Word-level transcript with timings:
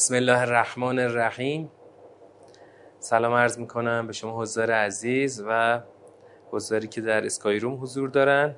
بسم 0.00 0.14
الله 0.14 0.40
الرحمن 0.40 0.98
الرحیم. 0.98 1.70
سلام 3.00 3.32
عرض 3.32 3.58
می‌کنم 3.58 4.06
به 4.06 4.12
شما 4.12 4.42
حضار 4.42 4.70
عزیز 4.70 5.44
و 5.48 5.80
حضاری 6.50 6.88
که 6.88 7.00
در 7.00 7.26
اسکای 7.26 7.58
روم 7.58 7.82
حضور 7.82 8.08
دارن. 8.08 8.54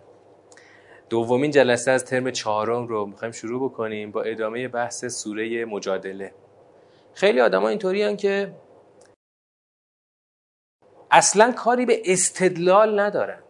دومین 1.11 1.51
جلسه 1.51 1.91
از 1.91 2.05
ترم 2.05 2.31
چهارم 2.31 2.87
رو 2.87 3.07
می‌خوایم 3.07 3.33
شروع 3.33 3.71
بکنیم 3.71 4.11
با 4.11 4.23
ادامه 4.23 4.69
بحث 4.69 5.05
سوره 5.05 5.65
مجادله. 5.65 6.35
خیلی 7.15 7.41
آدم 7.41 7.63
ها 7.63 7.69
اینطوری 7.69 8.17
که 8.17 8.55
اصلا 11.11 11.53
کاری 11.53 11.87
به 11.87 12.03
استدلال 12.05 13.01
ندارن. 13.01 13.43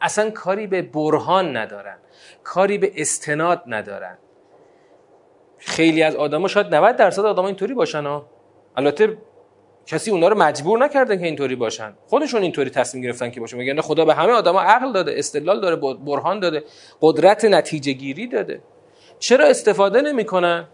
اصلا 0.00 0.30
کاری 0.30 0.66
به 0.66 0.82
برهان 0.82 1.56
ندارن. 1.56 1.98
کاری 2.44 2.78
به 2.78 2.92
استناد 2.96 3.62
ندارن. 3.66 4.18
خیلی 5.60 6.02
از 6.02 6.16
آدما 6.16 6.48
شاید 6.48 6.74
90 6.74 6.96
درصد 6.96 7.24
آدما 7.24 7.46
اینطوری 7.46 7.74
باشن 7.74 8.06
ها 8.06 8.26
البته 8.76 9.18
کسی 9.86 10.10
اونا 10.10 10.28
رو 10.28 10.38
مجبور 10.38 10.78
نکرده 10.78 11.18
که 11.18 11.24
اینطوری 11.24 11.56
باشن. 11.56 11.92
خودشون 12.06 12.42
اینطوری 12.42 12.70
تصمیم 12.70 13.04
گرفتن 13.04 13.30
که 13.30 13.40
باشن. 13.40 13.56
میگن 13.56 13.80
خدا 13.80 14.04
به 14.04 14.14
همه 14.14 14.32
آدما 14.32 14.60
عقل 14.60 14.92
داده 14.92 15.14
استدلال 15.16 15.60
داره 15.60 15.76
برهان 15.76 16.40
داده 16.40 16.64
قدرت 17.00 17.44
نتیجه 17.44 17.92
گیری 17.92 18.26
داده. 18.26 18.60
چرا 19.18 19.46
استفاده 19.46 20.00
نمی‌کنن؟ 20.00 20.68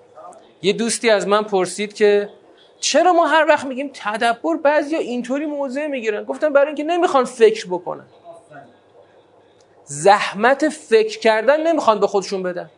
یه 0.62 0.72
دوستی 0.72 1.10
از 1.10 1.28
من 1.28 1.42
پرسید 1.42 1.94
که 1.94 2.28
چرا 2.80 3.12
ما 3.12 3.26
هر 3.26 3.46
وقت 3.48 3.66
میگیم 3.66 3.90
تدبر 3.94 4.56
بعضیا 4.64 4.98
اینطوری 4.98 5.46
موضع 5.46 5.86
می‌گیرن؟ 5.86 6.24
گفتم 6.24 6.52
برای 6.52 6.66
اینکه 6.66 6.84
نمی‌خوان 6.84 7.24
فکر 7.24 7.66
بکنن. 7.66 8.06
زحمت 9.84 10.68
فکر 10.68 11.18
کردن 11.18 11.66
نمی‌خوان 11.66 12.00
به 12.00 12.06
خودشون 12.06 12.42
بدن. 12.42 12.70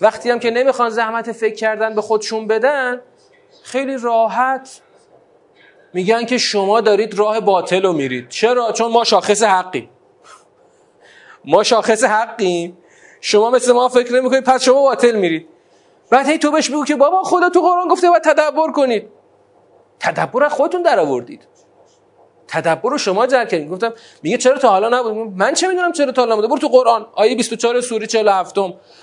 وقتی 0.00 0.30
هم 0.30 0.38
که 0.38 0.50
نمی‌خوان 0.50 0.90
زحمت 0.90 1.32
فکر 1.32 1.54
کردن 1.54 1.94
به 1.94 2.02
خودشون 2.02 2.46
بدن 2.46 3.00
خیلی 3.62 3.96
راحت 3.98 4.80
میگن 5.92 6.24
که 6.24 6.38
شما 6.38 6.80
دارید 6.80 7.18
راه 7.18 7.40
باطل 7.40 7.82
رو 7.82 7.92
میرید. 7.92 8.28
چرا؟ 8.28 8.72
چون 8.72 8.92
ما 8.92 9.04
شاخص 9.04 9.42
حقیم. 9.42 9.90
ما 11.44 11.62
شاخص 11.62 12.04
حقیم. 12.04 12.78
شما 13.20 13.50
مثل 13.50 13.72
ما 13.72 13.88
فکر 13.88 14.12
نمی‌کنید 14.12 14.44
پس 14.44 14.62
شما 14.62 14.82
باطل 14.82 15.16
میرید. 15.16 15.48
بعد 16.10 16.28
هی 16.28 16.38
تو 16.38 16.50
بهش 16.50 16.70
بگو 16.70 16.84
که 16.84 16.96
بابا 16.96 17.22
خدا 17.22 17.50
تو 17.50 17.60
قرآن 17.60 17.88
گفته 17.88 18.10
باید 18.10 18.22
تدبر 18.22 18.72
کنید. 18.72 19.08
تدبر 20.00 20.48
خودتون 20.48 20.82
در 20.82 21.00
آوردید 21.00 21.46
تدبر 22.48 22.96
شما 22.96 23.26
جر 23.26 23.44
کردید 23.44 23.70
گفتم 23.70 23.92
میگه 24.22 24.36
چرا 24.36 24.58
تا 24.58 24.68
حالا 24.68 24.88
نبود؟ 24.88 25.32
من 25.36 25.54
چه 25.54 25.68
می‌دونم 25.68 25.92
چرا 25.92 26.12
تا 26.12 26.22
حالا 26.22 26.34
نبوده 26.34 26.48
برو 26.48 26.58
تو 26.58 26.68
قرآن. 26.68 27.06
آیه 27.12 27.36
24 27.36 27.80
سوره 27.80 28.06
47 28.06 28.54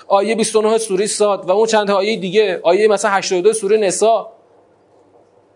آیه 0.08 0.34
29 0.34 0.78
سوره 0.78 1.06
ساد. 1.06 1.48
و 1.48 1.52
اون 1.52 1.66
چند 1.66 1.90
آیه 1.90 2.16
دیگه. 2.16 2.60
آیه 2.62 2.88
مثلا 2.88 3.10
82 3.10 3.52
سوره 3.52 3.76
نسا. 3.76 4.32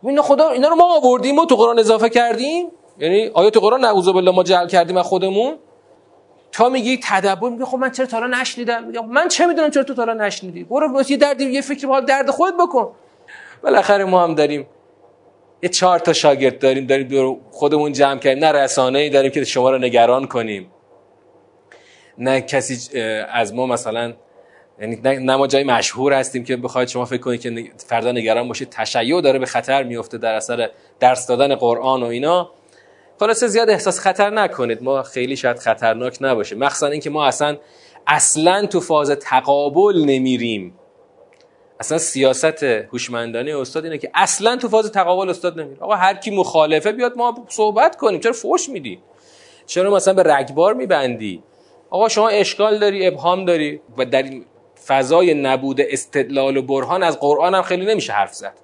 اینا 0.02 0.22
خدا 0.22 0.48
اینا 0.48 0.68
رو 0.68 0.74
ما 0.74 0.96
آوردیم 0.96 1.38
و 1.38 1.46
تو 1.46 1.56
قرآن 1.56 1.78
اضافه 1.78 2.08
کردیم. 2.08 2.66
یعنی 2.98 3.28
آیه 3.28 3.50
تو 3.50 3.60
قرآن 3.60 3.80
نعوذ 3.80 4.08
بالله 4.08 4.30
ما 4.30 4.42
جعل 4.42 4.68
کردیم 4.68 4.96
از 4.96 5.06
خودمون. 5.06 5.56
تا 6.52 6.68
میگی 6.68 7.00
تدبر 7.02 7.48
میگه 7.48 7.64
خب 7.64 7.78
من 7.78 7.90
چرا 7.90 8.06
تا 8.06 8.20
حالا 8.20 8.40
نشنیدم؟ 8.40 8.84
میگم 8.84 9.06
من 9.06 9.28
چه 9.28 9.46
می‌دونم 9.46 9.70
چرا 9.70 9.82
تو 9.82 9.94
تا 9.94 10.04
حالا 10.04 10.26
نشنیدی؟ 10.26 10.64
برو 10.64 11.02
یه 11.08 11.16
درد 11.16 11.40
یه 11.40 11.60
فکر 11.60 11.86
حال 11.86 12.04
درد 12.04 12.30
خود 12.30 12.54
بکن. 12.56 12.92
بالاخره 13.62 14.04
ما 14.04 14.22
هم 14.22 14.34
داریم. 14.34 14.66
یه 15.62 15.68
چهار 15.68 15.98
تا 15.98 16.12
شاگرد 16.12 16.58
داریم 16.58 16.86
داریم 16.86 17.08
دور 17.08 17.36
خودمون 17.50 17.92
جمع 17.92 18.18
کردیم. 18.18 18.44
نه 18.44 18.52
رسانه 18.52 18.98
ای 18.98 19.10
داریم 19.10 19.30
که 19.30 19.44
شما 19.44 19.70
رو 19.70 19.78
نگران 19.78 20.26
کنیم. 20.26 20.70
نه 22.18 22.40
کسی 22.40 22.98
از 23.32 23.54
ما 23.54 23.66
مثلا 23.66 24.12
یعنی 24.80 24.96
نه 25.02 25.36
ما 25.36 25.46
جای 25.46 25.64
مشهور 25.64 26.12
هستیم 26.12 26.44
که 26.44 26.56
بخواید 26.56 26.88
شما 26.88 27.04
فکر 27.04 27.20
کنید 27.20 27.40
که 27.40 27.64
فردا 27.76 28.12
نگران 28.12 28.48
باشید. 28.48 28.68
تشیع 28.70 29.20
داره 29.20 29.38
به 29.38 29.46
خطر 29.46 29.82
میفته 29.82 30.18
در 30.18 30.34
اثر 30.34 30.70
درس 31.00 31.26
دادن 31.26 31.54
قرآن 31.54 32.02
و 32.02 32.06
اینا. 32.06 32.50
خلاصه 33.20 33.46
زیاد 33.46 33.70
احساس 33.70 34.00
خطر 34.00 34.30
نکنید. 34.30 34.82
ما 34.82 35.02
خیلی 35.02 35.36
شاید 35.36 35.58
خطرناک 35.58 36.18
نباشه 36.20 36.56
مخصوصا 36.56 36.86
اینکه 36.86 37.10
ما 37.10 37.26
اصلا 37.26 37.56
اصلا 38.06 38.66
تو 38.66 38.80
فاز 38.80 39.10
تقابل 39.10 40.04
نمیریم. 40.06 40.74
اصلا 41.80 41.98
سیاست 41.98 42.62
هوشمندانه 42.62 43.58
استاد 43.58 43.84
اینه 43.84 43.98
که 43.98 44.10
اصلا 44.14 44.56
تو 44.56 44.68
فاز 44.68 44.92
تقابل 44.92 45.30
استاد 45.30 45.60
نمیره. 45.60 45.80
آقا 45.80 45.94
هر 45.94 46.14
کی 46.14 46.30
مخالفه 46.30 46.92
بیاد 46.92 47.16
ما 47.16 47.44
صحبت 47.48 47.96
کنیم. 47.96 48.20
چرا 48.20 48.32
فوش 48.32 48.68
میدی؟ 48.68 49.00
چرا 49.66 49.90
مثلا 49.90 50.14
به 50.14 50.22
رگبار 50.22 50.74
میبندی؟ 50.74 51.42
آقا 51.90 52.08
شما 52.08 52.28
اشکال 52.28 52.78
داری 52.78 53.06
ابهام 53.06 53.44
داری 53.44 53.80
و 53.98 54.04
در 54.04 54.22
این 54.22 54.44
فضای 54.86 55.34
نبود 55.34 55.80
استدلال 55.80 56.56
و 56.56 56.62
برهان 56.62 57.02
از 57.02 57.20
قرآن 57.20 57.54
هم 57.54 57.62
خیلی 57.62 57.86
نمیشه 57.86 58.12
حرف 58.12 58.34
زد. 58.34 58.54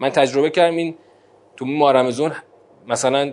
من 0.00 0.10
تجربه 0.10 0.50
کردم 0.50 0.76
این 0.76 0.94
تو 1.56 1.64
ماه 1.64 2.02
مثلا 2.86 3.32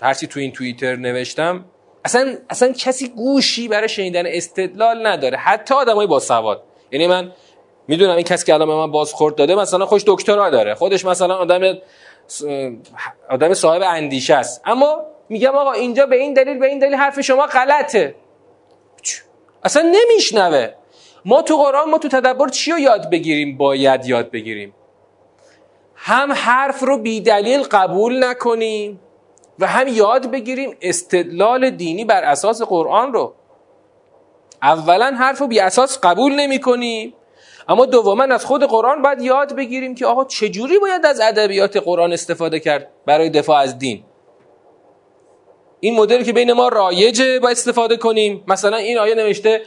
هرچی 0.00 0.26
تو 0.26 0.40
این 0.40 0.52
توییتر 0.52 0.96
نوشتم 0.96 1.64
اصلا 2.04 2.36
اصلا 2.50 2.72
کسی 2.72 3.08
گوشی 3.08 3.68
برای 3.68 3.88
شنیدن 3.88 4.26
استدلال 4.26 5.06
نداره. 5.06 5.38
حتی 5.38 5.74
آدمای 5.74 6.06
با 6.06 6.18
سواد. 6.18 6.62
یعنی 6.92 7.06
من 7.06 7.32
می‌دونم 7.90 8.16
این 8.16 8.24
کسی 8.24 8.46
که 8.46 8.54
الان 8.54 8.68
به 8.68 8.74
من 8.74 8.90
بازخورد 8.90 9.34
داده 9.34 9.54
مثلا 9.54 9.86
خوش 9.86 10.02
دکترا 10.06 10.50
داره. 10.50 10.74
خودش 10.74 11.04
مثلا 11.04 11.36
آدم 11.36 11.78
آدم 13.30 13.54
صاحب 13.54 13.82
اندیشه 13.82 14.34
است. 14.34 14.62
اما 14.64 15.02
میگم 15.28 15.50
آقا 15.50 15.72
اینجا 15.72 16.06
به 16.06 16.16
این 16.16 16.34
دلیل 16.34 16.58
به 16.58 16.66
این 16.66 16.78
دلیل 16.78 16.94
حرف 16.94 17.20
شما 17.20 17.46
غلطه. 17.46 18.14
اصلا 19.64 19.92
نمیشنوه. 19.94 20.68
ما 21.24 21.42
تو 21.42 21.56
قرآن 21.56 21.90
ما 21.90 21.98
تو 21.98 22.08
تدبر 22.08 22.48
چی 22.48 22.72
رو 22.72 22.78
یاد 22.78 23.10
بگیریم؟ 23.10 23.56
باید 23.56 24.06
یاد 24.06 24.30
بگیریم. 24.30 24.74
هم 25.94 26.32
حرف 26.32 26.80
رو 26.82 26.98
بی 26.98 27.20
دلیل 27.20 27.62
قبول 27.62 28.24
نکنیم 28.24 29.00
و 29.58 29.66
هم 29.66 29.88
یاد 29.88 30.30
بگیریم 30.30 30.76
استدلال 30.82 31.70
دینی 31.70 32.04
بر 32.04 32.24
اساس 32.24 32.62
قرآن 32.62 33.12
رو. 33.12 33.34
اولا 34.62 35.14
حرف 35.18 35.38
رو 35.38 35.46
بی 35.46 35.60
اساس 35.60 35.98
قبول 36.02 36.32
نمی 36.32 36.60
کنیم 36.60 37.14
اما 37.70 37.86
دوما 37.86 38.24
از 38.24 38.44
خود 38.44 38.64
قرآن 38.64 39.02
باید 39.02 39.20
یاد 39.22 39.56
بگیریم 39.56 39.94
که 39.94 40.06
آقا 40.06 40.24
چجوری 40.24 40.78
باید 40.78 41.06
از 41.06 41.20
ادبیات 41.20 41.76
قرآن 41.76 42.12
استفاده 42.12 42.60
کرد 42.60 42.88
برای 43.06 43.30
دفاع 43.30 43.58
از 43.58 43.78
دین؟ 43.78 44.04
این 45.80 45.96
مدل 45.96 46.24
که 46.24 46.32
بین 46.32 46.52
ما 46.52 46.68
رایجه 46.68 47.38
باید 47.38 47.56
استفاده 47.56 47.96
کنیم. 47.96 48.44
مثلا 48.48 48.76
این 48.76 48.98
آیه 48.98 49.14
نوشته 49.14 49.62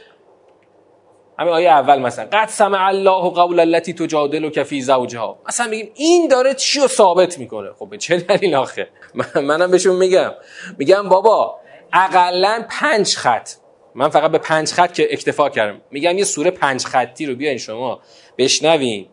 همین 1.38 1.52
آیه 1.52 1.68
اول 1.70 1.98
مثلا 1.98 2.24
قد 2.32 2.48
سمع 2.48 2.86
الله 2.86 3.30
قول 3.30 3.60
التي 3.60 3.92
تجادلك 3.92 4.62
فی 4.62 4.82
زوجها. 4.82 5.38
مثلا 5.48 5.66
میگیم 5.66 5.90
این 5.94 6.28
داره 6.28 6.54
چی 6.54 6.80
رو 6.80 6.86
ثابت 6.86 7.38
می‌کنه؟ 7.38 7.72
خب 7.78 7.88
به 7.88 7.98
چه 7.98 8.16
دلیل 8.16 8.54
آخه؟ 8.54 8.88
منم 9.48 9.70
بهشون 9.70 9.96
میگم. 9.96 10.32
میگم 10.78 11.08
بابا 11.08 11.56
اقلا 11.92 12.64
پنج 12.70 13.16
خط. 13.16 13.50
من 13.94 14.08
فقط 14.08 14.30
به 14.30 14.38
پنج 14.38 14.72
خط 14.72 14.92
که 14.92 15.08
اکتفا 15.10 15.48
کردم. 15.48 15.80
میگم 15.90 16.18
یه 16.18 16.24
سوره 16.24 16.50
پنج 16.50 16.84
خطی 16.84 17.26
رو 17.26 17.34
بیاین 17.34 17.58
شما 17.58 18.00
بشنوین. 18.38 19.06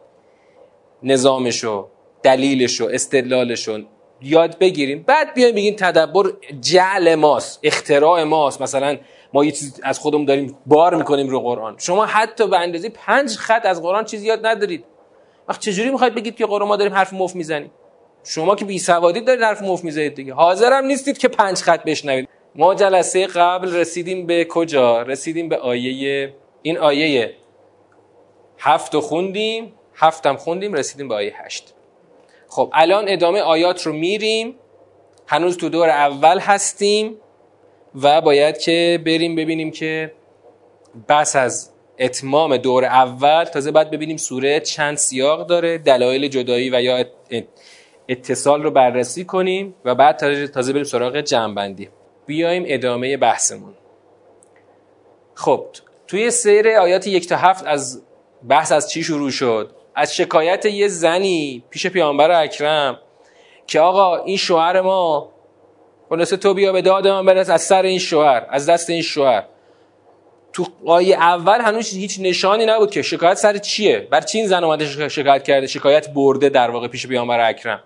نظامشو 1.03 1.87
دلیلشو 2.23 2.89
استدلالشو 2.91 3.79
یاد 4.21 4.59
بگیریم. 4.59 5.03
بعد 5.03 5.33
بیاین 5.33 5.55
بگین 5.55 5.75
تدبر 5.75 6.31
جعل 6.61 7.15
ماست 7.15 7.59
اختراع 7.63 8.23
ماست. 8.23 8.61
مثلا 8.61 8.97
ما 9.33 9.45
یه 9.45 9.51
چیز 9.51 9.79
از 9.83 9.99
خودمون 9.99 10.25
داریم 10.25 10.57
بار 10.65 10.95
می‌کنیم 10.95 11.29
رو 11.29 11.39
قرآن. 11.39 11.75
شما 11.77 12.05
حتی 12.05 12.47
به 12.47 12.59
اندازه 12.59 12.89
پنج 12.89 13.35
خط 13.35 13.65
از 13.65 13.81
قرآن 13.81 14.05
چیزی 14.05 14.27
یاد 14.27 14.45
ندارید. 14.45 14.85
وقت 15.47 15.59
چجوری 15.59 15.89
می‌خواید 15.89 16.15
بگید 16.15 16.35
که 16.35 16.45
قرآن 16.45 16.67
ما 16.67 16.75
داریم 16.75 16.93
حرف 16.93 17.13
مفت 17.13 17.35
می‌زنیم؟ 17.35 17.71
شما 18.23 18.55
که 18.55 18.65
بی 18.65 18.79
سوادی 18.79 19.21
دارید 19.21 19.43
حرف 19.43 19.61
مفت 19.61 19.83
می‌زنید 19.83 20.15
دیگه. 20.15 20.33
حاضرم 20.33 20.85
نیستید 20.85 21.17
که 21.17 21.27
پنج 21.27 21.57
خط 21.57 21.83
بشنوید. 21.83 22.29
ما 22.55 22.75
جلسه 22.75 23.27
قبل 23.27 23.75
رسیدیم 23.75 24.25
به 24.25 24.45
کجا؟ 24.45 25.01
رسیدیم 25.01 25.49
به 25.49 25.57
آیه 25.57 26.33
این 26.61 26.77
آیه 26.77 27.35
هفت 28.59 28.99
خوندیم 28.99 29.73
هفتم 29.95 30.35
خوندیم 30.35 30.73
رسیدیم 30.73 31.07
به 31.07 31.15
آیه 31.15 31.33
هشت. 31.35 31.73
خب 32.47 32.71
الان 32.73 33.05
ادامه 33.07 33.41
آیات 33.41 33.85
رو 33.85 33.93
میریم. 33.93 34.55
هنوز 35.27 35.57
تو 35.57 35.69
دور 35.69 35.89
اول 35.89 36.39
هستیم 36.39 37.17
و 37.95 38.21
باید 38.21 38.57
که 38.57 38.99
بریم 39.05 39.35
ببینیم 39.35 39.71
که 39.71 40.11
بس 41.09 41.35
از 41.35 41.69
اتمام 41.99 42.57
دور 42.57 42.85
اول 42.85 43.43
تازه 43.43 43.71
بعد 43.71 43.91
ببینیم 43.91 44.17
سوره 44.17 44.59
چند 44.59 44.97
سیاق 44.97 45.47
داره 45.47 45.77
دلایل 45.77 46.27
جدایی 46.27 46.69
و 46.69 46.81
یا 46.81 47.05
اتصال 48.09 48.63
رو 48.63 48.71
بررسی 48.71 49.25
کنیم 49.25 49.75
و 49.85 49.95
بعد 49.95 50.47
تازه 50.47 50.73
بریم 50.73 50.83
سراغ 50.83 51.21
جنبندی 51.21 51.89
بیایم 52.31 52.63
ادامه 52.67 53.17
بحثمون. 53.17 53.73
خب 55.35 55.65
توی 56.07 56.31
سیر 56.31 56.69
آیات 56.69 57.07
یک 57.07 57.29
تا 57.29 57.35
هفت 57.35 57.67
از 57.67 58.01
بحث 58.49 58.71
از 58.71 58.91
چی 58.91 59.03
شروع 59.03 59.31
شد؟ 59.31 59.71
از 59.95 60.15
شکایت 60.15 60.65
یه 60.65 60.87
زنی 60.87 61.63
پیش 61.69 61.87
پیامبر 61.87 62.31
اکرم 62.31 62.99
که 63.67 63.79
آقا 63.79 64.17
این 64.17 64.37
شوهر 64.37 64.81
ما 64.81 65.31
خلاصه 66.09 66.37
تو 66.37 66.53
بیا 66.53 66.71
به 66.71 66.81
داد 66.81 67.07
من 67.07 67.25
برس 67.25 67.49
از 67.49 67.61
سر 67.61 67.83
این 67.83 67.99
شوهر 67.99 68.45
از 68.49 68.69
دست 68.69 68.89
این 68.89 69.01
شوهر. 69.01 69.43
تو 70.53 70.65
آیه 70.85 71.15
اول 71.15 71.61
هنوز 71.61 71.93
هیچ 71.93 72.19
نشانی 72.19 72.65
نبود 72.65 72.91
که 72.91 73.01
شکایت 73.01 73.37
سر 73.37 73.57
چیه؟ 73.57 74.07
بر 74.11 74.21
چی 74.21 74.37
این 74.37 74.47
زن 74.47 74.63
اومده 74.63 75.09
شکایت 75.09 75.43
کرده؟ 75.43 75.67
شکایت 75.67 76.09
برده 76.09 76.49
در 76.49 76.71
واقع 76.71 76.87
پیش 76.87 77.07
پیامبر 77.07 77.49
اکرم. 77.49 77.83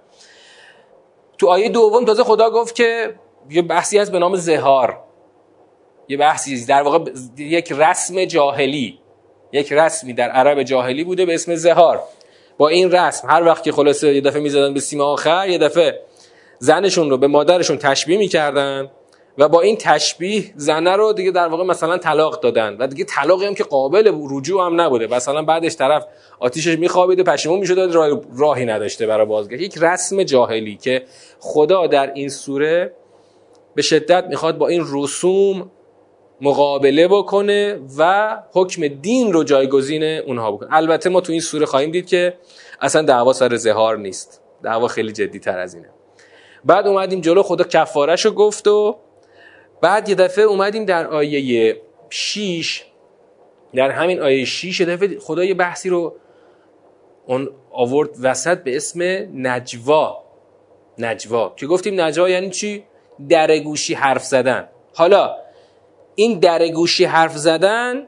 تو 1.38 1.48
آیه 1.48 1.70
دوم 1.70 2.06
تازه 2.06 2.24
خدا 2.24 2.50
گفت 2.50 2.76
که 2.76 3.16
یه 3.50 3.62
بحثی 3.62 3.98
هست 3.98 4.12
به 4.12 4.20
نام 4.20 4.36
زهار. 4.36 5.00
یه 6.08 6.18
بحثی 6.18 6.66
در 6.66 6.82
واقع 6.82 7.12
یک 7.38 7.72
رسم 7.72 8.26
جاهلی. 8.26 9.00
یک 9.52 9.74
رسمی 9.74 10.14
در 10.14 10.30
عرب 10.30 10.64
جاهلی 10.64 11.04
بوده 11.04 11.26
به 11.26 11.34
اسم 11.34 11.56
زهار. 11.56 12.04
با 12.58 12.68
این 12.68 12.92
رسم 12.92 13.30
هر 13.30 13.44
وقت 13.44 13.64
که 13.64 13.72
خلاصه 13.72 14.16
یه 14.16 14.22
دفعه 14.22 14.42
می‌زدن 14.42 14.74
به 14.74 14.80
سیم 14.80 15.02
آخر 15.02 15.50
یه 15.50 15.58
دفعه 15.58 16.00
زنشون 16.60 17.10
رو 17.10 17.18
به 17.18 17.28
مادرشون 17.28 17.78
تشبیه 17.78 18.18
می‌کردن 18.18 18.92
و 19.38 19.48
با 19.50 19.62
این 19.62 19.78
تشبیه 19.78 20.44
زنه 20.56 20.96
رو 20.96 21.14
دیگه 21.14 21.32
در 21.32 21.48
واقع 21.48 21.64
مثلا 21.64 21.98
طلاق 21.98 22.40
دادن 22.40 22.78
و 22.80 22.88
دیگه 22.88 23.04
طلاقی 23.04 23.46
هم 23.46 23.56
که 23.56 23.64
قابل 23.64 24.12
رجوع 24.30 24.66
هم 24.66 24.82
نبوده. 24.82 25.08
مثلا 25.08 25.42
بعدش 25.42 25.76
طرف 25.76 26.06
آتیشش 26.40 26.78
میخوابیده 26.80 27.24
پشیمون 27.24 27.60
می‌شد 27.60 27.92
راه 27.94 28.22
راهی 28.38 28.66
نداشته 28.66 29.08
برای 29.08 29.26
بازگشت. 29.26 29.62
یک 29.62 29.78
رسم 29.82 30.24
جاهلی 30.24 30.76
که 30.76 31.04
خدا 31.40 31.88
در 31.88 32.14
این 32.14 32.30
سوره 32.30 32.94
به 33.76 33.82
شدت 33.82 34.26
می‌خواد 34.30 34.58
با 34.58 34.68
این 34.68 34.86
رسوم 34.92 35.72
مقابله 36.42 37.08
بکنه 37.08 37.80
و 37.98 38.38
حکم 38.52 38.88
دین 38.88 39.34
رو 39.34 39.44
جایگزین 39.44 40.04
اونها 40.04 40.52
بکنه. 40.52 40.70
البته 40.74 41.10
ما 41.10 41.22
تو 41.22 41.32
این 41.32 41.42
سوره 41.42 41.66
خواهیم 41.66 41.92
دید 41.92 42.08
که 42.08 42.38
اصلا 42.82 43.02
دعوا 43.02 43.34
سر 43.34 43.56
زهار 43.56 43.98
نیست. 43.98 44.42
دعوا 44.64 44.88
خیلی 44.88 45.12
جدی 45.12 45.40
تر 45.40 45.60
از 45.60 45.76
اینه. 45.76 45.90
بعد 46.66 46.88
اومدیم 46.88 47.22
جلو 47.22 47.44
خدا 47.44 47.64
کفارش 47.64 48.26
رو 48.26 48.32
گفت 48.32 48.68
و 48.68 48.98
بعد 49.82 50.10
یه 50.10 50.16
دفعه 50.16 50.44
اومدیم 50.44 50.86
در 50.86 51.08
آیه 51.08 51.82
6 52.10 52.84
در 53.76 53.92
همین 53.92 54.22
آیه 54.22 54.46
6 54.46 54.80
یه 54.80 54.86
دفعه 54.86 55.20
خدا 55.20 55.44
یه 55.44 55.54
بحثی 55.54 55.90
رو 55.90 56.16
اون 57.28 57.50
آورد 57.72 58.10
وسط 58.22 58.64
به 58.64 58.76
اسم 58.76 59.02
نجوا. 59.34 60.24
نجوا. 60.98 61.54
که 61.56 61.68
گفتیم 61.68 62.02
نجوا 62.02 62.30
یعنی 62.30 62.50
چی؟ 62.50 62.84
درگوشی 63.30 63.94
حرف 63.94 64.24
زدن. 64.24 64.70
حالا 64.94 65.36
این 66.16 66.40
درگوشی 66.40 67.06
حرف 67.06 67.38
زدن 67.38 68.08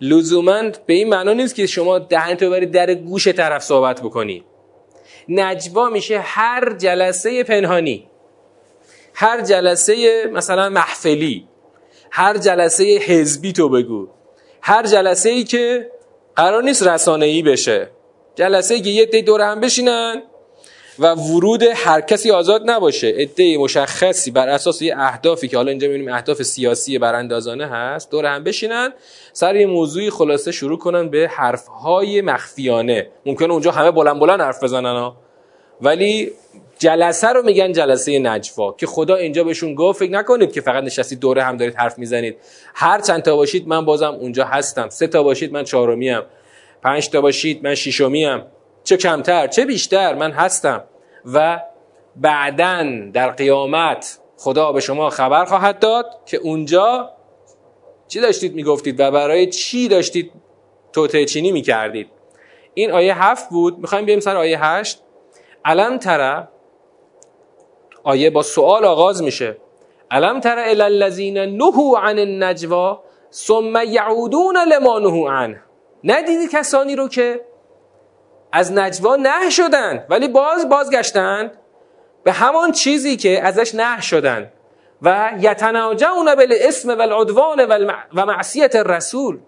لزوما 0.00 0.62
به 0.86 0.94
این 0.94 1.08
معنا 1.08 1.32
نیست 1.32 1.54
که 1.54 1.66
شما 1.66 1.98
دهن 1.98 2.34
تو 2.34 2.50
برید 2.50 2.70
در 2.70 2.94
گوش 2.94 3.28
طرف 3.28 3.62
صحبت 3.62 4.00
بکنی. 4.00 4.44
نجوا 5.28 5.88
میشه 5.88 6.18
هر 6.18 6.72
جلسه 6.78 7.44
پنهانی. 7.44 8.08
هر 9.14 9.40
جلسه 9.40 10.26
مثلا 10.32 10.68
محفلی. 10.68 11.48
هر 12.10 12.38
جلسه 12.38 12.84
حزبی 12.84 13.52
تو 13.52 13.68
بگو. 13.68 14.08
هر 14.62 14.86
جلسه 14.86 15.28
ای 15.28 15.44
که 15.44 15.90
قرار 16.36 16.62
نیست 16.62 16.86
رسانه 16.86 17.26
ای 17.26 17.42
بشه. 17.42 17.90
جلسه 18.34 18.74
ای 18.74 18.80
که 18.80 18.90
یه 18.90 19.06
دی 19.06 19.22
دور 19.22 19.40
هم 19.40 19.60
بشینن 19.60 20.22
و 20.98 21.14
ورود 21.14 21.62
هر 21.62 22.00
کسی 22.00 22.30
آزاد 22.30 22.70
نباشه. 22.70 23.06
عده 23.08 23.58
مشخصی 23.58 24.30
بر 24.30 24.48
اساس 24.48 24.82
یه 24.82 24.94
اهدافی 24.98 25.48
که 25.48 25.56
حالا 25.56 25.70
اینجا 25.70 25.88
می‌بینیم 25.88 26.14
اهداف 26.14 26.42
سیاسی 26.42 26.98
براندازانه 26.98 27.66
هست. 27.66 28.10
دور 28.10 28.26
هم 28.26 28.44
بشینن 28.44 28.92
سر 29.32 29.56
یه 29.56 29.66
موضوعی 29.66 30.10
خلاصه 30.10 30.52
شروع 30.52 30.78
کنن 30.78 31.08
به 31.08 31.28
حرفهای 31.32 32.20
مخفیانه. 32.20 33.06
ممکنه 33.26 33.52
اونجا 33.52 33.70
همه 33.70 33.90
بلند 33.90 34.18
بلند 34.18 34.40
حرف 34.40 34.64
بزنن 34.64 34.96
ها. 34.96 35.16
ولی 35.80 36.30
جلسه 36.78 37.28
رو 37.28 37.42
میگن 37.42 37.72
جلسه 37.72 38.18
نجوا 38.18 38.72
که 38.72 38.86
خدا 38.86 39.14
اینجا 39.16 39.44
بهشون 39.44 39.74
گفت 39.74 39.98
فکر 39.98 40.10
نکنید 40.10 40.52
که 40.52 40.60
فقط 40.60 40.84
نشستید 40.84 41.20
دوره 41.20 41.42
هم 41.42 41.56
دارید 41.56 41.74
حرف 41.74 41.98
می‌زنید. 41.98 42.36
هر 42.74 43.00
چند 43.00 43.22
تا 43.22 43.36
باشید 43.36 43.68
من 43.68 43.84
بازم 43.84 44.14
اونجا 44.14 44.44
هستم. 44.44 44.88
سه 44.88 45.06
تا 45.06 45.22
باشید 45.22 45.52
من 45.52 45.64
چهارمی 45.64 46.16
پنج 46.82 47.08
تا 47.08 47.20
باشید 47.20 47.64
من 47.64 47.74
ششمی 47.74 48.26
چه 48.84 48.96
کمتر 48.96 49.46
چه 49.46 49.64
بیشتر 49.64 50.14
من 50.14 50.30
هستم. 50.30 50.84
و 51.34 51.60
بعدا 52.16 52.84
در 53.12 53.30
قیامت 53.30 54.18
خدا 54.36 54.72
به 54.72 54.80
شما 54.80 55.10
خبر 55.10 55.44
خواهد 55.44 55.78
داد 55.78 56.06
که 56.26 56.36
اونجا 56.36 57.10
چی 58.08 58.20
داشتید 58.20 58.54
می‌گفتید 58.54 59.00
و 59.00 59.10
برای 59.10 59.46
چی 59.46 59.88
داشتید 59.88 60.32
توته 60.92 61.24
چینی 61.24 61.52
می‌کردید. 61.52 62.08
این 62.74 62.90
آیه 62.90 63.24
هفت 63.24 63.50
بود. 63.50 63.78
می‌خوایم 63.78 64.06
بریم 64.06 64.20
سر 64.20 64.36
آیه 64.36 64.64
هشت. 64.64 65.02
علم 65.64 65.98
تره 65.98 66.48
آیه 68.02 68.30
با 68.30 68.42
سوال 68.42 68.84
آغاز 68.84 69.22
میشه. 69.22 69.56
علم 70.10 70.40
تره 70.40 70.62
الی 70.66 70.82
الذین 70.82 71.38
نهوا 71.38 71.98
عن 72.00 72.18
النجوا 72.18 73.02
ثم 73.32 73.82
یعودون 73.86 74.56
لما 74.56 74.98
نهوا 74.98 75.32
عنه. 75.32 75.62
ندیدی 76.04 76.48
کسانی 76.52 76.96
رو 76.96 77.08
که 77.08 77.40
از 78.52 78.72
نجوا 78.72 79.16
نه 79.16 79.50
شدن 79.50 80.06
ولی 80.08 80.28
باز 80.28 80.68
بازگشتند 80.68 81.58
به 82.24 82.32
همان 82.32 82.72
چیزی 82.72 83.16
که 83.16 83.42
ازش 83.44 83.74
نه 83.74 84.00
شدن. 84.00 84.52
و 85.02 85.32
یتناجون 85.40 86.28
اسم 86.50 86.98
و 86.98 87.02
العدوان 87.02 87.60
و 88.14 88.26
معصیت 88.26 88.76
رسول 88.76 89.38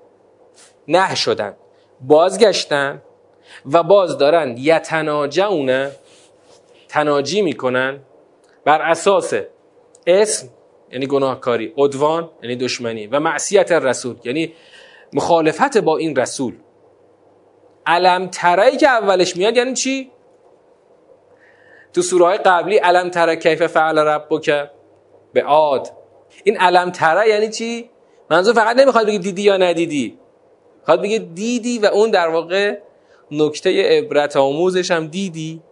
نه 0.88 1.14
شدن. 1.14 1.54
بازگشتن 2.00 3.02
و 3.72 3.82
باز 3.82 4.18
دارن 4.18 4.54
یتناجون 4.58 5.88
تناجی 6.88 7.42
می‌کنن 7.42 8.00
بر 8.64 8.82
اساس 8.82 9.34
اسم 10.06 10.48
یعنی 10.92 11.06
گناهکاری 11.06 11.74
عدوان 11.78 12.30
یعنی 12.42 12.56
دشمنی 12.56 13.06
و 13.06 13.20
معصیت 13.20 13.72
رسول 13.72 14.16
یعنی 14.24 14.54
مخالفت 15.12 15.78
با 15.78 15.96
این 15.96 16.16
رسول. 16.16 16.54
علم 17.86 18.26
ترایی 18.26 18.76
که 18.76 18.88
اولش 18.88 19.36
میاد 19.36 19.56
یعنی 19.56 19.74
چی؟ 19.74 20.10
تو 21.92 22.02
سوره 22.02 22.24
های 22.24 22.38
قبلی 22.38 22.76
علم 22.76 23.10
تره 23.10 23.36
کیف 23.36 23.62
فعل 23.62 23.98
ربک 23.98 24.68
به 25.32 25.42
عاد 25.42 25.92
این 26.44 26.56
علم 26.56 26.90
تره 26.90 27.28
یعنی 27.28 27.48
چی؟ 27.48 27.90
منظور 28.30 28.54
فقط 28.54 28.76
نمی‌خواد 28.76 29.06
بگی 29.06 29.18
دیدی 29.18 29.42
یا 29.42 29.56
ندیدی 29.56 30.18
خواهد 30.84 31.02
بگه 31.02 31.18
دیدی 31.18 31.78
و 31.78 31.86
اون 31.86 32.10
در 32.10 32.28
واقع 32.28 32.78
نکته 33.30 33.98
عبرت 33.98 34.36
آموزش 34.36 34.90
هم 34.90 35.06
دیدی 35.06 35.62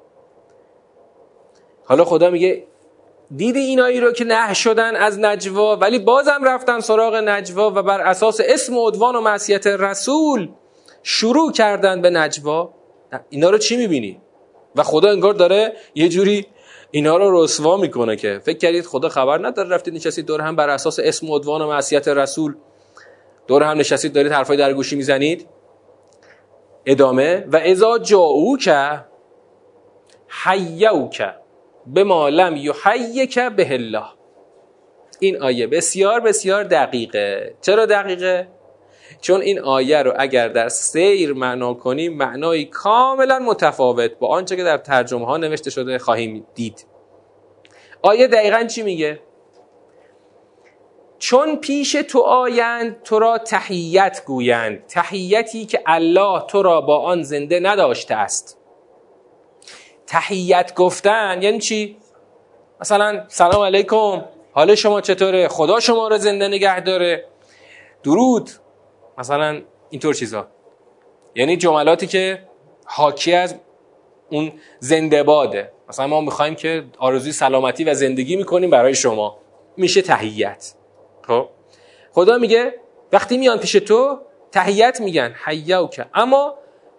حالا 1.84 2.04
خدا 2.04 2.30
میگه 2.30 2.64
دیدی 3.36 3.60
اینایی 3.60 4.00
رو 4.00 4.12
که 4.12 4.24
نه 4.24 4.54
شدن 4.54 4.96
از 4.96 5.18
نجوا 5.18 5.76
ولی 5.76 5.98
بازم 5.98 6.44
رفتن 6.44 6.80
سراغ 6.80 7.14
نجوا 7.14 7.70
و 7.70 7.82
بر 7.82 8.00
اساس 8.00 8.40
اسم 8.44 8.76
و 8.76 8.88
عدوان 8.88 9.16
و 9.16 9.20
معصیت 9.20 9.66
رسول 9.66 10.48
شروع 11.02 11.52
کردن 11.52 12.00
به 12.00 12.10
نجوا 12.10 12.74
اینا 13.30 13.50
رو 13.50 13.58
چی 13.58 13.76
می‌بینی؟ 13.76 14.20
و 14.76 14.82
خدا 14.82 15.10
انگار 15.10 15.34
داره 15.34 15.72
یه 15.94 16.08
جوری 16.08 16.46
اینا 16.90 17.16
رو 17.16 17.44
رسوا 17.44 17.76
می‌کنه 17.76 18.16
که 18.16 18.40
فکر 18.44 18.58
کردید 18.58 18.84
خدا 18.84 19.08
خبر 19.08 19.46
نداره 19.46 19.68
رفتید 19.68 19.94
نشستید 19.94 20.26
دور 20.26 20.40
هم 20.40 20.56
بر 20.56 20.68
اساس 20.68 20.98
اسم 20.98 21.30
و 21.30 21.36
عدوان 21.36 21.62
و 21.62 21.66
معصیت 21.66 22.08
رسول 22.08 22.54
دور 23.46 23.62
هم 23.62 23.78
نشستید 23.78 24.12
دارید 24.12 24.32
حرفای 24.32 24.56
در 24.56 24.72
گوشی 24.72 24.96
می‌زنید 24.96 25.46
ادامه 26.86 27.46
و 27.52 27.56
ازا 27.56 27.98
جاو 27.98 28.56
که 28.58 29.04
حیو 30.44 31.08
که 31.08 31.34
به 31.86 32.04
ما 32.04 32.28
لم 32.28 32.72
که 33.30 33.50
به 33.50 33.72
الله 33.72 34.04
این 35.20 35.42
آیه 35.42 35.66
بسیار 35.66 36.20
بسیار 36.20 36.64
دقیقه 36.64 37.54
چرا 37.60 37.86
دقیقه؟ 37.86 38.48
چون 39.22 39.40
این 39.40 39.60
آیه 39.60 40.02
رو 40.02 40.12
اگر 40.18 40.48
در 40.48 40.68
سیر 40.68 41.32
معنا 41.32 41.74
کنیم 41.74 42.16
معنایی 42.16 42.64
کاملا 42.64 43.38
متفاوت 43.38 44.10
با 44.18 44.28
آنچه 44.28 44.56
که 44.56 44.64
در 44.64 44.78
ترجمه 44.78 45.26
ها 45.26 45.36
نوشته 45.36 45.70
شده 45.70 45.98
خواهیم 45.98 46.46
دید 46.54 46.86
آیه 48.02 48.26
دقیقا 48.26 48.64
چی 48.64 48.82
میگه؟ 48.82 49.20
چون 51.18 51.56
پیش 51.56 51.92
تو 51.92 52.20
آیند 52.20 53.02
تو 53.02 53.18
را 53.18 53.38
تحییت 53.38 54.22
گویند 54.26 54.86
تحییتی 54.86 55.66
که 55.66 55.82
الله 55.86 56.40
تو 56.40 56.62
را 56.62 56.80
با 56.80 56.98
آن 56.98 57.22
زنده 57.22 57.60
نداشته 57.60 58.14
است 58.14 58.58
تحییت 60.06 60.74
گفتن 60.74 61.38
یعنی 61.42 61.58
چی؟ 61.58 61.96
مثلا 62.80 63.24
سلام 63.28 63.62
علیکم 63.62 64.24
حال 64.52 64.74
شما 64.74 65.00
چطوره؟ 65.00 65.48
خدا 65.48 65.80
شما 65.80 66.08
رو 66.08 66.18
زنده 66.18 66.48
نگه 66.48 66.80
داره 66.80 67.24
درود 68.04 68.50
مثلا 69.18 69.62
اینطور 69.90 70.14
چیزا. 70.14 70.46
یعنی 71.34 71.56
جملاتی 71.56 72.06
که 72.06 72.48
حاکی 72.84 73.34
از 73.34 73.54
اون 74.30 74.52
زنده 74.78 75.22
باده. 75.22 75.72
مثلا 75.88 76.06
ما 76.06 76.20
می‌خوایم 76.20 76.54
که 76.54 76.84
آرزوی 76.98 77.32
سلامتی 77.32 77.84
و 77.84 77.94
زندگی 77.94 78.36
می‌کنیم 78.36 78.70
برای 78.70 78.94
شما. 78.94 79.38
میشه 79.76 80.02
تهیت 80.02 80.74
خب؟ 81.26 81.48
خدا 82.12 82.38
میگه 82.38 82.74
وقتی 83.12 83.38
میان 83.38 83.58
پیش 83.58 83.72
تو 83.72 84.18
تهیت 84.52 85.00
میگن. 85.00 85.34
که 85.90 86.06
اما 86.14 86.54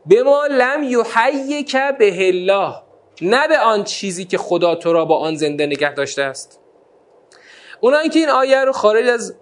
به 0.05 0.23
ما 0.23 0.47
لم 0.51 1.03
که 1.63 1.95
به 1.99 2.27
الله. 2.27 2.75
نه 3.21 3.47
به 3.47 3.59
آن 3.59 3.83
چیزی 3.83 4.25
که 4.25 4.37
خدا 4.37 4.75
تو 4.75 4.93
را 4.93 5.05
با 5.05 5.17
آن 5.17 5.35
زنده 5.35 5.65
نگه 5.65 5.93
داشته 5.93 6.23
است. 6.23 6.59
اونایی 7.79 8.09
که 8.09 8.19
این 8.19 8.29
آیه 8.29 8.65
رو 8.65 8.71
خارج 8.71 9.07
از 9.07 9.35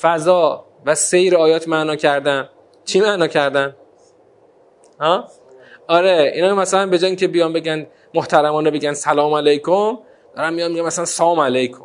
فضا 0.00 0.67
و 0.86 0.94
سیر 0.94 1.36
آیات 1.36 1.68
معنا 1.68 1.96
کردن. 1.96 2.48
چی 2.84 3.00
معنا 3.00 3.26
کردن؟ 3.26 3.76
ها؟ 5.00 5.28
آره 5.88 6.32
اینا 6.34 6.54
مثلا 6.54 6.86
به 6.86 7.16
که 7.16 7.28
بیان 7.28 7.52
بگن 7.52 7.86
محترمانه 8.14 8.70
بگن 8.70 8.92
سلام 8.92 9.34
علیکم 9.34 9.98
دارن 10.36 10.54
میان 10.54 10.72
میگن 10.72 10.86
مثلا 10.86 11.04
سلام 11.04 11.40
علیکم. 11.40 11.84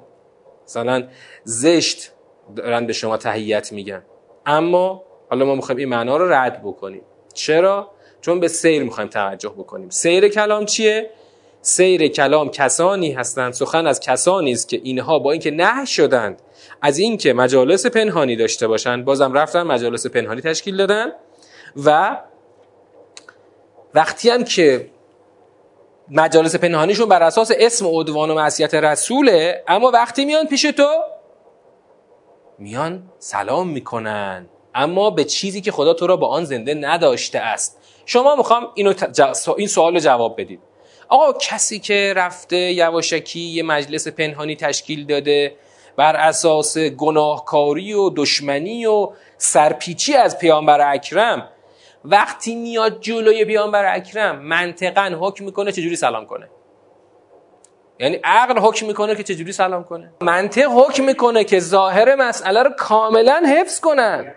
مثلا 0.65 1.07
زشت 1.43 2.11
دارن 2.55 2.85
به 2.85 2.93
شما 2.93 3.17
تحیت 3.17 3.71
میگن. 3.71 4.03
اما 4.45 5.03
حالا 5.29 5.45
ما 5.45 5.55
می‌خوایم 5.55 5.79
این 5.79 5.89
معنا 5.89 6.17
رو 6.17 6.33
رد 6.33 6.61
بکنیم. 6.63 7.01
چرا؟ 7.33 7.91
چون 8.21 8.39
به 8.39 8.47
سیر 8.47 8.83
می‌خوایم 8.83 9.09
توجه 9.09 9.49
بکنیم. 9.49 9.89
سیر 9.89 10.27
کلام 10.27 10.65
چیه؟ 10.65 11.09
سیر 11.61 12.07
کلام 12.07 12.49
کسانی 12.49 13.11
هستند 13.11 13.53
سخن 13.53 13.87
از 13.87 13.99
کسانی 13.99 14.51
است 14.51 14.69
که 14.69 14.81
اینها 14.83 15.19
با 15.19 15.31
اینکه 15.31 15.51
نه 15.51 15.85
شدند 15.85 16.41
از 16.81 16.97
اینکه 16.97 17.33
مجالس 17.33 17.85
پنهانی 17.85 18.35
داشته 18.35 18.67
باشند 18.67 19.05
بازم 19.05 19.33
رفتن 19.33 19.63
مجالس 19.63 20.07
پنهانی 20.07 20.41
تشکیل 20.41 20.77
دادن 20.77 21.11
و 21.85 22.17
وقتی 23.93 24.29
هم 24.29 24.43
که 24.43 24.89
مجالس 26.09 26.55
پنهانیشون 26.55 27.09
بر 27.09 27.23
اساس 27.23 27.51
اسم 27.57 27.87
عدوان 27.87 28.29
و 28.29 28.33
معصیت 28.33 28.73
رسوله 28.73 29.63
اما 29.67 29.91
وقتی 29.91 30.25
میان 30.25 30.47
پیش 30.47 30.61
تو 30.61 30.87
میان 32.57 33.03
سلام 33.19 33.69
می‌کنن. 33.69 34.49
اما 34.75 35.09
به 35.09 35.23
چیزی 35.23 35.61
که 35.61 35.71
خدا 35.71 35.93
تو 35.93 36.07
را 36.07 36.17
با 36.17 36.27
آن 36.27 36.45
زنده 36.45 36.73
نداشته 36.73 37.39
است. 37.39 37.77
شما 38.05 38.35
می‌خوام 38.35 38.67
اینو 38.75 38.93
این 39.57 39.67
سوال 39.67 39.99
جواب 39.99 40.41
بدید. 40.41 40.59
آقا 41.09 41.33
کسی 41.33 41.79
که 41.79 42.13
رفته 42.15 42.57
یواشکی 42.57 43.39
یه 43.39 43.63
مجلس 43.63 44.07
پنهانی 44.07 44.55
تشکیل 44.55 45.05
داده 45.05 45.55
بر 45.97 46.15
اساس 46.15 46.77
گناهکاری 46.77 47.93
و 47.93 48.09
دشمنی 48.09 48.85
و 48.85 49.09
سرپیچی 49.37 50.13
از 50.13 50.39
پیامبر 50.39 50.93
اکرم. 50.93 51.49
وقتی 52.05 52.55
میاد 52.55 53.01
جلوی 53.01 53.45
پیامبر 53.45 53.95
اکرم 53.95 54.39
منطقا 54.39 55.17
حکم 55.21 55.45
می‌کنه 55.45 55.71
چجوری 55.71 55.95
سلام 55.95 56.25
کنه؟ 56.25 56.49
یعنی 57.99 58.19
عقل 58.23 58.59
حکم 58.59 58.85
می‌کنه 58.85 59.15
که 59.15 59.23
چجوری 59.23 59.51
سلام 59.51 59.83
کنه؟ 59.83 60.11
منطق 60.21 60.67
حکم 60.71 61.03
می‌کنه 61.03 61.43
که 61.43 61.59
ظاهر 61.59 62.15
مسئله 62.15 62.63
رو 62.63 62.69
کاملا 62.77 63.43
حفظ 63.57 63.79
کنن. 63.79 64.33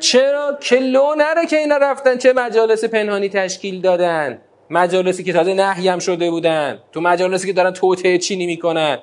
چرا 0.00 0.58
که 0.60 0.76
لو 0.76 1.14
نره 1.14 1.46
که 1.46 1.56
اینا 1.56 1.76
رفتن 1.76 2.18
چه 2.18 2.32
مجالس 2.32 2.84
پنهانی 2.84 3.28
تشکیل 3.28 3.80
دادن؟ 3.80 4.42
مجالسی 4.70 5.24
که 5.24 5.32
تازه 5.32 5.54
نهی 5.54 6.00
شده 6.00 6.30
بودن. 6.30 6.78
تو 6.92 7.00
مجالسی 7.00 7.46
که 7.46 7.52
دارن 7.52 7.72
توطعه 7.72 8.18
چینی 8.18 8.46
می‌کنن. 8.46 8.98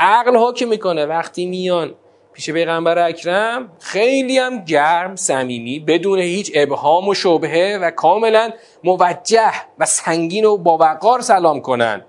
عقل 0.00 0.36
حکم 0.36 0.68
می‌کنه 0.68 1.06
وقتی 1.06 1.46
میان 1.46 1.94
پیش 2.32 2.50
پیغمبر 2.50 2.98
اکرم 2.98 3.72
خیلی 3.80 4.38
هم 4.38 4.64
گرم 4.64 5.16
صمیمی 5.16 5.80
بدون 5.80 6.18
هیچ 6.18 6.52
ابهام 6.54 7.08
و 7.08 7.14
شبهه 7.14 7.78
و 7.82 7.90
کاملا 7.90 8.50
موجه 8.84 9.52
و 9.78 9.86
سنگین 9.86 10.44
و 10.44 10.56
با 10.56 10.76
وقار 10.76 11.20
سلام 11.20 11.60
کنن. 11.60 12.04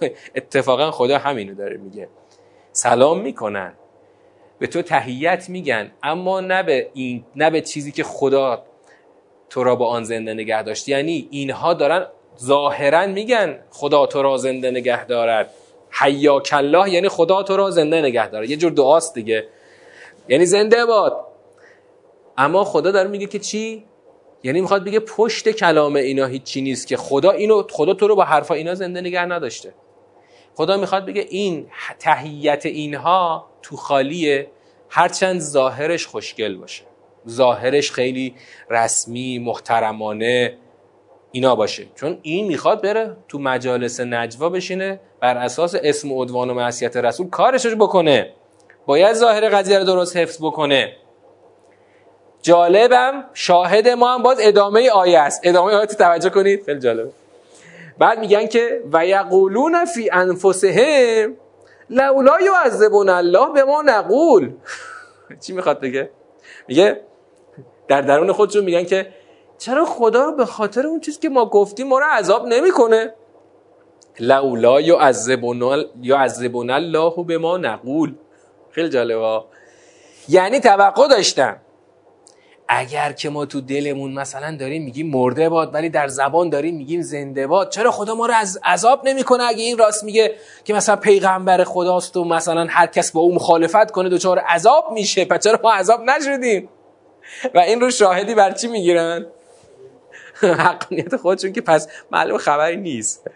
اتفاقا 0.36 0.90
خدا 0.90 1.18
همینو 1.18 1.54
داره 1.54 1.76
میگه. 1.76 2.08
سلام 2.72 3.20
می‌کنن. 3.20 3.72
به 4.58 4.66
تو 4.66 4.82
تهیت 4.82 5.48
میگن 5.48 5.90
اما 6.02 6.40
نه 6.40 6.62
به, 6.62 6.90
این، 6.94 7.24
نه 7.36 7.50
به 7.50 7.60
چیزی 7.60 7.92
که 7.92 8.04
خدا 8.04 8.62
تو 9.50 9.64
را 9.64 9.76
با 9.76 9.86
آن 9.86 10.04
زنده 10.04 10.34
نگه 10.34 10.62
داشت. 10.62 10.88
یعنی 10.88 11.28
اینها 11.30 11.74
دارن 11.74 12.06
ظاهرا 12.40 13.06
میگن 13.06 13.58
خدا 13.70 14.06
تو 14.06 14.22
را 14.22 14.36
زنده 14.36 14.70
نگه 14.70 15.04
دارد. 15.04 15.50
حیا 15.90 16.40
کله 16.40 16.90
یعنی 16.90 17.08
خدا 17.08 17.42
تو 17.42 17.56
را 17.56 17.70
زنده 17.70 18.00
نگه 18.00 18.28
دارد 18.28 18.50
یه 18.50 18.56
جور 18.56 18.72
دعاست 18.72 19.14
دیگه. 19.14 19.48
یعنی 20.28 20.46
زنده 20.46 20.86
باد. 20.86 21.26
اما 22.38 22.64
خدا 22.64 22.90
داره 22.90 23.08
میگه 23.08 23.26
که 23.26 23.38
چی؟ 23.38 23.84
یعنی 24.42 24.60
می‌خواد 24.60 24.84
بگه 24.84 25.00
پشت 25.00 25.48
کلام 25.48 25.96
اینا 25.96 26.26
هیچی 26.26 26.60
نیست 26.60 26.86
که 26.86 26.96
خدا 26.96 27.30
اینو 27.30 27.62
خدا 27.70 27.94
تو 27.94 28.08
رو 28.08 28.16
با 28.16 28.24
حرفا 28.24 28.54
اینا 28.54 28.74
زنده 28.74 29.00
نگه 29.00 29.24
نداشته. 29.24 29.74
خدا 30.54 30.76
می‌خواد 30.76 31.06
بگه 31.06 31.26
این 31.28 31.66
تهیت 31.98 32.66
اینها 32.66 33.46
تو 33.62 33.76
خالیه. 33.76 34.50
هرچند 34.88 35.40
ظاهرش 35.40 36.06
خوشگل 36.06 36.56
باشه. 36.56 36.82
ظاهرش 37.28 37.92
خیلی 37.92 38.34
رسمی 38.70 39.38
محترمانه 39.38 40.56
اینا 41.32 41.54
باشه. 41.54 41.86
چون 41.94 42.18
این 42.22 42.46
می‌خواد 42.46 42.82
بره 42.82 43.16
تو 43.28 43.38
مجالس 43.38 44.00
نجوا 44.00 44.48
بشینه. 44.48 45.00
بر 45.20 45.36
اساس 45.36 45.74
اسم 45.82 46.12
و 46.12 46.22
عدوان 46.22 46.50
و 46.50 46.54
معصیت 46.54 46.96
رسول 46.96 47.30
کارش 47.30 47.66
بکنه. 47.66 48.32
باید 48.86 49.12
ظاهر 49.12 49.48
قضیه 49.48 49.78
رو 49.78 49.84
درست 49.84 50.16
حفظ 50.16 50.38
بکنه. 50.42 50.92
جالبم 52.42 53.24
شاهد 53.34 53.88
ما 53.88 54.14
هم 54.14 54.22
باز 54.22 54.38
ادامه 54.40 54.90
آیه 54.90 55.18
است. 55.18 55.40
ادامه 55.44 55.72
آیه 55.72 55.86
توجه 55.86 56.30
کنید. 56.30 56.64
خیلی 56.64 56.80
جالبه. 56.80 57.10
بعد 57.98 58.18
میگن 58.18 58.46
که 58.46 58.82
و 58.92 59.06
یقولون 59.06 59.84
فی 59.84 60.10
انفسهم 60.12 61.36
لولا 61.90 62.36
یعذبون 62.40 63.08
الله 63.08 63.52
به 63.52 63.64
ما 63.64 63.82
نقول. 63.82 64.50
چی 65.46 65.52
می‌خواد 65.52 65.80
بگه؟ 65.80 66.10
میگه 66.68 67.00
در 67.88 68.00
درون 68.00 68.32
خودشون 68.32 68.64
میگن 68.64 68.84
که 68.84 69.12
چرا 69.58 69.84
خدا 69.84 70.30
به 70.30 70.46
خاطر 70.46 70.86
اون 70.86 71.00
چیزی 71.00 71.18
که 71.18 71.28
ما 71.28 71.46
گفتیم 71.46 71.88
ما 71.88 71.98
رو 71.98 72.04
عذاب 72.04 72.46
نمی‌کنه؟ 72.46 73.14
لولا 74.20 74.80
یعذبون 76.02 76.70
الله 76.70 77.24
به 77.26 77.38
ما 77.38 77.56
نقول. 77.56 78.14
خیلی 78.70 78.88
جالبه. 78.88 79.40
یعنی 80.28 80.60
توقع 80.60 81.08
داشتم. 81.08 81.56
اگر 82.72 83.12
که 83.12 83.30
ما 83.30 83.46
تو 83.46 83.60
دلمون 83.60 84.12
مثلا 84.12 84.56
داریم 84.56 84.84
میگیم 84.84 85.10
مرده 85.10 85.48
باد 85.48 85.74
ولی 85.74 85.88
در 85.88 86.08
زبان 86.08 86.50
داریم 86.50 86.76
میگیم 86.76 87.02
زنده 87.02 87.46
باد 87.46 87.70
چرا 87.70 87.90
خدا 87.90 88.14
ما 88.14 88.26
رو 88.26 88.34
از 88.34 88.58
عذاب 88.64 89.08
نمی‌کنه؟ 89.08 89.42
اگه 89.42 89.62
این 89.62 89.78
راست 89.78 90.04
میگه 90.04 90.34
که 90.64 90.74
مثلا 90.74 90.96
پیغمبر 90.96 91.64
خداست 91.64 92.16
و 92.16 92.24
مثلا 92.24 92.66
هر 92.70 92.86
کس 92.86 93.12
با 93.12 93.20
او 93.20 93.34
مخالفت 93.34 93.90
کنه 93.90 94.08
دچار 94.08 94.38
عذاب 94.38 94.92
میشه. 94.92 95.24
پس 95.24 95.44
چرا 95.44 95.60
ما 95.62 95.72
عذاب 95.72 96.00
نشدیم؟ 96.00 96.68
و 97.54 97.58
این 97.58 97.80
رو 97.80 97.90
شاهدی 97.90 98.34
بر 98.34 98.50
چی 98.50 98.68
می‌گیرن؟ 98.68 99.26
حقانیت 100.66 101.16
خودشون 101.16 101.52
که 101.52 101.60
پس 101.60 101.88
معلوم 102.10 102.38
خبری 102.38 102.76
نیست. 102.76 103.30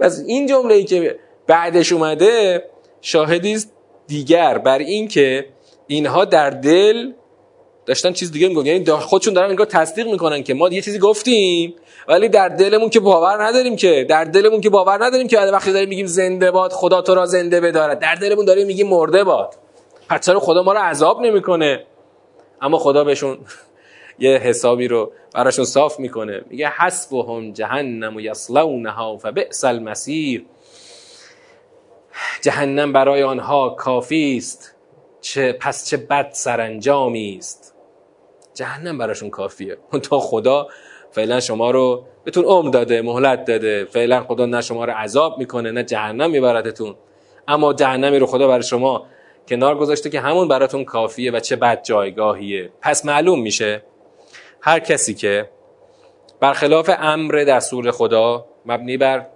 پس 0.00 0.22
این 0.26 0.46
جمله 0.46 0.74
ای 0.74 0.84
که 0.84 1.18
بعدش 1.46 1.92
اومده 1.92 2.64
شاهدی 3.00 3.58
دیگر 4.06 4.58
بر 4.58 4.78
این 4.78 5.08
که 5.08 5.46
اینها 5.86 6.24
در 6.24 6.50
دل 6.50 7.12
داشتن 7.86 8.12
چیز 8.12 8.32
دیگه 8.32 8.48
میگن 8.48 8.66
یعنی 8.66 8.84
خودشون 8.90 9.34
دارن 9.34 9.50
انگار 9.50 9.66
تصدیق 9.66 10.06
می‌کنن 10.06 10.42
که 10.42 10.54
ما 10.54 10.68
یه 10.68 10.82
چیزی 10.82 10.98
گفتیم 10.98 11.74
ولی 12.08 12.28
در 12.28 12.48
دلمون 12.48 12.90
که 12.90 13.00
باور 13.00 13.44
نداریم 13.44 13.76
که 13.76 14.06
در 14.08 14.24
دلمون 14.24 14.60
که 14.60 14.70
باور 14.70 15.04
نداریم 15.04 15.28
که 15.28 15.38
وقتی 15.38 15.72
داریم 15.72 15.88
میگیم 15.88 16.06
زنده 16.06 16.50
باد 16.50 16.72
خدا 16.72 17.02
تو 17.02 17.14
را 17.14 17.26
زنده 17.26 17.60
بدارد. 17.60 17.98
در 17.98 18.14
دلمون 18.14 18.44
داریم 18.44 18.66
میگیم 18.66 18.88
مرده 18.88 19.24
باد. 19.24 19.54
پس 20.08 20.30
خدا 20.30 20.62
ما 20.62 20.72
رو 20.72 20.78
عذاب 20.78 21.20
نمی‌کنه؟ 21.20 21.86
اما 22.62 22.78
خدا 22.78 23.04
بهشون 23.04 23.38
یه 24.22 24.38
حسابی 24.38 24.88
رو 24.88 25.12
براشون 25.34 25.64
صاف 25.64 26.00
می‌کنه. 26.00 26.42
میگه 26.50 26.68
حسبهم 26.68 27.52
جهنم 27.52 28.16
و 28.16 28.20
یصلونها 28.20 29.16
فبئس 29.16 29.64
المسیر 29.64 30.46
جهنم 32.42 32.92
برای 32.92 33.22
آنها 33.22 33.70
کافی 33.70 34.36
است. 34.36 34.74
چه 35.20 35.52
پس 35.52 35.88
چه 35.88 35.96
بد 35.96 36.28
سرانجامی 36.32 37.36
است. 37.38 37.74
جهنم 38.54 38.98
براشون 38.98 39.30
کافیه. 39.30 39.76
تا 40.10 40.18
خدا 40.18 40.68
فعلا 41.10 41.40
شما 41.40 41.70
رو 41.70 42.04
بهتون 42.24 42.44
عمر 42.44 42.70
داده 42.70 43.02
مهلت 43.02 43.44
داده. 43.44 43.84
فعلا 43.84 44.20
خدا 44.20 44.46
نه 44.46 44.60
شما 44.60 44.84
رو 44.84 44.92
عذاب 44.92 45.38
می‌کنه 45.38 45.70
نه 45.70 45.84
جهنم 45.84 46.30
میبردتون. 46.30 46.94
اما 47.48 47.72
جهنمی 47.72 48.18
رو 48.18 48.26
خدا 48.26 48.48
برای 48.48 48.62
شما 48.62 49.06
کنار 49.48 49.78
گذاشته 49.78 50.10
که 50.10 50.20
همون 50.20 50.48
براتون 50.48 50.84
کافیه 50.84 51.32
و 51.32 51.40
چه 51.40 51.56
بد 51.56 51.82
جایگاهیه 51.84 52.72
پس 52.80 53.04
معلوم 53.04 53.42
میشه 53.42 53.82
هر 54.64 54.78
کسی 54.78 55.14
که 55.14 55.48
برخلاف 56.40 56.90
امر 56.98 57.44
دستور 57.48 57.90
خدا 57.90 58.46
مبنی 58.66 58.96
بر 58.96 59.26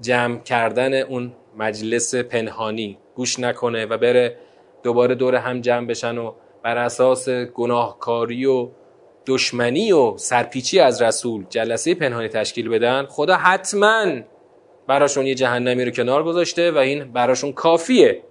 جمع 0.00 0.38
کردن 0.38 0.94
اون 0.94 1.32
مجلس 1.56 2.14
پنهانی 2.14 2.98
گوش 3.14 3.38
نکنه 3.40 3.86
و 3.86 3.98
بره 3.98 4.36
دوباره 4.82 5.14
دور 5.14 5.34
هم 5.34 5.60
جمع 5.60 5.86
بشن 5.86 6.18
و 6.18 6.32
بر 6.62 6.78
اساس 6.78 7.28
گناهکاری 7.28 8.46
و 8.46 8.68
دشمنی 9.26 9.92
و 9.92 10.16
سرپیچی 10.16 10.80
از 10.80 11.02
رسول 11.02 11.46
جلسه 11.50 11.94
پنهانی 11.94 12.28
تشکیل 12.28 12.68
بدن 12.68 13.06
خدا 13.06 13.36
حتما 13.36 14.06
براشون 14.86 15.26
یه 15.26 15.34
جهنمی 15.34 15.84
رو 15.84 15.90
کنار 15.90 16.24
گذاشته 16.24 16.70
و 16.70 16.78
این 16.78 17.12
براشون 17.12 17.52
کافیه. 17.52 18.22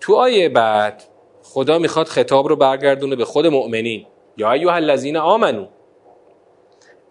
تو 0.00 0.14
آیه 0.14 0.48
بعد 0.48 1.02
خدا 1.42 1.78
می‌خواد 1.78 2.06
خطاب 2.06 2.48
رو 2.48 2.56
برگردونه 2.56 3.16
به 3.16 3.24
خود 3.24 3.46
مؤمنین. 3.46 4.06
یا 4.36 4.52
ایوه 4.52 4.72
الذین 4.72 5.16
آمنو 5.16 5.66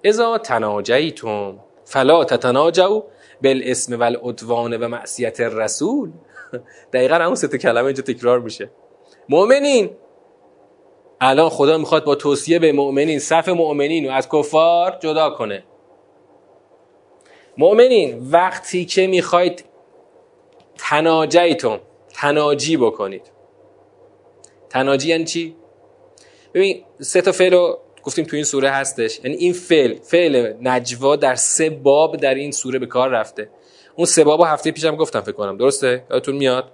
اذا 0.03 0.37
تناجیتم 0.37 1.59
فلا 1.85 2.23
تتناجوا 2.23 3.03
بالاسم 3.43 3.99
والعدوان 3.99 4.77
و 4.77 4.87
معصیت 4.87 5.41
رسول 5.41 6.11
دقیقا 6.93 7.15
همون 7.15 7.35
سه 7.35 7.47
کلمه 7.57 7.85
اینجا 7.85 8.03
تکرار 8.03 8.39
میشه. 8.39 8.69
مؤمنین. 9.29 9.89
الان 11.21 11.49
خدا 11.49 11.77
می‌خواد 11.77 12.03
با 12.03 12.15
توصیه 12.15 12.59
به 12.59 12.71
مؤمنین 12.71 13.19
صف 13.19 13.49
مؤمنین 13.49 14.05
رو 14.05 14.11
از 14.11 14.29
کفار 14.29 14.97
جدا 14.99 15.29
کنه. 15.29 15.63
مؤمنین 17.57 18.27
وقتی 18.31 18.85
که 18.85 19.07
می‌خواید 19.07 19.65
تناجیتون 20.77 21.79
تناجی 22.13 22.77
بکنید. 22.77 23.31
تناجی 24.69 25.09
یعنی 25.09 25.25
چی؟ 25.25 25.55
ببین 26.53 26.83
سه 26.99 27.21
تا 27.21 27.31
فعل 27.31 27.53
رو 27.53 27.79
گفتیم 28.03 28.25
تو 28.25 28.35
این 28.35 28.45
سوره 28.45 28.69
هستش. 28.69 29.19
یعنی 29.23 29.37
این 29.37 29.53
فعل 29.53 29.95
فعل 30.03 30.53
نجوا 30.61 31.15
در 31.15 31.35
سه 31.35 31.69
باب 31.69 32.17
در 32.17 32.33
این 32.35 32.51
سوره 32.51 32.79
به 32.79 32.85
کار 32.85 33.09
رفته. 33.09 33.49
اون 33.95 34.05
سه 34.05 34.23
باب 34.23 34.41
هفته 34.45 34.71
پیشم 34.71 34.95
گفتم 34.95 35.21
فکر 35.21 35.31
کنم. 35.31 35.57
درسته؟ 35.57 36.03
یادتون 36.11 36.35
میاد؟ 36.35 36.71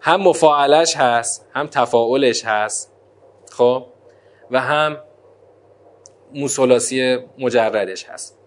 هم 0.00 0.20
مفاعلش 0.20 0.96
هست 0.96 1.46
هم 1.52 1.66
تفاعلش 1.66 2.44
هست 2.44 2.92
خب؟ 3.50 3.86
و 4.50 4.60
هم 4.60 4.98
موسولاسی 6.34 7.18
مجردش 7.38 8.04
هست. 8.04 8.38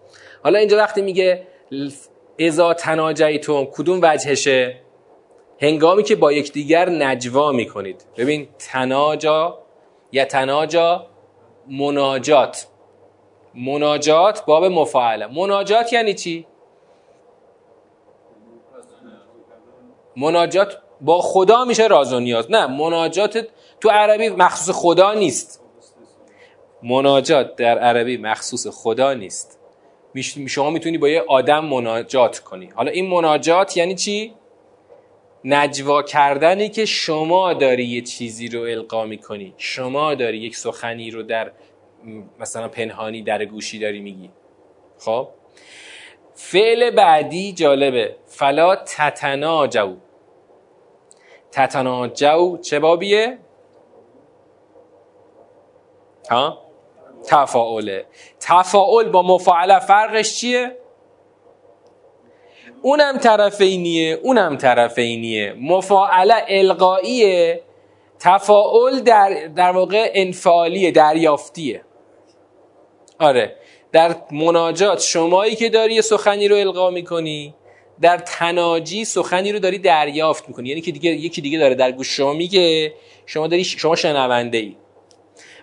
حالا 0.42 0.58
اینجا 0.58 0.76
وقتی 0.76 1.02
میگه 1.02 1.46
ازا 2.40 2.74
تناجیتون 2.74 3.68
کدوم 3.72 4.00
وجهشه؟ 4.02 4.80
هنگامی 5.60 6.02
که 6.02 6.16
با 6.16 6.32
یکدیگر 6.32 6.88
نجوا 6.88 7.52
می‌کنید. 7.52 8.04
ببین 8.16 8.48
تناجا 8.58 9.58
یا 10.12 10.24
تناجا 10.24 11.06
مناجات. 11.70 12.66
مناجات 13.54 14.44
باب 14.44 14.64
مفاعله 14.64 15.26
مناجات 15.26 15.92
یعنی 15.92 16.14
چی؟ 16.14 16.46
مناجات 20.16 20.78
با 21.00 21.20
خدا 21.20 21.64
میشه 21.64 21.86
راز 21.86 22.12
و 22.12 22.20
نیاز. 22.20 22.50
نه 22.50 22.66
مناجات 22.66 23.48
تو 23.80 23.90
عربی 23.90 24.28
مخصوص 24.28 24.76
خدا 24.76 25.14
نیست. 25.14 25.64
مناجات 26.82 27.56
در 27.56 27.78
عربی 27.78 28.16
مخصوص 28.16 28.66
خدا 28.66 29.14
نیست. 29.14 29.58
شما 30.48 30.70
می‌تونی 30.70 30.98
با 30.98 31.08
یه 31.08 31.24
آدم 31.28 31.64
مناجات 31.64 32.38
کنی. 32.38 32.66
حالا 32.74 32.90
این 32.90 33.08
مناجات 33.08 33.76
یعنی 33.76 33.94
چی؟ 33.94 34.34
نجوا 35.44 36.02
کردنی 36.02 36.68
که 36.68 36.84
شما 36.84 37.52
داری 37.52 37.84
یه 37.84 38.00
چیزی 38.00 38.48
رو 38.48 38.60
القا 38.60 39.04
می‌کنی 39.04 39.54
شما 39.56 40.14
داری 40.14 40.38
یک 40.38 40.56
سخنی 40.56 41.10
رو 41.10 41.22
در 41.22 41.52
مثلا 42.40 42.68
پنهانی 42.68 43.22
در 43.22 43.44
گوشی 43.44 43.78
داری 43.78 44.00
میگی 44.00 44.30
خب 44.98 45.28
فعل 46.34 46.90
بعدی 46.90 47.52
جالبه 47.52 48.16
فلا 48.26 48.76
تتناجو 48.76 49.96
تتناجو 51.52 52.58
چه 52.58 52.78
بابیه؟ 52.78 53.38
ها؟ 56.30 56.62
تفاعله 57.26 58.06
تفاعل 58.40 59.08
با 59.08 59.22
مفاعله 59.22 59.78
فرقش 59.78 60.36
چیه؟ 60.40 60.76
اونم 62.82 63.18
طرفینیه 63.18 64.18
اونم 64.22 64.56
طرفینیه. 64.56 65.54
مفاعله 65.60 66.44
القاییه 66.48 67.60
تفاعل 68.20 69.00
در, 69.00 69.46
در 69.56 69.70
واقع 69.70 70.10
انفعالیه 70.14 70.90
دریافتیه. 70.90 71.82
آره 73.18 73.56
در 73.92 74.16
مناجات 74.32 75.00
شمایی 75.00 75.54
که 75.56 75.68
داری 75.68 75.94
یه 75.94 76.00
سخنی 76.00 76.48
رو 76.48 76.56
القا 76.56 76.90
می‌کنی 76.90 77.54
در 78.00 78.18
تناجی 78.18 79.04
سخنی 79.04 79.52
رو 79.52 79.58
داری 79.58 79.78
دریافت 79.78 80.48
می‌کنی. 80.48 80.68
یعنی 80.68 80.80
که 80.80 80.92
دیگه 80.92 81.10
یکی 81.10 81.40
دیگه 81.40 81.58
داره 81.58 81.74
در 81.74 81.92
گوش 81.92 82.16
شما 82.16 82.32
میگه 82.32 82.94
شما 83.26 83.46
داری 83.46 83.64
شما 83.64 83.96
شنونده 83.96 84.58
ای 84.58 84.76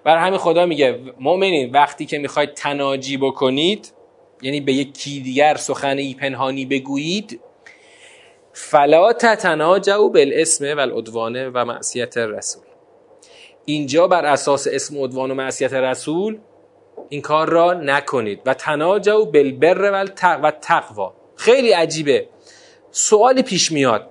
برای 0.04 0.24
همین 0.24 0.40
خدا 0.40 0.66
میگه 0.66 1.00
مؤمنین 1.20 1.72
وقتی 1.72 2.06
که 2.06 2.18
می‌خواید 2.18 2.54
تناجی 2.54 3.18
بکنید 3.18 3.92
یعنی 4.46 4.62
به 4.62 4.74
یکی 4.74 5.20
دیگر 5.20 5.56
سخنی 5.56 6.14
پنهانی 6.14 6.66
بگویید 6.66 7.40
فلا 8.54 9.14
تتناجوا 9.14 10.08
بالاسم 10.08 10.66
و 10.78 10.82
و 11.54 11.66
معصیت 11.66 12.18
رسول 12.18 12.64
اینجا 13.66 14.08
بر 14.08 14.26
اساس 14.26 14.68
اسم 14.72 15.04
عدوان 15.04 15.32
و 15.32 15.34
معصیت 15.34 15.74
رسول 15.74 16.38
این 17.10 17.22
کار 17.22 17.50
را 17.50 17.74
نکنید. 17.74 18.42
و 18.46 18.54
تناجوا 18.54 19.26
بالبر 19.26 20.06
و 20.22 20.52
تقوا 20.52 21.14
خیلی 21.36 21.72
عجیبه. 21.72 22.28
سوالی 22.92 23.44
پیش 23.44 23.72
میاد. 23.72 24.10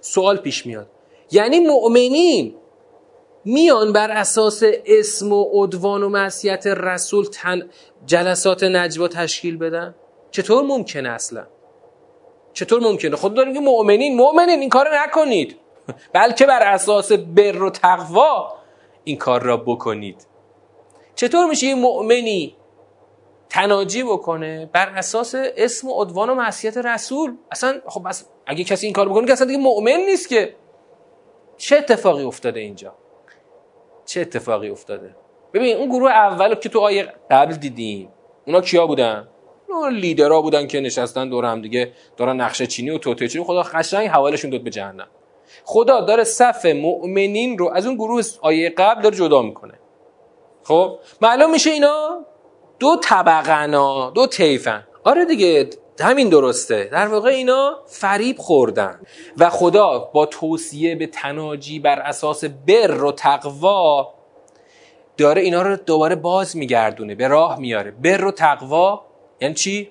سوال 0.00 0.36
پیش 0.36 0.66
میاد. 0.66 0.90
یعنی 1.30 1.60
مؤمنین 1.60 2.54
میان 3.48 3.92
بر 3.92 4.10
اساس 4.10 4.62
اسم 4.86 5.32
و 5.32 5.44
عدوان 5.52 6.02
و 6.02 6.08
معصیت 6.08 6.66
رسول 6.66 7.24
تن 7.24 7.70
جلسات 8.06 8.64
نجوا 8.64 9.08
تشکیل 9.08 9.56
بدن؟ 9.56 9.94
چطور 10.30 10.64
ممکنه 10.64 11.08
اصلا؟ 11.08 11.46
چطور 12.52 12.80
ممکنه؟ 12.80 13.16
خود 13.16 13.34
داریم 13.34 13.54
که 13.54 13.60
مؤمنین 13.60 14.16
مؤمنین 14.16 14.60
این 14.60 14.68
کار 14.68 14.88
نکنید. 14.98 15.56
بلکه 16.12 16.46
بر 16.46 16.62
اساس 16.62 17.12
بر 17.12 17.62
و 17.62 17.70
تقوا 17.70 18.52
این 19.04 19.16
کار 19.16 19.42
را 19.42 19.56
بکنید. 19.56 20.26
چطور 21.14 21.46
میشه 21.46 21.66
یه 21.66 21.74
مؤمنی 21.74 22.56
تناجی 23.48 24.02
بکنه 24.02 24.70
بر 24.72 24.88
اساس 24.88 25.34
اسم 25.38 25.88
و 25.88 26.02
عدوان 26.02 26.30
و 26.30 26.34
معصیت 26.34 26.76
رسول؟ 26.76 27.36
اصلا 27.50 27.80
خب 27.86 28.06
اگه 28.46 28.64
کسی 28.64 28.86
این 28.86 28.92
کار 28.92 29.08
بکنه 29.08 29.26
که 29.26 29.32
اصلا 29.32 29.46
دیگه 29.46 29.58
مؤمن 29.58 30.00
نیست 30.06 30.28
که. 30.28 30.54
چه 31.56 31.76
اتفاقی 31.76 32.24
افتاده 32.24 32.60
اینجا؟ 32.60 32.94
چه 34.06 34.20
اتفاقی 34.20 34.68
افتاده؟ 34.68 35.16
ببین 35.54 35.76
اون 35.76 35.88
گروه 35.88 36.10
اول 36.10 36.54
که 36.54 36.68
تو 36.68 36.80
آیه 36.80 37.12
قبل 37.30 37.54
دیدیم 37.54 38.08
اونا 38.46 38.60
کیا 38.60 38.86
بودن؟ 38.86 39.28
اونا 39.68 39.88
لیدرها 39.88 40.42
بودن 40.42 40.66
که 40.66 40.80
نشستن 40.80 41.28
دور 41.28 41.44
هم 41.44 41.62
دیگه 41.62 41.92
دارن 42.16 42.40
نقشه 42.40 42.66
چینی 42.66 42.90
و 42.90 42.98
توته 42.98 43.28
چینی 43.28 43.44
خدا 43.44 43.62
قشنگ 43.62 44.08
حوالشون 44.08 44.50
داد 44.50 44.60
به 44.60 44.70
جهنم. 44.70 45.08
خدا 45.64 46.00
داره 46.00 46.24
صف 46.24 46.66
مؤمنین 46.66 47.58
رو 47.58 47.70
از 47.74 47.86
اون 47.86 47.94
گروه 47.94 48.22
آیه 48.40 48.70
قبل 48.70 49.02
داره 49.02 49.16
جدا 49.16 49.42
می‌کنه. 49.42 49.74
خب 50.64 50.98
معلوم 51.20 51.50
میشه 51.50 51.70
اینا 51.70 52.24
دو 52.78 52.96
طبقنا 53.02 54.10
دو 54.10 54.26
تیفن 54.26 54.86
آره 55.04 55.24
دیگه 55.24 55.70
همین 56.04 56.28
درسته. 56.28 56.84
در 56.84 57.08
واقع 57.08 57.30
اینا 57.30 57.76
فریب 57.86 58.38
خوردن. 58.38 59.00
و 59.38 59.50
خدا 59.50 59.98
با 59.98 60.26
توصیه 60.26 60.94
به 60.94 61.06
تناجی 61.06 61.78
بر 61.78 61.98
اساس 61.98 62.44
بر 62.44 63.04
و 63.04 63.12
تقوا 63.12 64.14
داره 65.16 65.42
اینا 65.42 65.62
رو 65.62 65.76
دوباره 65.76 66.14
باز 66.14 66.56
میگردونه 66.56 67.14
به 67.14 67.28
راه 67.28 67.58
میاره. 67.58 67.90
بر 67.90 68.24
و 68.24 68.30
تقوا 68.30 69.04
یعنی 69.40 69.54
چی؟ 69.54 69.90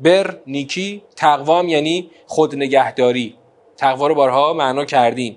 بر 0.00 0.38
نیکی 0.46 1.02
تقوا 1.16 1.64
یعنی 1.64 2.10
خود 2.26 2.54
نگهداری. 2.54 3.36
تقوا 3.76 4.06
رو 4.06 4.14
بارها 4.14 4.52
معنا 4.52 4.84
کردین. 4.84 5.36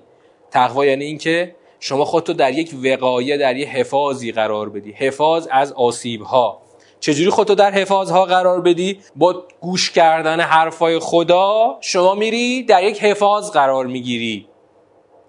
تقوا 0.52 0.86
یعنی 0.86 1.06
اینکه 1.06 1.56
شما 1.80 2.06
خودتو 2.06 2.34
در 2.34 2.54
یک 2.54 2.76
وقایه 2.84 3.38
در 3.38 3.56
یک 3.56 3.68
حفاظی 3.68 4.32
قرار 4.32 4.70
بدی. 4.70 4.92
حفاظ 4.92 5.48
از 5.52 5.74
آسیب 5.74 6.22
ها 6.22 6.62
چجوری 7.00 7.30
خودتو 7.30 7.56
در 7.56 7.72
حفاظ 7.72 8.12
ها 8.12 8.26
قرار 8.26 8.62
بدی؟ 8.62 9.00
با 9.16 9.44
گوش 9.62 9.92
کردن 9.92 10.40
حرفای 10.40 11.00
خدا 11.00 11.78
شما 11.82 12.16
میری 12.16 12.64
در 12.64 12.84
یک 12.84 13.04
حفاظ 13.04 13.52
قرار 13.52 13.86
می‌گیری. 13.86 14.48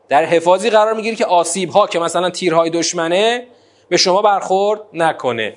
در 0.09 0.25
حفاظی 0.25 0.71
قرار 0.71 0.95
می‌گیری 0.95 1.17
که 1.17 1.27
آسیب 1.27 1.71
ها 1.71 1.87
که 1.87 1.99
مثلا 1.99 2.31
تیرهای 2.31 2.71
دشمنه 2.71 3.47
به 3.89 3.97
شما 3.97 4.23
برخورد 4.23 4.81
نکنه. 4.93 5.57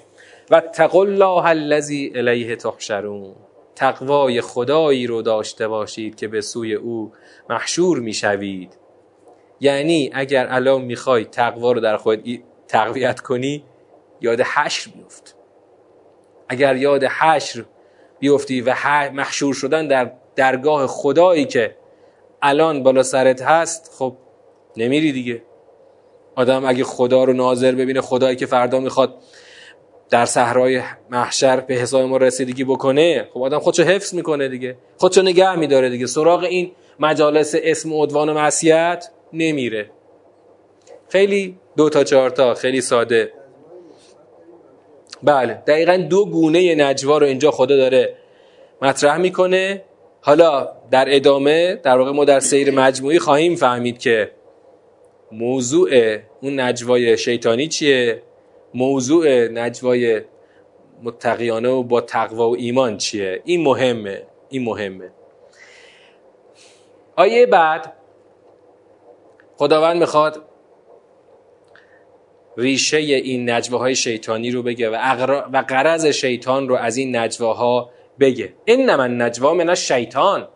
و 0.50 0.60
تقل 0.60 1.00
الله 1.22 1.46
الذی 1.46 2.12
الیه 2.16 2.56
تحشرون. 2.56 3.36
تقوای 3.76 4.42
خدایی 4.42 5.08
رو 5.08 5.22
داشته 5.22 5.68
باشید 5.68 6.16
که 6.16 6.28
به 6.28 6.42
سوی 6.42 6.74
او 6.74 7.12
محشور 7.50 8.00
می‌شوید. 8.00 8.78
یعنی 9.60 10.12
اگر 10.14 10.48
الان 10.50 10.82
می‌خوای 10.82 11.26
تقوا 11.26 11.72
رو 11.72 11.80
در 11.80 11.98
خود 11.98 12.44
تقویت 12.68 13.20
کنی 13.20 13.64
یاد 14.22 14.42
حشر 14.42 14.92
بیفت 14.92 15.36
اگر 16.50 16.76
یاد 16.76 17.04
حشر 17.04 17.66
بیفتی 18.20 18.62
و 18.62 18.76
محشور 19.14 19.54
شدن 19.54 19.88
در 19.88 20.12
درگاه 20.36 20.88
خدایی 20.88 21.46
که 21.46 21.76
الان 22.42 22.84
بالا 22.84 23.04
سرت 23.04 23.42
هست 23.42 23.92
خب 23.98 24.16
نمیری 24.78 25.12
دیگه. 25.12 25.42
آدم 26.36 26.66
اگه 26.66 26.84
خدا 26.84 27.24
رو 27.24 27.34
ناظر 27.34 27.72
ببینه 27.72 28.02
خدایی 28.02 28.36
که 28.36 28.46
فردا 28.46 28.80
می‌خواد 28.80 29.16
در 30.10 30.26
صحرای 30.26 30.82
محشر 31.10 31.60
به 31.60 31.74
حساب 31.74 32.02
ما 32.02 32.18
رسیدگی 32.18 32.64
بکنه 32.64 33.28
خب 33.34 33.42
آدم 33.42 33.60
خودشو 33.60 33.84
حفظ 33.84 34.14
می‌کنه 34.14 34.48
دیگه. 34.48 34.78
خودشو 34.98 35.22
نگه 35.22 35.56
میداره 35.56 35.90
دیگه. 35.90 36.06
سراغ 36.06 36.44
این 36.44 36.72
مجالس 37.00 37.56
اسم 37.58 37.94
و 37.94 38.04
عدوان 38.04 38.30
و 38.30 38.34
معصیت 38.34 39.10
نمیره. 39.34 39.90
خیلی 41.10 41.58
دو 41.78 41.90
تا 41.90 42.04
چهار 42.04 42.30
تا 42.30 42.54
خیلی 42.54 42.82
ساده. 42.82 43.34
بله. 45.24 45.54
دقیقا 45.54 45.98
دو 45.98 46.26
گونه 46.26 46.76
نجوا 46.76 47.18
رو 47.18 47.26
اینجا 47.26 47.52
خدا 47.52 47.78
داره 47.78 48.16
مطرح 48.82 49.18
می‌کنه. 49.18 49.84
حالا 50.22 50.72
در 50.92 51.16
ادامه 51.16 51.76
در 51.76 51.98
واقع 51.98 52.12
ما 52.12 52.26
در 52.26 52.40
سیر 52.40 52.72
مجموعی 52.72 53.20
خواهیم 53.20 53.56
فهمید 53.56 53.98
که 53.98 54.32
موضوع 55.32 55.90
اون 56.42 56.60
نجوای 56.60 57.18
شیطانی 57.18 57.68
چیه؟ 57.68 58.22
موضوع 58.74 59.48
نجوای 59.48 60.22
متقیانه 61.04 61.70
و 61.70 61.84
با 61.84 62.02
تقوا 62.02 62.50
و 62.50 62.56
ایمان 62.56 62.98
چیه؟ 62.98 63.42
این 63.46 63.64
مهمه. 63.64 64.24
این 64.50 64.64
مهمه. 64.64 65.12
آیه 67.16 67.46
بعد 67.46 67.94
خداوند 69.58 69.98
می‌خواد 69.98 70.42
ریشه 72.58 72.98
این 72.98 73.50
نجواهای 73.50 73.96
شیطانی 73.96 74.52
رو 74.52 74.64
بگه 74.64 74.90
و, 74.90 74.96
و 75.54 75.64
قرض 75.68 76.06
شیطان 76.06 76.70
رو 76.70 76.76
از 76.76 76.98
این 76.98 77.16
نجواها 77.16 77.90
بگه. 78.20 78.54
انما 78.68 79.04
النجوا 79.04 79.54
من 79.54 79.70
الشیطان. 79.70 80.48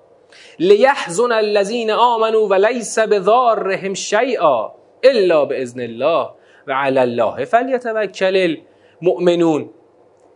لیحزن 0.59 1.31
الذین 1.31 1.91
آمنوا 1.91 2.47
و 2.47 2.53
لیس 2.53 2.99
بضارهم 2.99 3.93
شیئا 3.93 4.71
الا 5.03 5.45
باذن 5.45 5.79
الله 5.79 6.29
و 6.67 6.73
علی 6.73 6.99
الله 6.99 7.45
فلیتوکل 7.45 8.57
المؤمنون. 9.01 9.69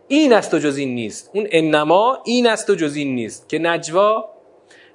این 0.08 0.32
است 0.32 0.54
و 0.54 0.58
جز 0.58 0.76
این 0.76 0.94
نیست. 0.94 1.30
اون 1.34 1.46
انما 1.50 2.18
این 2.24 2.46
است 2.46 2.70
و 2.70 2.74
جز 2.74 2.96
این 2.96 3.14
نیست 3.14 3.48
که 3.48 3.58
نجوا 3.58 4.28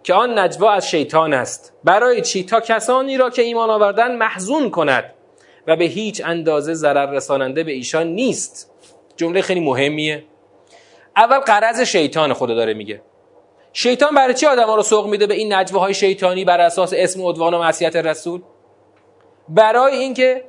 که 0.04 0.14
آن 0.14 0.40
نجوا 0.40 0.72
از 0.72 0.90
شیطان 0.90 1.34
است. 1.34 1.74
برای 1.84 2.22
چی؟ 2.22 2.44
تا 2.44 2.60
کسانی 2.60 3.18
را 3.18 3.30
که 3.30 3.42
ایمان 3.42 3.70
آوردن 3.70 4.16
محزون 4.16 4.70
کند. 4.70 5.14
و 5.68 5.76
به 5.76 5.86
هیچ 5.86 6.22
اندازه 6.26 6.74
ضرر 6.74 7.12
رساننده 7.12 7.64
به 7.64 7.72
ایشان 7.72 8.08
نیست. 8.08 8.72
جمله 9.16 9.42
خیلی 9.42 9.60
مهمیه. 9.60 10.24
اول 11.18 11.40
قرض 11.40 11.82
شیطان 11.82 12.34
خدا 12.34 12.56
داره 12.56 12.74
میگه. 12.74 13.02
شیطان 13.74 14.16
برای 14.16 14.34
چی 14.34 14.46
آدم 14.46 14.66
ها 14.66 14.76
رو 14.76 14.84
سوق 14.84 15.08
میده 15.08 15.28
به 15.28 15.34
این 15.34 15.54
نجوه 15.54 15.94
شیطانی 15.94 16.46
بر 16.46 16.62
اساس 16.62 16.94
اسم 16.96 17.22
و 17.22 17.30
عدوان 17.30 17.54
و 17.54 17.60
معصیت 17.60 17.96
رسول؟ 17.96 18.42
برای 19.50 19.96
اینکه 19.96 20.44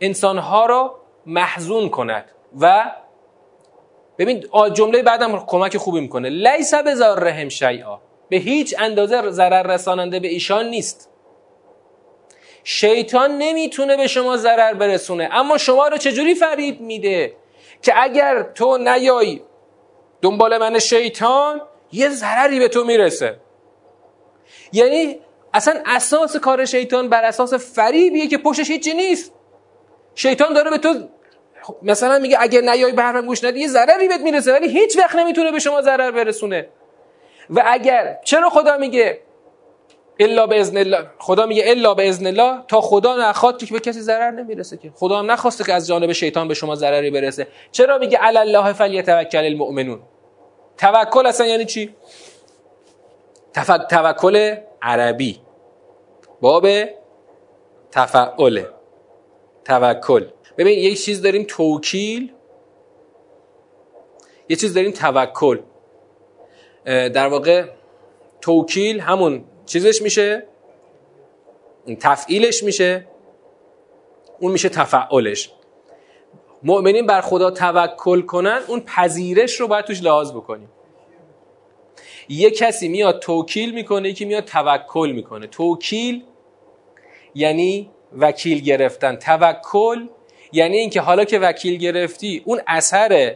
انسانها 0.00 0.66
را 0.66 0.98
محزون 1.26 1.88
کند 1.88 2.24
و 2.60 2.92
ببین 4.18 4.44
جمله 4.72 5.02
بعدم 5.02 5.38
کمک 5.46 5.76
خوبی 5.76 6.00
می‌کنه. 6.00 6.28
لیس 6.28 6.74
رحم 6.74 7.48
شیئا. 7.48 8.00
به 8.28 8.36
هیچ 8.36 8.74
اندازه 8.78 9.30
ضرر 9.30 9.62
رساننده 9.74 10.20
به 10.20 10.28
ایشان 10.28 10.66
نیست. 10.66 11.11
شیطان 12.64 13.38
نمی‌تونه 13.38 13.96
به 13.96 14.06
شما 14.06 14.36
ضرر 14.36 14.74
برسونه. 14.74 15.28
اما 15.32 15.58
شما 15.58 15.88
رو 15.88 15.96
چجوری 15.96 16.34
فریب 16.34 16.80
میده 16.80 17.36
که 17.82 18.02
اگر 18.02 18.42
تو 18.42 18.78
نیای 18.78 19.40
دنبال 20.22 20.58
من 20.58 20.78
شیطان 20.78 21.60
یه 21.92 22.08
ضرری 22.08 22.58
به 22.58 22.68
تو 22.68 22.84
می‌رسه. 22.84 23.36
یعنی 24.72 25.18
اصلا 25.54 25.82
اساس 25.86 26.36
کار 26.36 26.64
شیطان 26.64 27.08
بر 27.08 27.24
اساس 27.24 27.54
فریبیه 27.54 28.26
که 28.26 28.38
پشتش 28.38 28.70
هیچی 28.70 28.94
نیست. 28.94 29.32
شیطان 30.14 30.52
داره 30.52 30.70
به 30.70 30.78
تو 30.78 31.08
مثلا 31.82 32.18
میگه 32.18 32.36
اگر 32.40 32.60
نیای 32.60 32.92
به 32.92 33.02
حرفم 33.02 33.26
گوش 33.26 33.44
ندی 33.44 33.60
یه 33.60 33.68
ضرری 33.68 34.08
بهت 34.08 34.20
می‌رسه 34.20 34.52
ولی 34.52 34.68
هیچ 34.68 34.98
وقت 34.98 35.16
نمی‌تونه 35.16 35.52
به 35.52 35.58
شما 35.58 35.82
ضرر 35.82 36.10
برسونه. 36.10 36.68
و 37.50 37.62
اگر 37.66 38.18
چرا 38.24 38.50
خدا 38.50 38.76
میگه 38.76 39.20
الا 40.18 40.46
به 40.46 40.60
اذن 40.60 40.76
الله. 40.76 41.06
خدا 41.18 41.46
میگه 41.46 41.62
الا 41.66 41.94
به 41.94 42.08
اذن 42.08 42.26
الله 42.26 42.62
تا 42.68 42.80
خدا 42.80 43.16
نخواد 43.16 43.64
که 43.64 43.72
به 43.72 43.80
کسی 43.80 44.00
ضرر 44.00 44.30
نمی‌رسه 44.30 44.76
که. 44.76 44.92
خدا 44.94 45.18
هم 45.18 45.30
نخواسته 45.30 45.64
که 45.64 45.72
از 45.72 45.86
جانب 45.86 46.12
شیطان 46.12 46.48
به 46.48 46.54
شما 46.54 46.74
ضرری 46.74 47.10
برسه. 47.10 47.46
چرا 47.72 47.98
میگه 47.98 48.18
علی 48.18 48.38
الله 48.38 48.72
فلیتوکل 48.72 49.44
المؤمنون؟ 49.44 50.00
توکل 50.78 51.26
اصلا 51.26 51.46
یعنی 51.46 51.64
چی؟ 51.64 51.94
تفک... 53.54 53.80
توکل 53.90 54.56
عربی. 54.82 55.40
باب 56.40 56.66
تفعله 57.90 58.68
توکل. 59.64 60.26
ببین 60.58 60.78
یه 60.78 60.94
چیز 60.94 61.22
داریم 61.22 61.44
توکیل 61.48 62.32
یه 64.48 64.56
چیز 64.56 64.74
داریم 64.74 64.90
توکل. 64.90 65.58
در 66.84 67.26
واقع 67.28 67.64
توکیل 68.40 69.00
همون 69.00 69.44
چیزش 69.72 70.02
میشه؟ 70.02 70.46
تفعیلش 72.00 72.62
میشه. 72.62 73.06
اون 74.40 74.52
میشه 74.52 74.68
تفعلش. 74.68 75.50
مؤمنین 76.62 77.06
بر 77.06 77.20
خدا 77.20 77.50
توکل 77.50 78.20
کنن 78.20 78.60
اون 78.68 78.80
پذیرش 78.80 79.60
رو 79.60 79.68
باید 79.68 79.84
توش 79.84 80.02
لحاظ 80.02 80.32
بکنیم. 80.32 80.70
یه 82.28 82.50
کسی 82.50 82.88
میاد 82.88 83.18
توکیل 83.18 83.74
می‌کنه 83.74 84.08
یکی 84.08 84.24
میاد 84.24 84.44
توکل 84.44 85.12
می‌کنه. 85.14 85.46
توکیل 85.46 86.24
یعنی 87.34 87.90
وکیل 88.18 88.60
گرفتن. 88.62 89.16
توکل 89.16 90.06
یعنی 90.52 90.76
اینکه 90.76 91.00
حالا 91.00 91.24
که 91.24 91.38
وکیل 91.38 91.76
گرفتی 91.76 92.42
اون 92.44 92.60
اثر 92.66 93.34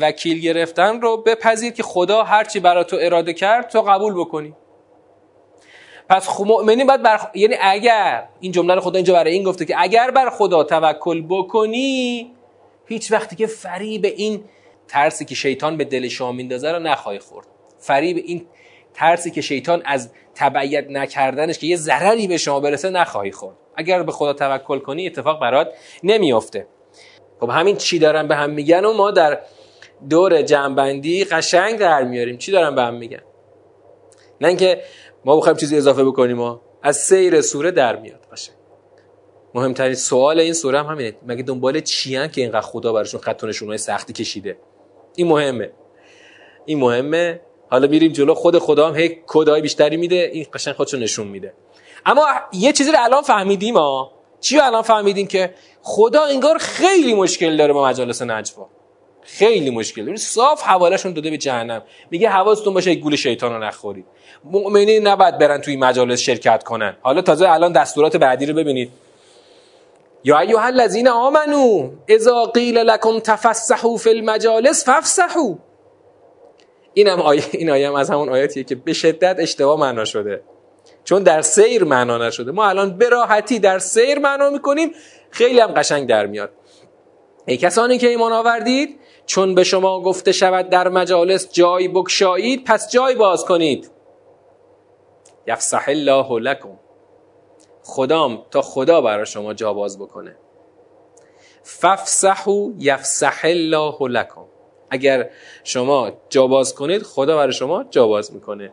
وکیل 0.00 0.40
گرفتن 0.40 1.00
رو 1.00 1.16
بپذیر 1.16 1.72
که 1.72 1.82
خدا 1.82 2.22
هرچی 2.22 2.60
برای 2.60 2.84
تو 2.84 2.96
اراده 3.00 3.32
کرد 3.32 3.68
تو 3.68 3.82
قبول 3.82 4.14
بکنی. 4.14 4.54
پس 6.08 6.28
خب 6.28 6.46
مؤمنین 6.46 6.86
باید 6.86 7.02
بر 7.02 7.20
یعنی 7.34 7.54
اگر 7.60 8.28
این 8.40 8.52
جمله 8.52 8.74
رو 8.74 8.80
خدا 8.80 8.96
اینجا 8.96 9.14
برای 9.14 9.32
این 9.32 9.42
گفته 9.42 9.64
که 9.64 9.74
اگر 9.78 10.10
بر 10.10 10.30
خدا 10.30 10.64
توکل 10.64 11.22
بکنی 11.28 12.30
هیچ 12.86 13.12
وقتی 13.12 13.36
که 13.36 13.46
فریب 13.46 14.04
این 14.04 14.44
ترسی 14.88 15.24
که 15.24 15.34
شیطان 15.34 15.76
به 15.76 15.84
دل 15.84 16.08
شما 16.08 16.32
میندازه 16.32 16.72
رو 16.72 16.78
نخواهی 16.78 17.18
خورد. 17.18 17.46
فریب 17.78 18.16
این 18.16 18.46
ترسی 18.94 19.30
که 19.30 19.40
شیطان 19.40 19.82
از 19.84 20.12
تبعیت 20.34 20.86
نکردنش 20.90 21.58
که 21.58 21.66
یه 21.66 21.76
ضرری 21.76 22.26
به 22.26 22.36
شما 22.36 22.60
برسه 22.60 22.90
نخواهی 22.90 23.32
خورد. 23.32 23.56
اگر 23.76 24.02
به 24.02 24.12
خدا 24.12 24.32
توکل 24.32 24.78
کنی 24.78 25.06
اتفاق 25.06 25.40
برات 25.40 25.68
نمیافته. 26.02 26.66
خب 27.40 27.50
همین 27.50 27.76
چی 27.76 27.98
دارن 27.98 28.28
به 28.28 28.36
هم 28.36 28.50
میگن 28.50 28.84
و 28.84 28.92
ما 28.92 29.10
در 29.10 29.40
دور 30.10 30.42
جنبندی 30.42 31.24
قشنگ 31.24 31.78
در 31.78 32.04
میاریم. 32.04 32.38
چی 32.38 32.52
دارن 32.52 32.74
به 32.74 32.82
هم 32.82 32.94
میگن؟ 32.94 33.22
نه 34.40 34.48
اینکه 34.48 34.82
ما 35.24 35.36
بخوایم 35.36 35.56
چیزی 35.56 35.76
اضافه 35.76 36.04
بکنیم 36.04 36.36
ما 36.36 36.60
از 36.82 36.96
سیر 36.96 37.40
سوره 37.40 37.70
در 37.70 37.96
میاد. 37.96 38.26
باشه. 38.30 38.52
مهمترین 39.54 39.94
سوال 39.94 40.40
این 40.40 40.52
سوره 40.52 40.78
هم 40.78 40.86
همینه. 40.86 41.16
مگه 41.26 41.42
دنبال 41.42 41.80
چیان 41.80 42.28
که 42.28 42.40
اینقدر 42.40 42.60
خدا 42.60 42.92
براشون 42.92 43.20
خط 43.20 43.44
های 43.44 43.78
سختی 43.78 44.12
کشیده؟ 44.12 44.56
این 45.16 45.28
مهمه. 45.28 45.70
این 46.64 46.80
مهمه. 46.80 47.40
حالا 47.70 47.86
میریم 47.86 48.12
جلو. 48.12 48.34
خود 48.34 48.58
خدا 48.58 48.88
هم 48.88 48.96
هی 48.96 49.18
کدای 49.26 49.60
بیشتری 49.60 49.96
میده. 49.96 50.30
این 50.32 50.46
قشنگ 50.52 50.74
خودشو 50.74 50.96
نشون 50.96 51.26
میده. 51.26 51.54
اما 52.06 52.26
یه 52.52 52.72
چیزی 52.72 52.92
رو 52.92 52.96
الان 53.00 53.22
فهمیدیم 53.22 53.76
ها. 53.76 54.12
چی 54.40 54.60
الان 54.60 54.82
فهمیدیم 54.82 55.26
که 55.26 55.54
خدا 55.82 56.24
انگار 56.24 56.58
خیلی 56.58 57.14
مشکل 57.14 57.56
داره 57.56 57.72
با 57.72 57.84
مجالس 57.84 58.22
نجوا؟ 58.22 58.68
خیلی 59.24 59.70
مشکل. 59.70 60.04
داره 60.04 60.16
صاف 60.16 60.62
حوالهشون 60.62 61.12
داده 61.12 61.30
به 61.30 61.36
جهنم. 61.36 61.82
میگه 62.10 62.28
حواستون 62.28 62.74
باشه 62.74 62.94
گول 62.94 63.16
شیطان 63.16 63.52
رو 63.52 63.64
نخورید. 63.64 64.06
مؤمنین 64.44 65.06
نباید 65.06 65.38
برن 65.38 65.60
توی 65.60 65.76
مجالس 65.76 66.20
شرکت 66.20 66.62
کنن. 66.62 66.96
حالا 67.00 67.22
تازه 67.22 67.50
الان 67.50 67.72
دستورات 67.72 68.16
بعدی 68.16 68.46
رو 68.46 68.54
ببینید. 68.54 68.90
یا 70.24 70.38
ایها 70.38 70.62
الذین 70.62 71.08
آمنو 71.08 71.90
اذا 72.08 72.44
قیل 72.44 72.78
لکم 72.78 73.18
تفسحوا 73.18 73.96
فی 73.96 74.10
المجالس 74.10 74.84
اینم 76.94 77.20
آیه 77.20 77.44
این 77.52 77.70
آیه 77.70 77.88
هم 77.88 77.94
از 77.94 78.10
همون 78.10 78.28
آیاتیه 78.28 78.64
که 78.64 78.74
به 78.74 78.92
شدت 78.92 79.36
اشتباه 79.38 79.80
معنا 79.80 80.04
شده. 80.04 80.42
چون 81.04 81.22
در 81.22 81.42
سیر 81.42 81.84
معنا 81.84 82.18
نشده. 82.18 82.52
ما 82.52 82.68
الان 82.68 82.98
به 82.98 83.08
راحتی 83.08 83.58
در 83.58 83.78
سیر 83.78 84.18
معنا 84.18 84.50
می‌کنیم. 84.50 84.92
خیلی 85.30 85.60
هم 85.60 85.66
قشنگ 85.66 86.08
در 86.08 86.26
میاد. 86.26 86.50
ای 87.46 87.56
کسانی 87.56 87.98
که 87.98 88.08
ایمان 88.08 88.32
آوردید 88.32 89.00
چون 89.26 89.54
به 89.54 89.64
شما 89.64 90.00
گفته 90.00 90.32
شود 90.32 90.68
در 90.68 90.88
مجالس 90.88 91.52
جای 91.52 91.88
بکشایید 91.88 92.64
پس 92.64 92.92
جای 92.92 93.14
باز 93.14 93.44
کنید. 93.44 93.90
یفسح 95.46 95.84
الله 95.88 96.40
لکم. 96.40 96.78
خدام 97.82 98.42
تا 98.50 98.62
خدا 98.62 99.00
برای 99.00 99.26
شما 99.26 99.54
جا 99.54 99.72
باز 99.72 99.98
بکنه. 99.98 100.36
ففسحو 101.62 102.72
یفسح 102.78 103.40
الله 103.44 103.96
لکم. 104.00 104.44
اگر 104.90 105.30
شما 105.64 106.12
جا 106.28 106.46
باز 106.46 106.74
کنید 106.74 107.02
خدا 107.02 107.36
برای 107.36 107.52
شما 107.52 107.84
جا 107.84 108.06
باز 108.06 108.34
می‌کنه. 108.34 108.72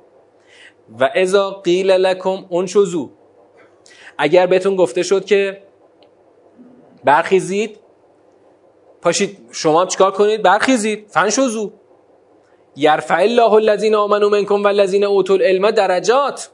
و 0.99 1.09
اذا 1.15 1.49
قیل 1.49 1.91
لکم 1.91 2.45
انشزو 2.51 3.09
اگر 4.17 4.47
بهتون 4.47 4.75
گفته 4.75 5.03
شد 5.03 5.25
که 5.25 5.63
برخیزید 7.03 7.79
پاشید 9.01 9.37
شما 9.51 9.81
هم 9.81 9.87
چیکار 9.87 10.11
کنید؟ 10.11 10.41
برخیزید. 10.41 11.07
فنشزو 11.09 11.71
یرفع 12.75 13.15
الله 13.15 13.53
الذین 13.53 13.95
آمنوا 13.95 14.29
منکم 14.29 14.63
والذین 14.63 15.03
اوتوا 15.03 15.35
العلم 15.35 15.71
درجات. 15.71 16.49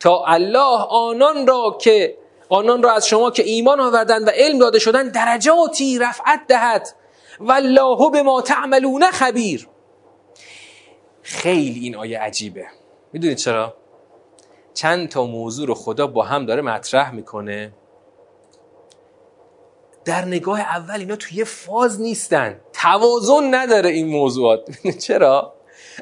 تا 0.00 0.24
الله 0.26 0.86
آنان 0.90 1.46
را 1.46 1.76
که 1.80 2.16
آنان 2.48 2.82
را 2.82 2.92
از 2.92 3.08
شما 3.08 3.30
که 3.30 3.42
ایمان 3.42 3.80
آوردند 3.80 4.28
و 4.28 4.30
علم 4.34 4.58
داده 4.58 4.78
شدن 4.78 5.08
درجاتی 5.08 5.98
رفعت 5.98 6.40
دهد. 6.48 6.88
والله 7.40 8.10
به 8.10 8.22
ما 8.22 8.42
تعملون 8.42 9.06
خبیر. 9.06 9.68
خیلی 11.22 11.80
این 11.80 11.96
آیه 11.96 12.18
عجیبه. 12.18 12.66
می‌دونید 13.12 13.36
چرا؟ 13.36 13.74
چند 14.74 15.08
تا 15.08 15.24
موضوع 15.24 15.66
رو 15.66 15.74
خدا 15.74 16.06
با 16.06 16.22
هم 16.22 16.46
داره 16.46 16.62
مطرح 16.62 17.14
می‌کنه. 17.14 17.72
در 20.04 20.24
نگاه 20.24 20.60
اول 20.60 20.94
اینا 20.94 21.16
توی 21.16 21.44
فاز 21.44 22.00
نیستن. 22.00 22.60
توازن 22.72 23.54
نداره 23.54 23.90
این 23.90 24.08
موضوعات. 24.08 24.70
چرا؟ 25.06 25.54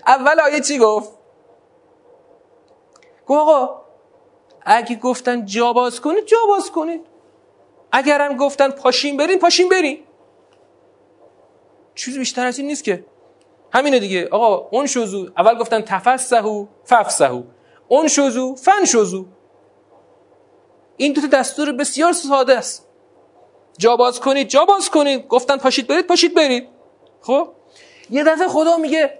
اول 0.06 0.40
آیه 0.40 0.60
چی 0.60 0.78
گفت؟ 0.78 1.10
گفت 3.26 3.40
آقا 3.40 3.82
اگه 4.62 4.96
گفتن 4.96 5.44
جا 5.44 5.72
باز 5.72 6.00
کنید 6.00 6.26
جا 6.26 6.36
باز 6.48 6.70
کنید. 6.70 7.00
اگرم 7.92 8.36
گفتن 8.36 8.70
پاشین 8.70 9.16
برین 9.16 9.38
پاشین 9.38 9.68
برین 9.68 9.98
چیزی 11.94 12.18
بیشتر 12.18 12.46
از 12.46 12.58
این 12.58 12.66
نیست 12.66 12.84
که. 12.84 13.04
همینه 13.72 13.98
دیگه. 13.98 14.28
آقا 14.30 14.68
اون 14.70 14.86
شوزو 14.86 15.30
اول 15.36 15.58
گفتن 15.58 15.80
تفسهو 15.80 16.66
ففسهو 16.84 17.42
اون 17.88 18.08
شوزو 18.08 18.54
فن 18.54 18.84
شوزو. 18.84 19.26
این 20.96 21.12
دو 21.12 21.20
تا 21.20 21.26
دستور 21.26 21.72
بسیار 21.72 22.12
ساده 22.12 22.58
است. 22.58 22.88
جا 23.78 23.96
باز 23.96 24.20
کنید 24.20 24.48
جا 24.48 24.64
باز 24.64 24.90
کنید. 24.90 25.28
گفتن 25.28 25.56
پاشید 25.56 25.86
برید 25.86 26.06
پاشید 26.06 26.34
برید. 26.34 26.68
خب؟ 27.20 27.48
یه 28.10 28.24
دفعه 28.24 28.48
خدا 28.48 28.76
میگه 28.76 29.18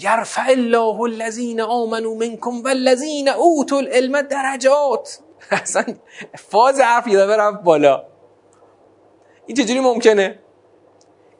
یرفع 0.00 0.44
الله 0.48 1.00
الذین 1.00 1.60
آمنوا 1.60 2.14
منکم 2.14 2.62
والذین 2.62 3.28
اوتوا 3.28 3.78
العلم 3.78 4.22
درجات. 4.22 5.18
اصلا 5.50 5.84
فاز 6.38 6.80
حرف 6.80 7.06
یه 7.06 7.18
دفعه 7.18 7.36
رفت 7.36 7.62
بالا. 7.62 8.04
این 9.46 9.56
چجوری 9.56 9.80
ممکنه؟ 9.80 10.38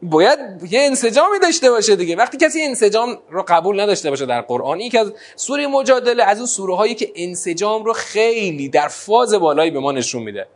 باید 0.03 0.39
یه 0.71 0.81
انسجامی 0.81 1.39
داشته 1.39 1.71
باشه 1.71 1.97
دیگه. 1.97 2.17
وقتی 2.17 2.37
کسی 2.37 2.63
انسجام 2.63 3.19
رو 3.31 3.45
قبول 3.49 3.81
نداشته 3.81 4.11
باشه 4.11 4.27
در 4.27 4.41
قرآن 4.41 4.79
این 4.79 4.99
از 4.99 5.13
سوره 5.37 5.67
مجادله 5.67 6.23
از 6.23 6.39
اون 6.39 6.47
سوره 6.47 6.77
هایی 6.77 6.95
که 6.95 7.13
انسجام 7.17 7.85
رو 7.85 7.93
خیلی 7.93 8.69
در 8.69 8.89
فاز 8.89 9.35
بالایی 9.35 9.71
به 9.71 9.81
ما 9.81 9.93
نشون 9.93 10.23
میده. 10.23 10.47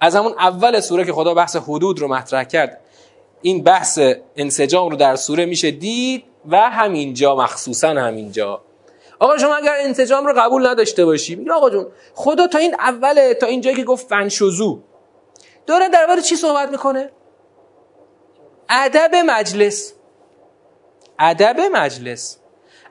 از 0.00 0.16
همون 0.16 0.34
اول 0.38 0.80
سوره 0.80 1.04
که 1.04 1.12
خدا 1.12 1.34
بحث 1.34 1.56
حدود 1.56 1.98
رو 1.98 2.08
مطرح 2.08 2.44
کرد 2.44 2.80
این 3.42 3.62
بحث 3.62 4.00
انسجام 4.36 4.90
رو 4.90 4.96
در 4.96 5.16
سوره 5.16 5.46
میشه 5.46 5.70
دید 5.70 6.24
و 6.48 6.56
همینجا 6.56 7.36
مخصوصا 7.36 7.88
همینجا. 7.88 8.62
آقا 9.18 9.38
شما 9.38 9.54
اگر 9.54 9.74
انسجام 9.80 10.26
رو 10.26 10.32
قبول 10.36 10.66
نداشته 10.66 11.04
باشی 11.04 11.34
میگه 11.34 11.52
آقا 11.52 11.70
جون 11.70 11.86
خدا 12.14 12.46
تا 12.46 12.58
این 12.58 12.74
اوله 12.74 13.34
تا 13.34 13.46
اینجایی 13.46 13.76
که 13.76 13.84
گفت 13.84 14.08
فنشوزو 14.08 14.80
داره 15.66 15.88
در 15.88 16.20
چی 16.20 16.36
صحبت 16.36 16.70
می‌کنه؟ 16.70 17.10
ادب 18.68 19.14
مجلس. 19.14 19.94
ادب 21.18 21.60
مجلس. 21.72 22.38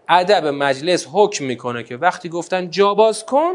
ادب 0.09 0.45
مجلس 0.47 1.07
حکم 1.13 1.45
می‌کنه 1.45 1.83
که 1.83 1.97
وقتی 1.97 2.29
گفتن 2.29 2.69
جا 2.69 2.93
باز 2.93 3.25
کن 3.25 3.53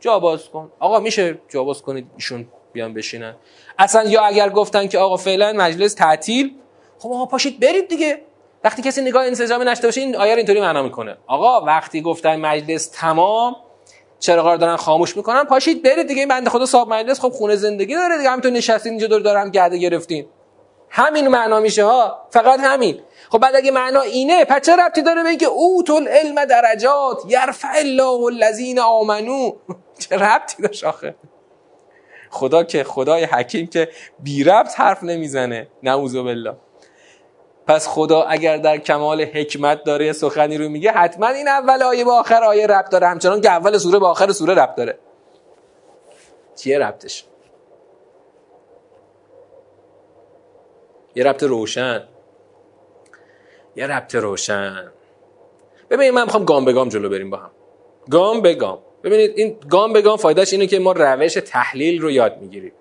جا 0.00 0.18
باز 0.18 0.48
کن. 0.48 0.72
آقا 0.78 1.00
میشه 1.00 1.38
جا 1.48 1.64
باز 1.64 1.82
کنید 1.82 2.10
ایشون؟ 2.14 2.48
بیان 2.72 2.94
بشینن. 2.94 3.34
اصلا 3.78 4.04
یا 4.04 4.22
اگر 4.22 4.48
گفتن 4.48 4.88
که 4.88 4.98
آقا 4.98 5.16
فعلا 5.16 5.52
مجلس 5.52 5.94
تعطیل 5.94 6.54
خب 6.98 7.12
آقا 7.12 7.26
پاشید 7.26 7.60
برید 7.60 7.88
دیگه. 7.88 8.22
وقتی 8.64 8.82
کسی 8.82 9.02
نگاه 9.02 9.26
انسجامی 9.26 9.64
نشته 9.64 9.86
باشه 9.86 10.00
این 10.00 10.16
آیه 10.16 10.34
اینطوری 10.34 10.60
معنا 10.60 10.82
می‌کنه. 10.82 11.16
آقا 11.26 11.60
وقتی 11.60 12.02
گفتن 12.02 12.36
مجلس 12.40 12.88
تمام 12.88 13.56
چرا 14.18 14.56
دارن 14.56 14.76
خاموش 14.76 15.16
می‌کنن 15.16 15.44
پاشید 15.44 15.82
برید 15.82 16.06
دیگه. 16.06 16.20
این 16.20 16.28
بنده 16.28 16.50
خدا 16.50 16.66
صاحب 16.66 16.88
مجلس 16.88 17.20
خب 17.20 17.28
خونه 17.28 17.56
زندگی 17.56 17.94
داره 17.94 18.18
دیگه. 18.18 18.30
همینطور 18.30 18.52
نشستین 18.52 18.92
اینجا 18.92 19.06
دور 19.06 19.20
دارم 19.20 19.50
گرده 19.50 19.78
گرفتین. 19.78 20.26
همین 20.90 21.28
معنا 21.28 21.60
میشه 21.60 21.84
ها. 21.84 22.18
فقط 22.30 22.60
همین. 22.62 23.00
خب 23.30 23.38
بعد 23.38 23.56
اگه 23.56 23.70
معنا 23.70 24.00
اینه 24.00 24.44
پس 24.44 24.66
چه 24.66 24.76
ربطی 24.76 25.02
داره 25.02 25.22
به 25.22 25.28
اینکه 25.28 25.46
اوت 25.46 25.90
العلم 25.90 26.44
درجات 26.44 27.22
یرفع 27.28 27.68
الله 27.76 28.24
الذین 28.24 28.78
آمنو؟ 28.78 29.52
چه 30.08 30.16
ربطی 30.16 30.62
داشت 30.62 30.84
آخه؟ 30.84 31.14
خدا 32.30 32.64
که 32.64 32.84
خدای 32.84 33.24
حکیم 33.24 33.66
که 33.66 33.88
بی 34.18 34.44
ربط 34.44 34.80
حرف 34.80 35.02
نمی‌زنه. 35.02 35.68
نعوذ 35.82 36.16
بالله. 36.16 36.54
پس 37.66 37.88
خدا 37.88 38.22
اگر 38.22 38.56
در 38.56 38.78
کمال 38.78 39.22
حکمت 39.22 39.84
داره 39.84 40.12
سخنی 40.12 40.58
رو 40.58 40.68
میگه 40.68 40.90
حتما 40.90 41.28
این 41.28 41.48
اول 41.48 41.82
آیه 41.82 42.04
با 42.04 42.20
آخر 42.20 42.44
آیه 42.44 42.66
ربط 42.66 42.90
داره. 42.90 43.06
همچنان 43.06 43.40
که 43.40 43.50
اول 43.50 43.78
سوره 43.78 43.98
با 43.98 44.10
آخر 44.10 44.32
سوره 44.32 44.54
ربط 44.54 44.74
داره. 44.74 44.98
چیه 46.56 46.78
ربطش؟ 46.78 47.24
یه 51.14 51.24
ربط 51.24 51.42
روشن. 51.42 52.08
یه 53.76 53.86
ربط 53.86 54.14
روشن. 54.14 54.92
ببینید 55.90 56.14
من 56.14 56.24
می‌خوام 56.24 56.44
گام 56.44 56.64
به 56.64 56.72
گام 56.72 56.88
جلو 56.88 57.08
بریم 57.08 57.30
با 57.30 57.36
هم. 57.36 57.50
گام 58.10 58.40
به 58.40 58.54
گام. 58.54 58.78
ببینید 59.04 59.32
این 59.36 59.56
گام 59.70 59.92
به 59.92 60.02
گام 60.02 60.16
فایدهش 60.16 60.52
اینه 60.52 60.66
که 60.66 60.78
ما 60.78 60.92
روش 60.92 61.34
تحلیل 61.34 62.00
رو 62.00 62.10
یاد 62.10 62.38
می‌گیریم. 62.40 62.72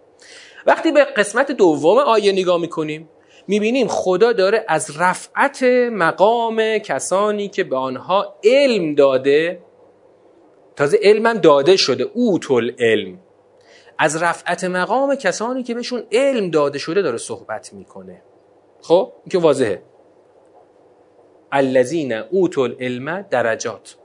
وقتی 0.65 0.91
به 0.91 1.03
قسمت 1.03 1.51
دوم 1.51 1.97
آیه 1.97 2.31
نگاه 2.31 2.61
می‌کنیم 2.61 3.09
می‌بینیم 3.47 3.87
خدا 3.87 4.33
داره 4.33 4.65
از 4.67 4.97
رفعت 4.99 5.63
مقام 5.91 6.77
کسانی 6.77 7.47
که 7.47 7.63
به 7.63 7.75
آنها 7.75 8.35
علم 8.43 8.95
داده 8.95 9.59
تازه 10.75 10.99
علمم 11.01 11.33
داده 11.33 11.75
شده 11.75 12.03
اوتل 12.13 12.71
علم. 12.79 13.19
از 13.99 14.23
رفعت 14.23 14.63
مقام 14.63 15.15
کسانی 15.15 15.63
که 15.63 15.73
بهشون 15.73 16.03
علم 16.11 16.49
داده 16.49 16.79
شده 16.79 17.01
داره 17.01 17.17
صحبت 17.17 17.73
می‌کنه. 17.73 18.21
خب 18.81 19.13
این 19.23 19.31
که 19.31 19.37
واضحه. 19.37 19.81
الذین 21.51 22.13
اوتل 22.13 22.61
العلم 22.61 23.21
درجات. 23.21 23.95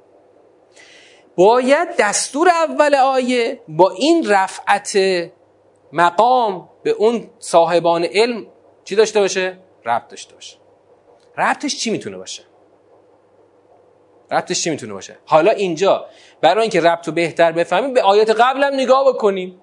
باید 1.37 1.89
دستور 1.99 2.49
اول 2.49 2.95
آیه 2.95 3.61
با 3.69 3.91
این 3.91 4.29
رفعت 4.29 4.99
مقام 5.93 6.69
به 6.83 6.91
اون 6.91 7.31
صاحبان 7.39 8.05
علم 8.05 8.47
چی 8.85 8.97
داشته 8.97 9.21
باشه؟ 9.21 9.59
ربط 9.85 10.09
داشته 10.09 10.35
باشه 10.35 10.57
ربطش 11.39 11.77
چی 11.77 11.91
می‌تونه 11.91 12.17
باشه؟ 12.17 12.43
ربطش 14.31 14.65
چی 14.65 14.71
می‌تونه 14.71 14.93
باشه؟ 14.93 15.19
حالا 15.27 15.51
اینجا 15.51 16.07
برای 16.41 16.63
اینکه 16.63 16.81
ربط 16.81 17.07
رو 17.07 17.13
بهتر 17.13 17.53
بفهمیم 17.53 17.95
به 17.95 18.03
آیات 18.03 18.31
قبل 18.31 18.65
هم 18.65 18.75
نگاه 18.75 19.09
بکنیم 19.09 19.61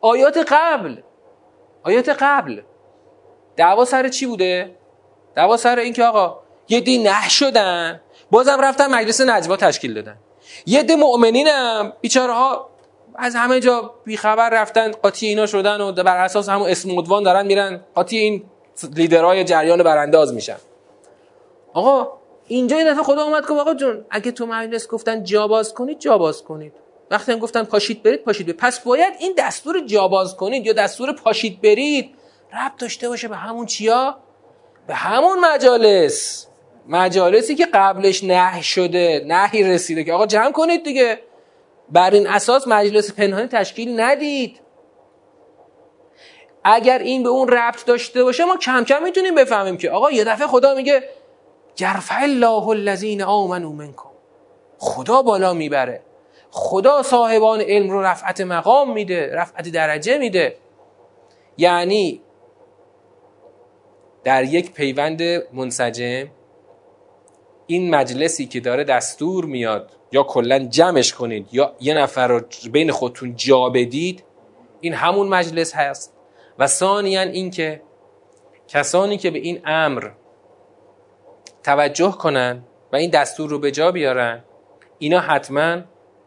آیات 0.00 0.38
قبل 0.48 0.96
آیات 1.82 2.08
قبل 2.08 2.62
دعوا 3.56 3.84
سر 3.84 4.08
چی 4.08 4.26
بوده؟ 4.26 4.76
دعوا 5.34 5.56
سر 5.56 5.78
اینکه 5.78 6.04
آقا 6.04 6.42
یه 6.68 6.80
دی 6.80 6.98
نه 6.98 7.28
شدن 7.28 8.00
بازم 8.30 8.60
رفتن 8.60 8.94
مجلس 8.94 9.20
نجوا 9.20 9.56
تشکیل 9.56 9.94
دادن 9.94 10.18
یه 10.66 10.82
دی 10.82 10.94
مؤمنینم. 10.94 11.92
بیچاره 12.00 12.32
ها 12.32 12.68
از 13.14 13.34
همه 13.34 13.60
جا 13.60 13.94
بیخبر 14.04 14.50
رفتن 14.50 14.90
قاطی 14.90 15.26
اینا 15.26 15.46
شدن 15.46 15.80
و 15.80 15.92
بر 15.92 16.24
اساس 16.24 16.48
همون 16.48 16.70
اسم 16.70 16.90
مدوان 16.90 17.22
دارن 17.22 17.46
میرن. 17.46 17.80
قاطی 17.94 18.16
این 18.16 18.44
لیدرهای 18.96 19.44
جریان 19.44 19.82
برانداز 19.82 20.34
میشن. 20.34 20.56
آقا 21.72 22.08
اینجا 22.48 22.78
یه 22.78 22.84
دفعه 22.84 23.02
خدا 23.02 23.24
اومد 23.24 23.46
که 23.46 23.54
آقا 23.54 23.74
جون 23.74 24.04
اگه 24.10 24.32
تو 24.32 24.46
مجلس 24.46 24.88
گفتن 24.88 25.24
جا 25.24 25.48
باز 25.48 25.74
کنید 25.74 25.98
جا 25.98 26.18
باز 26.18 26.42
کنید. 26.42 26.72
وقتی 27.10 27.32
هم 27.32 27.38
گفتن 27.38 27.64
پاشید 27.64 28.02
برید 28.02 28.24
پاشید 28.24 28.46
برید. 28.46 28.58
پس 28.58 28.80
باید 28.80 29.14
این 29.18 29.34
دستور 29.38 29.80
جا 29.80 30.08
باز 30.08 30.36
کنید 30.36 30.66
یا 30.66 30.72
دستور 30.72 31.12
پاشید 31.12 31.60
برید 31.62 32.14
ربط 32.52 32.80
داشته 32.80 33.08
باشه 33.08 33.28
به 33.28 33.36
همون 33.36 33.66
چیا؟ 33.66 34.18
به 34.86 34.94
همون 34.94 35.38
مجالس. 35.38 36.46
مجالسی 36.88 37.54
که 37.54 37.66
قبلش 37.74 38.24
نه 38.24 38.62
شده 38.62 39.24
نهی 39.26 39.62
رسیده 39.62 40.04
که 40.04 40.12
آقا 40.12 40.26
جمع 40.26 40.52
کنید 40.52 40.84
دیگه. 40.84 41.18
بر 41.88 42.10
این 42.10 42.26
اساس 42.26 42.68
مجلس 42.68 43.12
پنهانی 43.12 43.46
تشکیل 43.46 44.00
ندید. 44.00 44.60
اگر 46.64 46.98
این 46.98 47.22
به 47.22 47.28
اون 47.28 47.48
ربط 47.48 47.84
داشته 47.84 48.24
باشه 48.24 48.44
ما 48.44 48.56
کم 48.56 48.84
کم 48.84 49.02
می‌تونیم 49.02 49.34
بفهمیم 49.34 49.76
که 49.76 49.90
آقا 49.90 50.10
یه 50.10 50.24
دفعه 50.24 50.46
خدا 50.46 50.74
میگه 50.74 51.02
جرفع 51.74 52.22
الله 52.22 52.68
الذین 52.68 53.22
آمنوا 53.22 53.72
منکم. 53.72 54.10
خدا 54.78 55.22
بالا 55.22 55.52
می‌بره. 55.52 56.02
خدا 56.50 57.02
صاحبان 57.02 57.60
علم 57.60 57.90
رو 57.90 58.02
رفعت 58.02 58.40
مقام 58.40 58.92
میده 58.92 59.34
رفعت 59.34 59.68
درجه 59.68 60.18
میده. 60.18 60.56
یعنی 61.58 62.20
در 64.24 64.44
یک 64.44 64.72
پیوند 64.72 65.22
منسجم 65.52 66.28
این 67.72 67.94
مجلسی 67.94 68.46
که 68.46 68.60
داره 68.60 68.84
دستور 68.84 69.44
میاد 69.44 69.90
یا 70.12 70.22
کلا 70.22 70.58
جمعش 70.58 71.12
کنید 71.12 71.48
یا 71.52 71.76
یه 71.80 71.94
نفر 71.94 72.28
رو 72.28 72.40
بین 72.72 72.92
خودتون 72.92 73.36
جا 73.36 73.68
بدید 73.68 74.24
این 74.80 74.94
همون 74.94 75.28
مجلس 75.28 75.74
هست. 75.74 76.14
و 76.58 76.66
ثانیا 76.66 77.20
اینکه 77.20 77.82
کسانی 78.68 79.16
که 79.16 79.30
به 79.30 79.38
این 79.38 79.60
امر 79.64 80.10
توجه 81.62 82.10
کنن 82.10 82.64
و 82.92 82.96
این 82.96 83.10
دستور 83.10 83.50
رو 83.50 83.58
به 83.58 83.70
جا 83.70 83.92
بیارن 83.92 84.44
اینا 84.98 85.20
حتما 85.20 85.80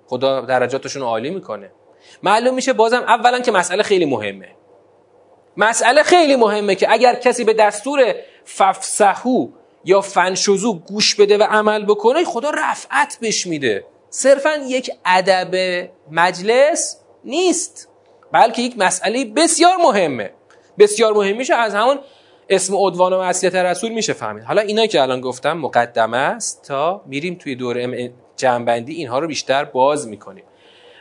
خدا 0.08 0.42
درجاتشون 0.42 1.02
عالی 1.02 1.30
می‌کنه. 1.30 1.72
معلوم 2.24 2.56
میشه 2.56 2.74
بازم 2.74 3.02
اولا 3.08 3.40
که 3.40 3.52
مسئله 3.52 3.84
خیلی 3.84 4.06
مهمه. 4.06 4.50
مسئله 5.58 6.04
خیلی 6.04 6.36
مهمه 6.36 6.76
که 6.76 6.92
اگر 6.92 7.16
کسی 7.16 7.44
به 7.44 7.54
دستور 7.54 8.16
ففسهو 8.46 9.48
یا 9.86 10.02
فنشوزو 10.02 10.74
گوش 10.74 11.16
بده 11.16 11.38
و 11.38 11.44
عمل 11.44 11.86
بکنه 11.86 12.24
خدا 12.24 12.50
رفعت 12.50 13.18
بش 13.22 13.48
میده. 13.48 13.86
صرفا 14.10 14.50
یک 14.68 14.92
ادب 15.06 15.56
مجلس 16.12 17.00
نیست 17.24 17.90
بلکه 18.32 18.62
یک 18.62 18.78
مسئله 18.78 19.26
بسیار 19.26 19.78
مهمه. 19.78 20.32
بسیار 20.80 21.14
مهم 21.14 21.38
میشه 21.38 21.56
از 21.56 21.76
همون 21.76 22.00
اسم 22.50 22.76
عنوان 22.76 23.14
و 23.14 23.20
معصیت 23.20 23.56
رسول 23.56 23.92
میشه 23.92 24.14
فهمید. 24.14 24.44
حالا 24.44 24.62
اینا 24.62 24.86
که 24.86 25.02
الان 25.02 25.22
گفتم 25.22 25.58
مقدمه 25.58 26.18
است 26.18 26.64
تا 26.68 27.02
میریم 27.06 27.36
توی 27.36 27.56
دوره 27.56 28.14
جنبندی 28.36 28.94
اینها 28.94 29.20
رو 29.20 29.28
بیشتر 29.28 29.66
باز 29.66 30.08
می‌کنیم. 30.08 30.44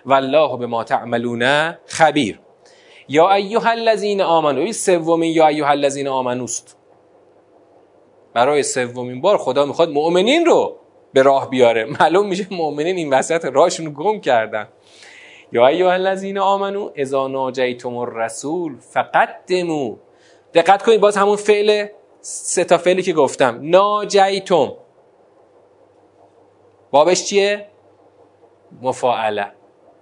والله 0.07 0.59
به 0.59 0.66
ما 0.66 0.85
تعملون 0.85 1.73
خبیر. 1.87 2.40
یا 3.09 3.33
ایها 3.33 3.70
الذین 3.70 4.23
آمنو 4.23 4.61
این 4.61 4.73
سومین 4.73 5.33
یا 5.33 5.47
ایها 5.47 5.70
الذین 5.70 6.09
آمنوست. 6.09 6.77
برای 8.35 8.62
سومین 8.62 9.20
بار 9.20 9.38
خدا 9.38 9.66
می‌خواد 9.66 9.90
مؤمنین 9.90 10.47
رو 10.47 10.77
به 11.12 11.23
راه 11.23 11.51
بیاره. 11.51 11.85
معلوم 12.01 12.29
میشه 12.29 12.47
مؤمنین 12.51 12.97
این 12.97 13.14
وسط 13.14 13.44
راهشون 13.44 13.94
گم 13.97 14.20
کردن. 14.20 14.68
یا 15.53 15.66
ایها 15.66 15.92
الذین 15.92 16.38
آمنو 16.38 16.90
اذا 16.94 17.29
ناجیتم 17.29 17.97
الرسول 17.97 18.77
فقدموا 18.81 19.97
دقت 20.55 20.83
کنید 20.83 21.01
باز 21.01 21.16
همون 21.16 21.37
فعل 21.37 21.87
سه 22.20 22.64
تا 22.64 22.79
فعلی 22.79 23.03
که 23.03 23.12
گفتم. 23.12 23.59
ناجیتم. 23.62 24.73
بابش 26.90 27.25
چیه؟ 27.25 27.66
مفاعله. 28.83 29.47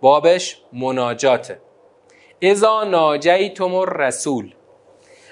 بابش 0.00 0.62
مناجاته. 0.72 1.60
اذا 2.42 2.84
ناجیتم 2.84 3.74
الرسول. 3.74 4.54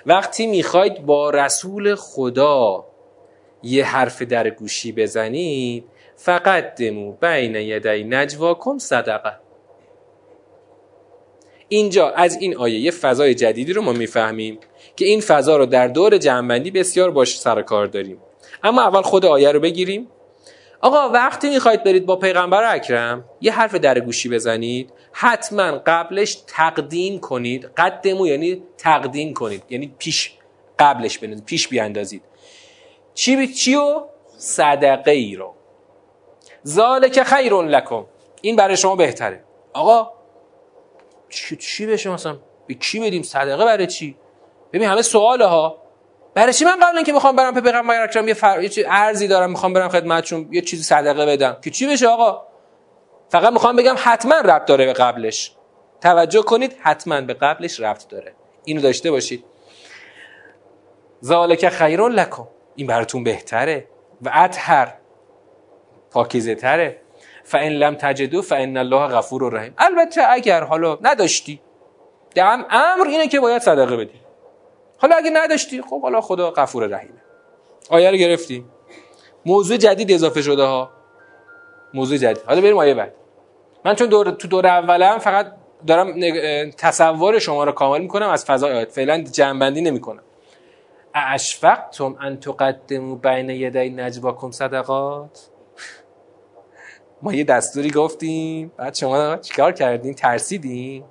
وقتی 0.06 0.46
می‌خواید 0.46 1.06
با 1.06 1.30
رسول 1.30 1.94
خدا 1.94 2.89
یه 3.62 3.84
حرف 3.84 4.22
در 4.22 4.50
گوشی 4.50 4.92
بزنید 4.92 5.84
فقط 6.16 6.74
دمو 6.74 7.12
بین 7.12 7.54
یدی 7.54 8.04
نجواکم 8.04 8.78
صدقه. 8.78 9.32
اینجا 11.68 12.10
از 12.10 12.36
این 12.36 12.56
آیه 12.56 12.78
یه 12.78 12.90
فضای 12.90 13.34
جدیدی 13.34 13.72
رو 13.72 13.82
ما 13.82 13.92
می‌فهمیم 13.92 14.58
که 14.96 15.04
این 15.04 15.20
فضا 15.20 15.56
رو 15.56 15.66
در 15.66 15.88
دور 15.88 16.18
جنبندی 16.18 16.70
بسیار 16.70 17.10
باش 17.10 17.38
سر 17.40 17.62
کار 17.62 17.86
داریم. 17.86 18.18
اما 18.62 18.82
اول 18.82 19.02
خود 19.02 19.24
آیه 19.24 19.52
رو 19.52 19.60
بگیریم. 19.60 20.08
آقا 20.80 21.08
وقتی 21.08 21.50
می‌خواید 21.50 21.84
برید 21.84 22.06
با 22.06 22.16
پیغمبر 22.16 22.74
اکرم 22.74 23.24
یه 23.40 23.52
حرف 23.52 23.74
در 23.74 24.00
گوشی 24.00 24.28
بزنید 24.28 24.92
حتما 25.12 25.82
قبلش 25.86 26.42
تقدیم 26.46 27.18
کنید. 27.18 27.64
قدمو 27.76 28.26
یعنی 28.26 28.62
تقدیم 28.78 29.34
کنید. 29.34 29.62
یعنی 29.68 29.94
پیش 29.98 30.32
قبلش 30.78 31.18
بنید 31.18 31.44
پیش 31.44 31.68
بیاندازید. 31.68 32.22
چی 33.14 33.36
بی 33.36 33.54
چیو? 33.54 34.06
صدقه 34.38 35.10
ای 35.10 35.36
رو. 35.36 35.54
ذالک 36.66 37.22
خیر 37.22 37.54
لکم. 37.54 38.06
این 38.40 38.56
برای 38.56 38.76
شما 38.76 38.96
بهتره. 38.96 39.44
آقا 39.72 40.12
چی, 41.28 41.56
چی 41.56 41.86
بشه 41.86 42.10
مثلا؟ 42.10 42.38
به 42.66 42.74
کی 42.74 43.00
بدیم؟ 43.00 43.22
صدقه 43.22 43.64
برای 43.64 43.86
چی؟ 43.86 44.16
ببین 44.72 44.88
همه 44.88 45.02
سواله 45.02 45.46
ها 45.46 45.82
برای 46.34 46.52
چی 46.52 46.64
من 46.64 46.76
قبل 46.82 46.96
اینکه 46.96 47.12
می‌خوام 47.12 47.36
برم 47.36 47.54
به 47.54 47.60
پیغمبر 47.60 48.02
اکرم 48.02 48.28
یه, 48.28 48.34
فر... 48.34 48.62
یه 48.62 48.86
ارزی 48.88 49.28
دارم 49.28 49.50
می‌خوام 49.50 49.72
برم 49.72 49.88
خدمتشون 49.88 50.48
یه 50.50 50.60
چیزی 50.60 50.82
صدقه 50.82 51.26
بدم. 51.26 51.56
که 51.64 51.70
چی 51.70 51.86
بشه 51.86 52.08
آقا؟ 52.08 52.46
فقط 53.28 53.52
می‌خوام 53.52 53.76
بگم 53.76 53.94
حتما 53.98 54.34
ربط 54.34 54.64
داره 54.64 54.86
به 54.86 54.92
قبلش. 54.92 55.52
توجه 56.00 56.42
کنید 56.42 56.76
حتما 56.80 57.20
به 57.20 57.34
قبلش 57.34 57.80
ربط 57.80 58.08
داره. 58.08 58.34
اینو 58.64 58.80
داشته 58.80 59.10
باشید. 59.10 59.44
ذالک 61.24 61.68
خیر 61.68 62.08
لکم. 62.08 62.46
این 62.80 62.86
براتون 62.86 63.24
بهتره 63.24 63.86
و 64.22 64.30
اطهر 64.32 64.94
پاکیزه 66.10 66.54
تره. 66.54 67.00
فان 67.44 67.62
لم 67.62 67.94
تجدو 67.94 68.42
فان 68.42 68.76
الله 68.76 69.06
غفور 69.06 69.52
رحیم 69.52 69.74
البته 69.78 70.22
اگر 70.30 70.64
حالا 70.64 70.98
نداشتی 71.02 71.60
دم 72.34 72.64
امر 72.70 73.06
اینه 73.06 73.28
که 73.28 73.40
باید 73.40 73.62
صدقه 73.62 73.96
بدی. 73.96 74.20
حالا 74.98 75.16
اگه 75.16 75.30
نداشتی 75.30 75.82
خب 75.82 76.02
حالا 76.02 76.20
خدا 76.20 76.50
غفور 76.50 76.86
رحیمه. 76.86 77.22
آیه 77.90 78.10
رو 78.10 78.16
گرفتیم. 78.16 78.70
موضوع 79.46 79.76
جدید 79.76 80.12
اضافه 80.12 80.42
شده 80.42 80.62
ها. 80.62 80.90
موضوع 81.94 82.18
جدید. 82.18 82.42
حالا 82.46 82.60
بریم 82.60 82.78
آیه 82.78 82.94
بعد. 82.94 83.14
من 83.84 83.94
چون 83.94 84.08
دور 84.08 84.30
تو 84.30 84.48
دور 84.48 84.66
اولم 84.66 85.18
فقط 85.18 85.52
دارم 85.86 86.20
تصور 86.70 87.38
شما 87.38 87.64
رو 87.64 87.72
کامل 87.72 88.00
می‌کنم 88.00 88.28
از 88.28 88.44
فضای 88.44 88.72
آیات 88.72 88.90
فعلا 88.90 89.22
جنبندی 89.22 89.80
نمی‌کنم. 89.80 90.22
اشفقتم 91.14 92.16
ان 92.20 92.40
تقدموا 92.40 93.14
بین 93.14 93.50
یدی 93.50 93.90
نجواکم 93.90 94.50
صدقات؟ 94.50 95.48
ما 97.22 97.34
یه 97.34 97.44
دستوری 97.44 97.90
گفتیم. 97.90 98.72
بعد 98.76 98.94
شما 98.94 99.36
چیکار 99.36 99.72
کردین؟ 99.72 100.14
ترسیدین؟ 100.14 101.04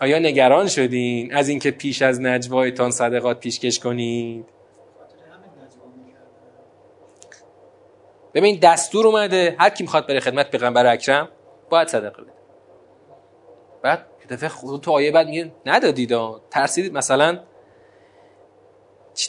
آیا 0.00 0.18
نگران 0.18 0.68
شدین 0.68 1.34
از 1.34 1.48
اینکه 1.48 1.70
پیش 1.70 2.02
از 2.02 2.20
نجوایتان 2.20 2.90
صدقات 2.90 3.40
پیشکش 3.40 3.80
کنید؟ 3.80 4.44
ببین 8.34 8.58
دستور 8.62 9.06
اومده. 9.06 9.56
هر 9.58 9.70
کی 9.70 9.82
می‌خواد 9.82 10.06
بره 10.06 10.20
خدمت 10.20 10.50
پیغمبر 10.50 10.86
اکرم 10.86 11.28
باید 11.70 11.88
صدقه 11.88 12.22
بده. 12.22 12.32
بعد 13.82 14.06
دفعه 14.30 14.48
خود 14.48 14.80
تو 14.80 14.92
آیه 14.92 15.12
بعد 15.12 15.26
میگه 15.26 15.52
ندادید 15.66 16.10
ترسیدید 16.50 16.92
مثلا 16.92 17.38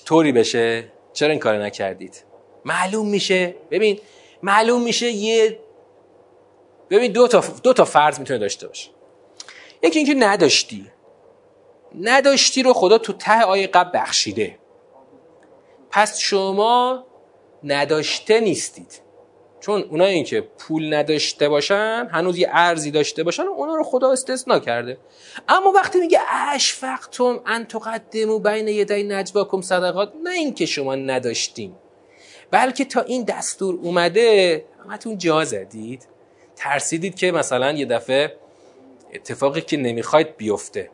طوری 0.06 0.32
بشه؟ 0.32 0.92
چرا 1.14 1.30
این 1.30 1.40
کار 1.40 1.64
نکردید؟ 1.64 2.24
معلوم 2.66 3.10
میشه. 3.10 3.56
ببین 3.72 4.00
معلوم 4.44 4.84
میشه 4.84 5.12
یه 5.12 5.60
ببین 6.90 7.12
دو 7.12 7.28
تا 7.28 7.44
دو 7.64 7.74
تا 7.74 7.86
فرض 7.86 8.20
می‌تونه 8.20 8.40
داشته 8.40 8.68
باشه. 8.68 8.90
یکی 9.84 10.00
اینکه 10.00 10.14
نداشتی. 10.14 10.92
نداشتی 12.02 12.64
رو 12.64 12.74
خدا 12.74 12.98
تو 12.98 13.14
ته 13.14 13.42
آیه 13.42 13.68
قبل 13.68 14.00
بخشیده. 14.00 14.60
پس 15.92 16.20
شما 16.20 17.06
نداشته 17.64 18.40
نیستید. 18.40 19.02
چون 19.60 19.82
اونایی 19.82 20.24
که 20.24 20.42
پول 20.42 20.94
نداشته 20.94 21.50
باشن 21.50 22.08
هنوز 22.12 22.38
یه 22.38 22.50
ارزی 22.52 22.92
داشته 22.92 23.24
باشن 23.24 23.44
اونا 23.44 23.76
رو 23.76 23.84
خدا 23.84 24.12
استثنا 24.12 24.60
کرده. 24.60 24.98
اما 25.50 25.72
وقتی 25.72 26.00
میگه 26.00 26.20
اشفقتم 26.54 27.40
ان 27.46 27.66
تقدمو 27.66 28.40
بین 28.40 28.68
یدی 28.68 29.04
نجواکم 29.04 29.62
صدقات 29.62 30.14
نه 30.24 30.32
اینکه 30.32 30.66
شما 30.66 30.96
نداشتیم 30.96 31.76
بلکه 32.52 32.86
تا 32.86 33.02
این 33.02 33.24
دستور 33.24 33.80
اومده 33.82 34.66
همتون 34.86 35.18
جا 35.18 35.44
زدید. 35.44 36.08
ترسیدید 36.56 37.16
که 37.16 37.32
مثلا 37.32 37.72
یه 37.72 37.86
دفعه 37.86 38.38
اتفاقی 39.14 39.62
که 39.62 39.78
نمی‌خواید 39.78 40.38
بیفته. 40.38 40.90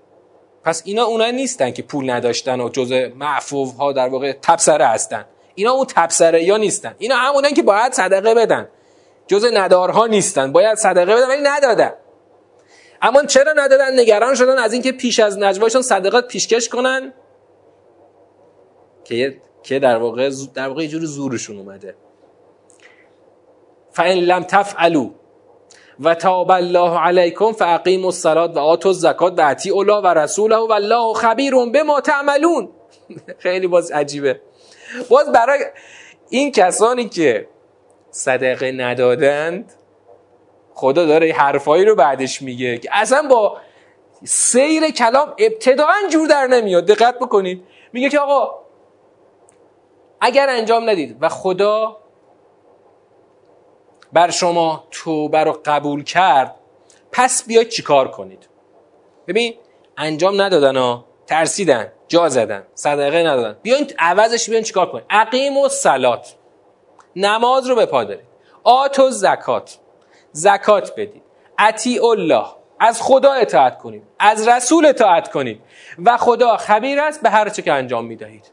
پس 0.63 0.81
اینا 0.85 1.03
اونا 1.03 1.31
نیستن 1.31 1.71
که 1.71 1.81
پول 1.83 2.09
نداشتن 2.09 2.61
و 2.61 2.69
جز 2.69 2.91
معفوف 2.91 3.75
ها 3.75 3.91
در 3.91 4.09
واقع 4.09 4.31
تبسره 4.41 4.85
هستن. 4.85 5.25
اینا 5.55 5.71
اون 5.71 5.85
تبسره 5.85 6.43
یا 6.43 6.57
نیستن. 6.57 6.95
اینا 6.97 7.15
همونن 7.15 7.53
که 7.53 7.63
باید 7.63 7.93
صدقه 7.93 8.33
بدن. 8.33 8.67
جز 9.27 9.45
ندارها 9.53 10.07
نیستن. 10.07 10.51
باید 10.51 10.77
صدقه 10.77 11.15
بدن 11.15 11.27
ولی 11.27 11.41
ندادن. 11.43 11.93
اما 13.01 13.25
چرا 13.25 13.53
ندادن؟ 13.53 13.99
نگران 13.99 14.35
شدن 14.35 14.59
از 14.59 14.73
اینکه 14.73 14.91
پیش 14.91 15.19
از 15.19 15.39
نجواشون 15.39 15.81
صدقات 15.81 16.27
پیشکش 16.27 16.69
کنن؟ 16.69 17.13
که 19.03 19.37
که 19.63 19.79
در 19.79 19.97
واقع 19.97 20.29
در 20.53 20.67
واقع 20.67 20.83
یه 20.83 20.87
جور 20.87 21.05
زورشون 21.05 21.57
اومده. 21.57 21.95
فان 23.91 24.07
لم 24.07 24.43
تفعلوا 24.43 25.09
و 25.99 26.15
تاب 26.15 26.51
الله 26.51 26.99
علیکم 26.99 27.51
فاقیموا 27.51 28.07
الصلاه 28.07 28.53
و 28.53 28.59
آتوا 28.59 28.91
الزکات 28.91 29.39
و 29.39 29.41
اطیعوا 29.41 29.79
الله 29.81 30.01
و 30.01 30.07
رسوله 30.07 30.55
و 30.55 30.71
الله 30.71 31.13
خبیر 31.13 31.53
بما 31.55 32.01
تعملون 32.01 32.69
خیلی 33.43 33.67
باز 33.67 33.91
عجیبه. 33.91 34.41
باز 35.09 35.31
برای 35.31 35.59
این 36.29 36.51
کسانی 36.51 37.09
که 37.09 37.47
صدقه 38.11 38.71
ندادند 38.71 39.73
خدا 40.73 41.05
داره 41.05 41.33
حرفایی 41.33 41.85
رو 41.85 41.95
بعدش 41.95 42.41
میگه 42.41 42.77
که 42.77 42.89
اصلا 42.91 43.27
با 43.29 43.57
سیر 44.23 44.89
کلام 44.91 45.33
ابتداعا 45.37 46.07
جور 46.11 46.27
در 46.27 46.47
نمیاد. 46.47 46.85
دقت 46.85 47.19
بکنید. 47.19 47.63
میگه 47.93 48.09
که 48.09 48.19
آقا 48.19 48.59
اگر 50.21 50.49
انجام 50.49 50.89
ندید 50.89 51.17
و 51.21 51.29
خدا 51.29 51.97
بر 54.13 54.29
شما 54.29 54.87
توبه 54.91 55.43
رو 55.43 55.61
قبول 55.65 56.03
کرد 56.03 56.55
پس 57.11 57.43
بیاید 57.47 57.69
چیکار 57.69 58.07
کنید؟ 58.07 58.49
ببین 59.27 59.53
انجام 59.97 60.41
ندادن 60.41 60.77
ها 60.77 61.05
ترسیدن. 61.27 61.91
جا 62.13 62.29
زدن 62.29 62.63
صدقه 62.75 63.23
ندادن. 63.23 63.55
بیاین 63.61 63.91
عوضش 63.99 64.49
بیاین 64.49 64.63
چیکار 64.63 64.91
کنید 64.91 65.03
عقیم 65.09 65.57
و 65.57 65.69
سلات 65.69 66.33
نماز 67.15 67.67
رو 67.67 67.75
به 67.75 67.85
پا 67.85 68.03
دارید. 68.03 68.25
آت 68.63 68.99
و 68.99 69.09
زکات. 69.09 69.77
زکات 70.31 70.91
بدید. 70.97 71.21
اطیع 71.59 72.05
الله 72.05 72.45
از 72.79 73.01
خدا 73.01 73.33
اطاعت 73.33 73.77
کنید. 73.77 74.03
از 74.19 74.47
رسول 74.47 74.85
اطاعت 74.85 75.31
کنید. 75.31 75.61
و 76.05 76.17
خدا 76.17 76.57
خبیر 76.57 76.99
است 76.99 77.21
به 77.21 77.29
هر 77.29 77.49
چه 77.49 77.61
که 77.61 77.73
انجام 77.73 78.05
می‌دهید. 78.05 78.51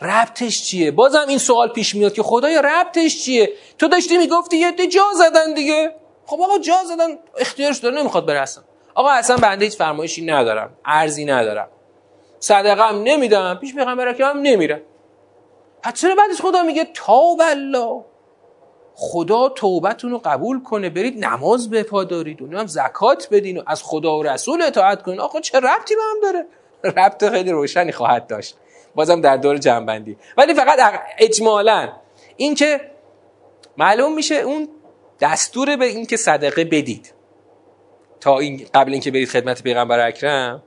ربطش 0.00 0.62
چیه؟ 0.62 0.90
بازم 0.90 1.24
این 1.28 1.38
سوال 1.38 1.68
پیش 1.68 1.94
میاد 1.94 2.12
که 2.12 2.22
خدایا 2.22 2.60
ربطش 2.60 3.24
چیه؟ 3.24 3.52
تو 3.78 3.88
داشتی 3.88 4.18
می‌گفتی 4.18 4.56
یه 4.56 4.72
جا 4.72 5.04
زدن 5.14 5.54
دیگه. 5.54 5.94
خب 6.26 6.40
آقا 6.40 6.58
جا 6.58 6.84
زدن 6.84 7.18
اختیارش 7.38 7.78
داره 7.78 7.96
نمی‌خواد 7.96 8.26
برسن 8.26 8.62
آقا 8.94 9.10
اصلا 9.10 9.36
بنده 9.36 9.64
هیچ 9.64 9.76
فرمایشی 9.76 10.24
ندارم. 10.24 10.76
ارزی 10.84 11.24
ندارم. 11.24 11.68
صدقه 12.44 12.88
هم 12.88 13.02
نمیدم 13.02 13.58
پیش 13.60 13.74
پیغمبر 13.74 14.08
هم 14.08 14.38
نمیرم 14.38 14.80
پس 15.82 15.94
چرا 15.94 16.14
بعدش 16.14 16.40
خدا 16.40 16.62
میگه 16.62 16.84
تاب 16.94 17.40
الله 17.40 18.04
خدا 18.94 19.48
توبتون 19.48 20.10
رو 20.10 20.20
قبول 20.24 20.62
کنه 20.62 20.90
برید 20.90 21.24
نماز 21.24 21.70
بپادارید 21.70 22.42
و 22.42 22.58
هم 22.58 22.66
زکات 22.66 23.28
بدین 23.30 23.58
و 23.58 23.62
از 23.66 23.82
خدا 23.82 24.18
و 24.18 24.22
رسول 24.22 24.62
اطاعت 24.62 25.02
کنید 25.02 25.20
آقا 25.20 25.40
چه 25.40 25.58
ربطی 25.58 25.94
به 25.94 26.02
هم 26.02 26.20
داره؟ 26.22 26.46
ربط 26.84 27.24
خیلی 27.24 27.50
روشنی 27.50 27.92
خواهد 27.92 28.26
داشت. 28.26 28.56
بازم 28.94 29.20
در 29.20 29.36
دور 29.36 29.56
جنبندی. 29.56 30.16
ولی 30.36 30.54
فقط 30.54 31.00
اجمالا 31.18 31.92
این 32.36 32.54
که 32.54 32.80
معلوم 33.76 34.14
میشه 34.14 34.34
اون 34.34 34.68
دستور 35.20 35.76
به 35.76 35.84
این 35.84 36.06
که 36.06 36.16
صدقه 36.16 36.64
بدید. 36.64 37.14
تا 38.20 38.38
این 38.38 38.66
قبل 38.74 38.92
اینکه 38.92 39.10
برید 39.10 39.28
خدمت 39.28 39.62
پیغمبر 39.62 40.06
اکرم 40.06 40.62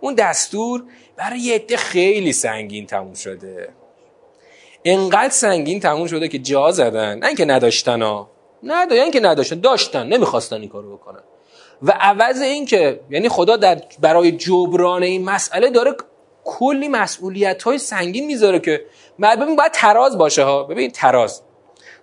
اون 0.00 0.14
دستور 0.14 0.84
برای 1.16 1.38
یه 1.38 1.54
عده 1.54 1.76
خیلی 1.76 2.32
سنگین 2.32 2.86
تموم 2.86 3.14
شده. 3.14 3.68
انقدر 4.84 5.28
سنگین 5.28 5.80
تموم 5.80 6.06
شده 6.06 6.28
که 6.28 6.38
جا 6.38 6.70
زدن. 6.70 7.18
نه 7.18 7.26
اینکه 7.26 7.44
نداشتن 7.44 8.02
ها. 8.02 8.30
نه 8.62 8.92
اینکه 8.92 9.20
نداشتن. 9.20 9.60
داشتن. 9.60 10.06
نمی‌خواستن 10.06 10.60
این 10.60 10.68
کارو 10.68 10.96
بکنن. 10.96 11.20
و 11.82 11.90
عوض 12.00 12.40
این 12.40 12.66
که 12.66 13.00
یعنی 13.10 13.28
خدا 13.28 13.56
در 13.56 13.82
برای 14.00 14.32
جبران 14.32 15.02
این 15.02 15.24
مسئله 15.24 15.70
داره 15.70 15.94
کلی 16.44 16.88
مسئولیت 16.88 17.62
های 17.62 17.78
سنگین 17.78 18.26
می‌ذاره 18.26 18.58
که 18.58 18.84
ببین 19.22 19.56
باید 19.56 19.72
تراز 19.72 20.18
باشه 20.18 20.42
ها. 20.42 20.62
ببین 20.62 20.90
تراز. 20.90 21.42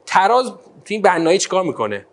تراز 0.06 0.46
تو 0.46 0.58
این 0.88 1.02
بنایی 1.02 1.38
چیکار 1.38 1.64
می‌کنه؟ 1.64 2.06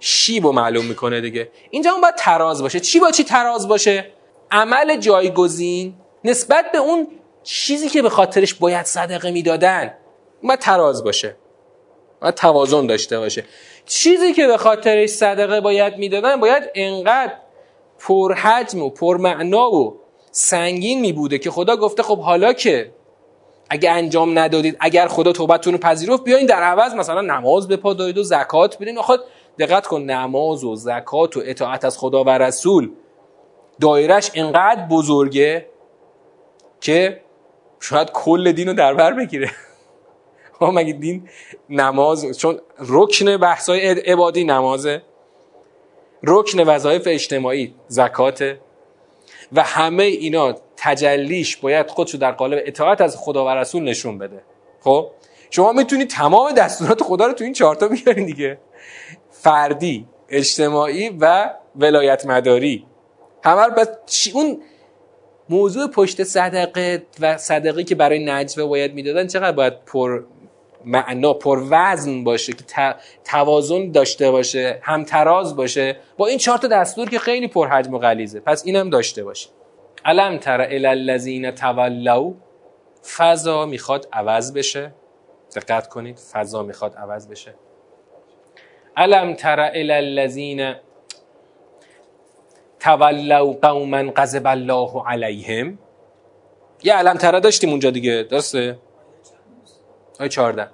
شیب 0.00 0.46
رو 0.46 0.52
معلوم 0.52 0.84
می‌کنه 0.84 1.20
دیگه. 1.20 1.48
اینجا 1.70 1.90
اون 1.90 2.00
باید 2.00 2.14
تراز 2.14 2.62
باشه. 2.62 2.80
چی 2.80 3.00
با 3.00 3.10
چی 3.10 3.24
تراز 3.24 3.68
باشه؟ 3.68 4.12
عمل 4.50 4.96
جایگزین 4.96 5.94
نسبت 6.26 6.72
به 6.72 6.78
اون 6.78 7.08
چیزی 7.42 7.88
که 7.88 8.02
به 8.02 8.08
خاطرش 8.08 8.54
باید 8.54 8.86
صدقه 8.86 9.30
می‌دادن 9.30 9.94
باید 10.42 10.60
تراز 10.60 11.04
باشه. 11.04 11.36
باید 12.22 12.34
توازن 12.34 12.86
داشته 12.86 13.18
باشه. 13.18 13.44
چیزی 13.86 14.32
که 14.32 14.46
به 14.46 14.56
خاطرش 14.56 15.08
صدقه 15.08 15.60
باید 15.60 15.96
می‌دادن 15.96 16.40
باید 16.40 16.62
انقدر 16.74 17.32
پرحجم 17.98 18.82
و 18.82 18.90
پرمعنا 18.90 19.70
و 19.70 20.00
سنگین 20.30 21.00
می 21.00 21.12
بوده 21.12 21.38
که 21.38 21.50
خدا 21.50 21.76
گفته 21.76 22.02
خب 22.02 22.18
حالا 22.18 22.52
که 22.52 22.92
اگه 23.70 23.90
انجام 23.90 24.38
ندادید 24.38 24.76
اگر 24.80 25.08
خدا 25.08 25.32
توبتون 25.32 25.72
رو 25.72 25.78
پذیرفت 25.78 26.24
بیاین 26.24 26.46
در 26.46 26.62
عوض 26.62 26.94
مثلا 26.94 27.20
نماز 27.20 27.68
بپادارید 27.68 28.18
و 28.18 28.22
زکات 28.22 28.78
بدین. 28.78 28.98
آخه 28.98 29.14
دقت 29.58 29.86
کن 29.86 30.02
نماز 30.02 30.64
و 30.64 30.76
زکات 30.76 31.36
و 31.36 31.42
اطاعت 31.44 31.84
از 31.84 31.98
خدا 31.98 32.24
و 32.24 32.28
رسول 32.28 32.90
دایرش 33.80 34.30
انقدر 34.34 34.86
بزرگه 34.90 35.66
که 36.80 37.20
شاید 37.80 38.10
کل 38.10 38.52
دین 38.52 38.68
رو 38.68 38.74
در 38.74 38.94
بر 38.94 39.12
بگیره. 39.12 39.50
مگه 40.60 40.92
دین 40.92 41.28
نماز 41.70 42.38
چون 42.38 42.60
رکن 42.78 43.36
بحثای 43.36 43.88
عبادی 43.90 44.44
نمازه. 44.44 45.02
رکن 46.22 46.60
وظایف 46.60 47.02
اجتماعی 47.06 47.74
زکات. 47.88 48.56
و 49.52 49.62
همه 49.62 50.02
اینا 50.02 50.54
تجلیش 50.76 51.56
باید 51.56 51.90
خودشو 51.90 52.18
در 52.18 52.32
قالب 52.32 52.62
اطاعت 52.66 53.00
از 53.00 53.16
خدا 53.16 53.44
و 53.44 53.48
رسول 53.48 53.82
نشون 53.82 54.18
بده. 54.18 54.42
خب؟ 54.80 55.10
شما 55.50 55.72
می‌تونید 55.72 56.10
تمام 56.10 56.52
دستورات 56.52 57.02
خدا 57.02 57.26
رو 57.26 57.32
تو 57.32 57.44
این 57.44 57.52
چهارتا 57.52 57.88
بیارین 57.88 58.26
دیگه. 58.26 58.58
فردی 59.30 60.06
اجتماعی 60.28 61.08
و 61.20 61.54
ولایت 61.76 62.26
مداری 62.26 62.86
همه 63.44 63.68
بس 63.68 63.88
اون 64.34 64.62
موضوع 65.48 65.90
پشت 65.90 66.22
صدقه 66.22 67.02
و 67.20 67.36
صدقه 67.36 67.84
که 67.84 67.94
برای 67.94 68.24
نجوه 68.24 68.64
باید 68.64 68.94
می‌دادن 68.94 69.26
چقدر 69.26 69.52
باید 69.52 69.84
پر 69.84 70.24
معنا 70.84 71.32
پر 71.32 71.62
وزن 71.70 72.24
باشه 72.24 72.52
که 72.52 72.94
توازن 73.24 73.90
داشته 73.90 74.30
باشه 74.30 74.78
همتراز 74.82 75.56
باشه. 75.56 75.96
با 76.16 76.26
این 76.26 76.38
چهار 76.38 76.58
تا 76.58 76.68
دستور 76.68 77.08
که 77.08 77.18
خیلی 77.18 77.48
پر 77.48 77.68
حجم 77.68 77.94
و 77.94 77.98
غلیظه. 77.98 78.40
پس 78.40 78.66
اینم 78.66 78.90
داشته 78.90 79.24
باشه 79.24 79.48
علم 80.04 80.38
تر 80.38 80.60
الذین 80.70 81.50
تولوا؟ 81.50 82.32
فضا 83.16 83.66
می‌خواد 83.66 84.08
عوض 84.12 84.52
بشه. 84.52 84.92
دقت 85.56 85.88
کنید 85.88 86.18
فضا 86.18 86.62
می‌خواد 86.62 86.94
عوض 86.94 87.28
بشه. 87.28 87.54
علم 88.96 89.34
تر 89.34 89.70
الذین 89.74 90.74
تولوا 92.86 93.52
قوما 93.62 94.12
غضب 94.16 94.46
الله 94.46 95.02
علیهم. 95.06 95.78
یه 96.82 96.94
علم 96.94 97.14
تره 97.14 97.40
داشتیم 97.40 97.70
اونجا 97.70 97.90
دیگه 97.90 98.26
درسته؟ 98.30 98.78
آی 100.20 100.28
چارده 100.28 100.70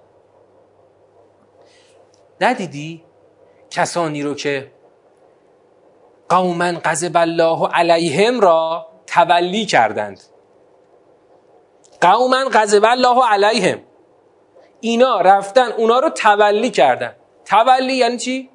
ندیدی 2.41 3.05
کسانی 3.71 4.23
رو 4.23 4.35
که 4.35 4.73
قوما 6.29 6.73
غضب 6.85 7.17
الله 7.17 7.69
علیهم 7.69 8.41
را 8.41 8.87
تولی 9.07 9.67
کردند؟ 9.67 10.21
قوما 12.01 12.45
غضب 12.53 12.85
الله 12.85 13.27
علیهم. 13.27 13.79
اینا 14.81 15.21
رفتن 15.21 15.73
اونا 15.73 15.99
رو 15.99 16.11
تولی 16.11 16.71
کردن. 16.71 17.17
تولی 17.45 17.95
یعنی 17.95 18.17
چی؟ 18.17 18.51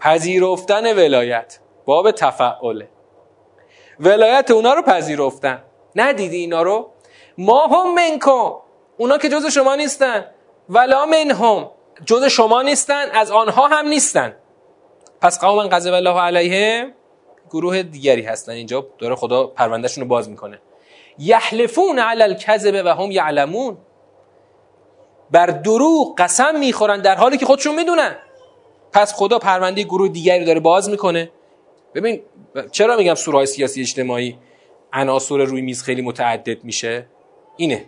پذیرفتن 0.00 0.96
ولایت. 0.96 1.58
باب 1.84 2.10
تفعله. 2.10 2.88
ولایت 4.00 4.50
اونا 4.50 4.74
رو 4.74 4.82
پذیرفتن. 4.82 5.62
ندیدی 5.96 6.36
اینا 6.36 6.62
رو؟ 6.62 6.90
ما 7.38 7.66
هم 7.66 7.94
منکم. 7.94 8.52
اونا 8.96 9.18
که 9.18 9.28
جز 9.28 9.46
شما 9.46 9.74
نیستن. 9.74 10.26
ولا 10.68 11.06
منهم. 11.06 11.70
جز 12.04 12.24
شما 12.24 12.62
نیستن 12.62 13.10
از 13.12 13.30
آنها 13.30 13.68
هم 13.68 13.88
نیستن. 13.88 14.36
پس 15.20 15.40
قوما 15.40 15.62
غضب 15.62 15.92
الله 15.92 16.20
علیهم 16.20 16.92
گروه 17.50 17.82
دیگری 17.82 18.22
هستن. 18.22 18.52
اینجا 18.52 18.86
داره 18.98 19.14
خدا 19.14 19.46
پروندهشون 19.46 20.02
رو 20.02 20.08
باز 20.08 20.28
می‌کنه. 20.28 20.60
یحلفون 21.18 21.98
علی 21.98 22.22
الکذب 22.22 22.82
و 22.84 22.88
هم 22.88 23.10
یعلمون. 23.10 23.78
بر 25.30 25.46
دروغ 25.46 26.14
قسم 26.18 26.58
می‌خورن 26.58 27.00
در 27.00 27.14
حالی 27.14 27.36
که 27.36 27.46
خودشون 27.46 27.74
می‌دونن. 27.74 28.16
پس 28.92 29.14
خدا 29.14 29.38
پرونده 29.38 29.82
گروه 29.82 30.08
دیگری 30.08 30.44
داره 30.44 30.60
باز 30.60 30.90
می‌کنه. 30.90 31.30
ببین 31.94 32.20
چرا 32.72 32.96
میگم 32.96 33.14
سورهای 33.14 33.46
سیاسی 33.46 33.80
اجتماعی 33.80 34.38
عناصر 34.92 35.36
روی 35.36 35.60
میز 35.60 35.82
خیلی 35.82 36.02
متعدد 36.02 36.64
میشه؟ 36.64 37.06
اینه. 37.56 37.84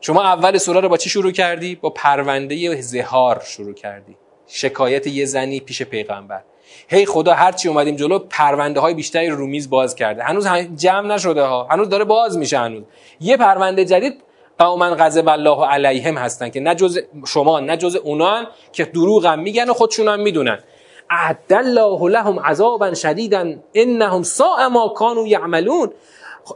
شما 0.00 0.22
اول 0.22 0.58
سوره 0.58 0.80
رو 0.80 0.88
با 0.88 0.96
چی 0.96 1.10
شروع 1.10 1.32
کردی؟ 1.32 1.74
با 1.74 1.90
پرونده 1.90 2.80
زهار 2.80 3.42
شروع 3.46 3.74
کردی. 3.74 4.16
شکایت 4.46 5.06
یه 5.06 5.24
زنی 5.24 5.60
پیش 5.60 5.82
پیغمبر. 5.82 6.42
هی 6.88 7.06
خدا 7.06 7.34
هرچی 7.34 7.68
اومدیم 7.68 7.96
جلو 7.96 8.18
پرونده 8.18 8.80
های 8.80 8.94
بیشتری 8.94 9.28
رو 9.28 9.46
میز 9.46 9.70
باز 9.70 9.94
کرده. 9.94 10.22
هنوز 10.22 10.48
جمع 10.76 11.14
نشده 11.14 11.42
ها. 11.42 11.68
هنوز 11.70 11.88
داره 11.88 12.04
باز 12.04 12.38
میشه 12.38 12.58
هنوز. 12.58 12.82
یه 13.20 13.36
پرونده 13.36 13.84
جدید 13.84 14.22
قوما 14.58 14.90
غضب 14.90 15.28
الله 15.28 15.66
علیهم 15.66 16.18
هستن 16.18 16.48
که 16.48 16.60
نه 16.60 16.74
جز 16.74 16.98
شما 17.26 17.60
نه 17.60 17.76
جز 17.76 17.96
اونان 17.96 18.46
که 18.72 18.84
دروغ 18.84 19.26
هم 19.26 19.38
میگن 19.38 19.70
و 19.70 19.72
خودشون 19.72 20.08
هم 20.08 20.20
می‌دونن. 20.20 20.58
اعد 21.10 21.52
الله 21.52 22.08
لهم 22.10 22.40
عذابا 22.40 22.94
شدیدا 22.94 23.54
انهم 23.74 24.22
ساء 24.22 24.68
ما 24.68 24.88
كانوا 24.88 25.26
یعملون. 25.26 25.90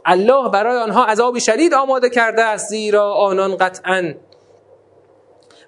الله 0.05 0.49
برای 0.49 0.77
آنها 0.77 1.05
عذاب 1.05 1.39
شدید 1.39 1.73
آماده 1.73 2.09
کرده 2.09 2.43
است 2.43 2.69
زیرا 2.69 3.13
آنان 3.13 3.57
قطعا 3.57 4.13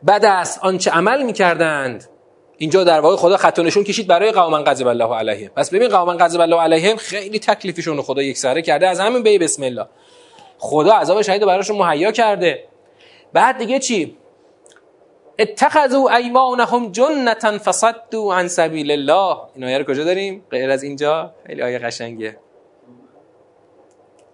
بد 0.07 0.25
است 0.25 0.59
آنچه 0.63 0.91
عمل 0.91 1.23
می‌کردند. 1.23 2.05
اینجا 2.57 2.83
در 2.83 2.99
واقع 2.99 3.15
خدا 3.15 3.37
خط 3.37 3.59
نشون 3.59 3.83
کشید 3.83 4.07
برای 4.07 4.31
قوما 4.31 4.57
غضب 4.57 4.87
الله 4.87 5.15
علیهم. 5.15 5.51
پس 5.55 5.73
ببین 5.73 5.89
قوما 5.89 6.13
غضب 6.13 6.41
الله 6.41 6.61
علیهم 6.61 6.97
خیلی 6.97 7.39
تکلیفشون 7.39 7.97
رو 7.97 8.03
خدا 8.03 8.21
یک 8.21 8.37
سره 8.37 8.61
کرده 8.61 8.87
از 8.87 8.99
همین 8.99 9.23
بی 9.23 9.37
بسم 9.37 9.63
الله. 9.63 9.85
خدا 10.63 10.93
عذاب 10.93 11.21
شدید 11.21 11.45
براشون 11.45 11.77
مهیا 11.77 12.11
کرده. 12.11 12.63
بعد 13.33 13.57
دیگه 13.57 13.79
چی؟ 13.79 14.17
اتخذوا 15.39 16.15
ایمانهم 16.15 16.91
جنتا 16.91 17.57
فصدوا 17.57 18.35
عن 18.35 18.47
سبیل 18.47 18.91
الله. 18.91 19.37
این 19.55 19.63
آیه 19.63 19.83
کجا 19.83 20.03
داریم؟ 20.03 20.45
غیر 20.51 20.69
از 20.69 20.83
اینجا؟ 20.83 21.33
خیلی 21.47 21.61
آیه 21.61 21.79
قشنگه 21.79 22.37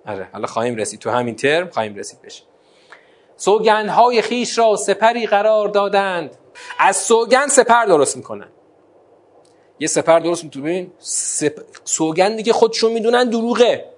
آره 0.07 0.27
حالا 0.33 0.47
خواهیم 0.47 0.75
رسید. 0.75 0.99
تو 0.99 1.09
همین 1.09 1.35
ترم 1.35 1.69
خواهیم 1.69 1.95
رسید 1.95 2.21
بشه. 2.21 2.43
سوگندهای 3.35 4.21
خیش 4.21 4.57
را 4.57 4.75
سپری 4.75 5.27
قرار 5.27 5.67
دادند. 5.67 6.37
از 6.79 6.97
سوگند 6.97 7.49
سپر 7.49 7.85
درست 7.85 8.17
می‌کنن. 8.17 8.47
یه 9.79 9.87
سپر 9.87 10.19
درست 10.19 10.43
می‌تونین 10.43 10.91
سپ... 10.99 11.59
سوگندی 11.83 12.43
که 12.43 12.53
خودشون 12.53 12.91
می‌دونن 12.91 13.29
دروغه. 13.29 13.96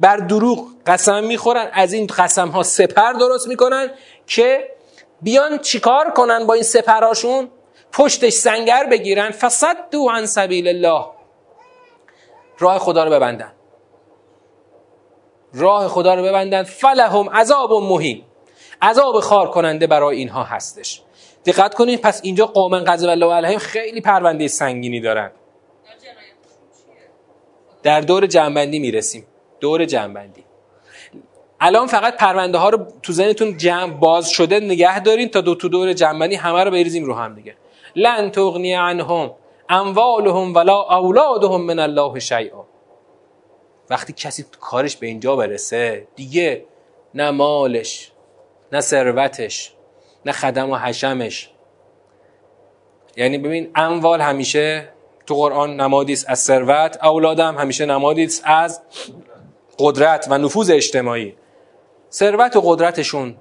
بر 0.00 0.16
دروغ 0.16 0.68
قسم 0.86 1.24
می‌خورن. 1.24 1.70
از 1.72 1.92
این 1.92 2.06
قسم 2.06 2.48
ها 2.48 2.62
سپر 2.62 3.12
درست 3.12 3.48
می‌کنن 3.48 3.90
که 4.26 4.68
بیان 5.22 5.58
چیکار 5.58 6.10
کنن 6.10 6.46
با 6.46 6.54
این 6.54 6.62
سپرهاشون؟ 6.62 7.50
پشتش 7.92 8.32
سنگر 8.32 8.86
بگیرن. 8.90 9.34
دو 9.90 10.08
عن 10.08 10.26
سبیل 10.26 10.68
الله. 10.68 11.06
راه 12.58 12.78
خدا 12.78 13.04
رو 13.04 13.10
ببندن. 13.10 13.52
راه 15.54 15.88
خدا 15.88 16.14
رو 16.14 16.22
ببندن. 16.22 16.62
فلهم 16.62 17.30
عذاب 17.30 17.72
مهین. 17.72 18.24
عذاب 18.82 19.20
خار 19.20 19.50
کننده 19.50 19.86
برای 19.86 20.16
اینها 20.16 20.42
هستش. 20.42 21.02
دقت 21.46 21.74
کنید 21.74 22.00
پس 22.00 22.20
اینجا 22.24 22.46
قوم 22.46 22.78
غضب 22.78 23.08
الله 23.08 23.34
علیهم 23.34 23.58
خیلی 23.58 24.00
پرونده 24.00 24.48
سنگینی 24.48 25.00
دارن. 25.00 25.30
در 27.82 28.00
دور 28.00 28.26
جنبندی 28.26 28.78
می‌رسیم. 28.78 29.26
دور 29.60 29.84
جنبندی 29.84 30.44
الان 31.60 31.86
فقط 31.86 32.16
پرونده 32.16 32.58
ها 32.58 32.68
رو 32.68 32.86
تو 33.02 33.12
ذهنتون 33.12 33.56
جمع 33.56 33.92
باز 33.92 34.30
شده 34.30 34.60
نگه 34.60 35.00
دارین 35.00 35.28
تا 35.28 35.40
دو 35.40 35.54
تو 35.54 35.68
دور 35.68 35.92
جنبندی 35.92 36.34
همه 36.34 36.64
رو 36.64 36.70
بریزیم 36.70 37.04
رو 37.04 37.14
هم 37.14 37.34
دیگه. 37.34 37.56
لن 37.96 38.30
تغنی 38.30 38.74
عنهم 38.74 39.30
اموالهم 39.68 40.54
ولا 40.54 40.82
اولادهم 40.82 41.60
من 41.60 41.78
الله 41.78 42.18
شیئا. 42.18 42.64
وقتی 43.90 44.12
کسی 44.12 44.44
کارش 44.60 44.96
به 44.96 45.06
اینجا 45.06 45.36
برسه 45.36 46.08
دیگه 46.16 46.64
نه 47.14 47.30
مالش 47.30 48.12
نه 48.72 48.80
ثروتش 48.80 49.72
نه 50.26 50.32
خدم 50.32 50.70
و 50.70 50.76
حشمش. 50.76 51.50
یعنی 53.16 53.38
ببین 53.38 53.70
اموال 53.74 54.20
همیشه 54.20 54.88
تو 55.26 55.34
قرآن 55.34 55.80
نمادی 55.80 56.12
است 56.12 56.24
از 56.28 56.38
ثروت 56.38 56.98
اولادم 57.04 57.56
همیشه 57.58 57.86
نمادی 57.86 58.24
است 58.24 58.42
از 58.44 58.80
قدرت 59.78 60.26
و 60.30 60.38
نفوذ 60.38 60.70
اجتماعی. 60.70 61.34
ثروت 62.12 62.56
و 62.56 62.60
قدرتشون 62.60 63.36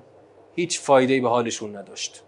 هیچ 0.55 0.79
فایده 0.79 1.21
به 1.21 1.29
حالشون 1.29 1.77
نداشت. 1.77 2.23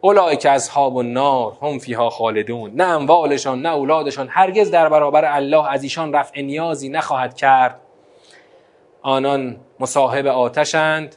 اولای 0.00 0.36
که 0.36 0.50
اصحاب 0.50 0.96
النار 0.96 1.56
هم 1.62 1.78
فیها 1.78 2.10
خالدون. 2.10 2.72
نه 2.74 2.84
اموالشان 2.84 3.62
نه 3.62 3.68
اولادشان. 3.68 4.28
هرگز 4.30 4.70
در 4.70 4.88
برابر 4.88 5.24
الله 5.24 5.70
از 5.70 5.82
ایشان 5.82 6.12
رفع 6.12 6.40
نیازی 6.40 6.88
نخواهد 6.88 7.36
کرد. 7.36 7.80
آنان 9.02 9.56
مصاحب 9.80 10.26
آتشند 10.26 11.16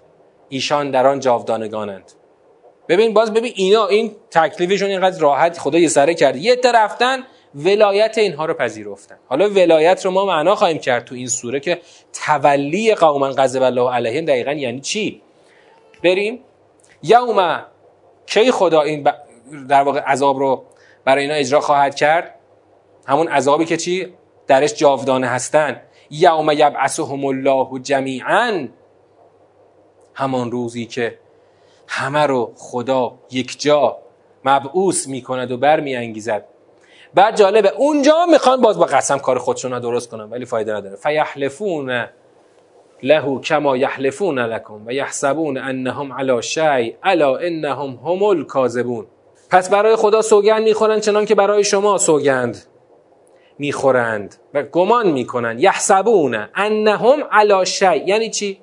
ایشان 0.49 0.91
در 0.91 1.07
آن 1.07 1.19
جاودانگانند. 1.19 2.11
ببین 2.87 3.13
باز 3.13 3.33
ببین 3.33 3.53
اینا 3.55 3.87
این 3.87 4.11
تکلیفشون 4.31 4.89
اینقدر 4.89 5.19
راحت 5.19 5.59
خدا 5.59 5.79
یه 5.79 5.87
سره 5.87 6.13
کرد. 6.13 6.35
یه 6.35 6.57
رفتن 6.73 7.23
ولایت 7.55 8.17
اینها 8.17 8.45
رو 8.45 8.53
پذیرفتن. 8.53 9.17
حالا 9.27 9.49
ولایت 9.49 10.05
رو 10.05 10.11
ما 10.11 10.25
معنا 10.25 10.55
خواهیم 10.55 10.77
کرد 10.77 11.05
تو 11.05 11.15
این 11.15 11.27
سوره 11.27 11.59
که 11.59 11.81
تولی 12.13 12.95
قوما 12.95 13.27
غضب 13.27 13.63
الله 13.63 13.91
علیهم 13.91 14.25
دقیقا 14.25 14.51
یعنی 14.51 14.79
چی؟ 14.79 15.21
بریم. 16.03 16.39
یوم 17.03 17.65
کی 18.25 18.51
خدا 18.51 18.81
این 18.81 19.07
در 19.69 19.83
واقع 19.83 19.99
عذاب 19.99 20.39
رو 20.39 20.63
برای 21.05 21.23
اینا 21.23 21.35
اجرا 21.35 21.61
خواهد 21.61 21.95
کرد؟ 21.95 22.35
همون 23.05 23.27
عذابی 23.27 23.65
که 23.65 23.77
چی؟ 23.77 24.13
درش 24.47 24.73
جاودانه 24.73 25.27
هستن. 25.27 25.81
یوم 26.09 26.51
یبعثهم 26.51 27.25
الله 27.25 27.79
جمیعا. 27.79 28.67
همان 30.13 30.51
روزی 30.51 30.85
که 30.85 31.19
همه 31.87 32.25
رو 32.25 32.53
خدا 32.55 33.19
یک 33.31 33.61
جا 33.61 33.97
مبعوث 34.45 35.07
می‌کند 35.07 35.51
و 35.51 35.57
برمیانگیزد. 35.57 36.45
بعد 37.13 37.37
جالبه 37.37 37.69
اونجا 37.77 38.25
می‌خوان 38.25 38.61
باز 38.61 38.77
با 38.77 38.85
قسم 38.85 39.17
کار 39.17 39.39
خودشون 39.39 39.73
رو 39.73 39.79
درست 39.79 40.09
کنن 40.09 40.23
ولی 40.23 40.45
فایده 40.45 40.73
نداره. 40.73 40.95
فیحلفون 40.95 42.05
له 43.03 43.39
کما 43.39 43.77
یحلفون 43.77 44.39
لکم 44.39 44.87
و 44.87 44.91
یحسبون 44.91 45.57
انهم 45.57 46.13
علی 46.13 46.41
شیء 46.41 46.93
الا 47.03 47.37
انهم 47.37 47.99
هم 48.05 48.23
الکاذبون. 48.23 49.05
پس 49.49 49.69
برای 49.69 49.95
خدا 49.95 50.21
سوگند 50.21 50.63
می‌خورند 50.63 51.01
چنان 51.01 51.25
که 51.25 51.35
برای 51.35 51.63
شما 51.63 51.97
سوگند 51.97 52.57
می‌خورند 53.59 54.35
و 54.53 54.63
گمان 54.63 55.11
می‌کنند 55.11 55.59
یحسبون 55.59 56.47
انهم 56.55 57.23
علی 57.31 57.65
شیء. 57.65 58.03
یعنی 58.05 58.29
چی؟ 58.29 58.59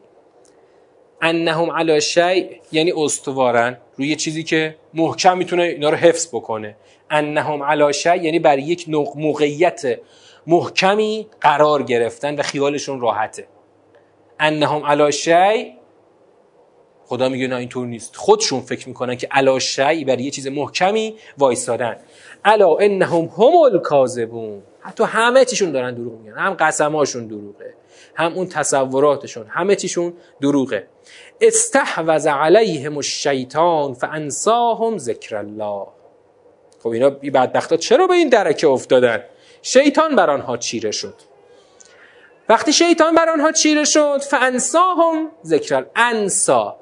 انهم 1.23 1.71
علی 1.71 2.01
شیء 2.01 2.47
یعنی 2.73 2.93
استوارن. 2.97 3.77
روی 3.97 4.17
چیزی 4.17 4.43
که 4.43 4.77
محکم 4.95 5.39
می‌تونه 5.39 5.63
اینا 5.63 5.91
رو 5.91 5.97
حفظ 5.97 6.29
بکنه. 6.29 6.77
انهم 7.11 7.63
علی 7.63 7.93
یعنی 8.05 8.39
بر 8.39 8.59
یک 8.59 8.89
موقعیت 9.17 10.01
محکمی 10.47 11.27
قرار 11.41 11.83
گرفتن 11.83 12.35
و 12.35 12.43
خیالشون 12.43 13.01
راحته. 13.01 13.47
انهم 14.41 14.85
علی 14.85 15.75
خدا 17.05 17.29
میگه 17.29 17.47
نه 17.47 17.57
اینطور 17.57 17.87
نیست. 17.87 18.17
خودشون 18.17 18.61
فکر 18.61 18.89
می‌کنن 18.89 19.17
که 19.17 19.29
علی 19.31 19.61
شیء 19.61 20.05
بر 20.05 20.21
یه 20.21 20.31
چیز 20.31 20.47
محکمی 20.47 21.15
وایستادن. 21.39 21.97
الا 22.45 22.77
انهم 22.77 23.31
هم 23.39 23.57
الکاذبون. 23.65 24.63
حتی 24.81 25.05
همه 25.05 25.45
چیشون 25.45 25.73
دارن 25.73 25.95
دروغ 25.95 26.13
میگن. 26.13 26.39
هم 26.39 26.55
قسماشون 26.55 27.27
دروغه 27.27 27.75
هم 28.15 28.33
اون 28.35 28.47
تصوراتشون 28.47 29.47
همه 29.49 29.77
چیشون 29.77 30.13
دروغه. 30.41 30.87
استحوذ 31.41 32.27
علیهم 32.27 32.97
الشیطان 32.97 33.95
فانساهم 33.95 34.99
ذکر 34.99 35.37
الله. 35.37 35.87
خب 36.83 36.89
اینا 36.89 37.11
بی 37.11 37.31
بدبختا 37.31 37.77
چرا 37.77 38.07
به 38.07 38.15
این 38.15 38.29
درکه 38.29 38.69
افتادن؟ 38.69 39.25
شیطان 39.63 40.17
بر 40.17 40.31
آنها 40.31 40.57
چیره 40.57 40.91
شد. 40.91 41.15
وقتی 42.49 42.73
شیطان 42.73 43.15
بر 43.15 43.29
آنها 43.29 43.53
چیره 43.53 43.85
شد 43.85 44.21
فانساهم 44.31 45.31
ذکر 45.45 45.87
انسا 45.97 46.77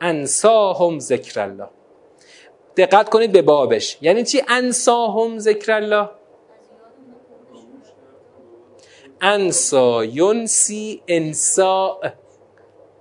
انساهم 0.00 0.98
ذکر 0.98 1.40
الله. 1.40 1.68
دقت 2.76 3.08
کنید 3.08 3.32
به 3.32 3.42
بابش. 3.42 3.98
یعنی 4.00 4.24
چی 4.24 4.42
انساهم 4.48 5.38
ذکر 5.38 5.72
الله؟ 5.72 6.08
انسا 9.20 10.04
ینسی 10.04 11.02
انسا 11.08 12.00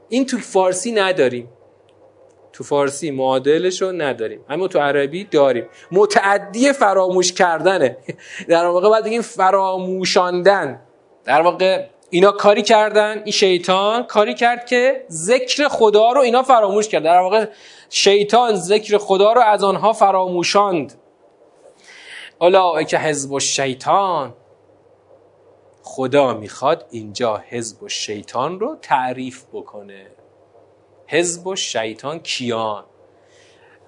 این 0.09 0.25
تو 0.25 0.37
فارسی 0.37 0.91
نداریم. 0.91 1.49
تو 2.53 2.63
فارسی 2.63 3.11
معادلش 3.11 3.81
رو 3.81 3.91
نداریم. 3.91 4.45
اما 4.49 4.67
تو 4.67 4.79
عربی 4.79 5.23
داریم. 5.23 5.65
متعدی 5.91 6.73
فراموش 6.73 7.33
کردنه. 7.33 7.97
در 8.47 8.65
واقع 8.65 8.89
باید 8.89 9.05
بگیم 9.05 9.21
فراموشاندن. 9.21 10.81
در 11.25 11.41
واقع 11.41 11.85
اینا 12.09 12.31
کاری 12.31 12.61
کردن 12.61 13.21
این 13.23 13.31
شیطان 13.31 14.03
کاری 14.03 14.33
کرد 14.33 14.65
که 14.65 15.05
ذکر 15.09 15.67
خدا 15.67 16.11
رو 16.11 16.21
اینا 16.21 16.43
فراموش 16.43 16.87
کرد. 16.87 17.03
در 17.03 17.19
واقع 17.19 17.45
شیطان 17.89 18.55
ذکر 18.55 18.97
خدا 18.97 19.33
رو 19.33 19.41
از 19.41 19.63
آنها 19.63 19.93
فراموشاند. 19.93 20.93
که 22.87 22.97
حزب 22.97 23.39
شیطان 23.39 24.33
خدا 25.83 26.33
می‌خواد 26.33 26.85
اینجا 26.91 27.43
حزب 27.49 27.87
شیطان 27.87 28.59
رو 28.59 28.77
تعریف 28.81 29.43
بکنه. 29.53 30.05
حزب 31.13 31.47
و 31.47 31.55
شیطان 31.55 32.19
کیان؟ 32.19 32.83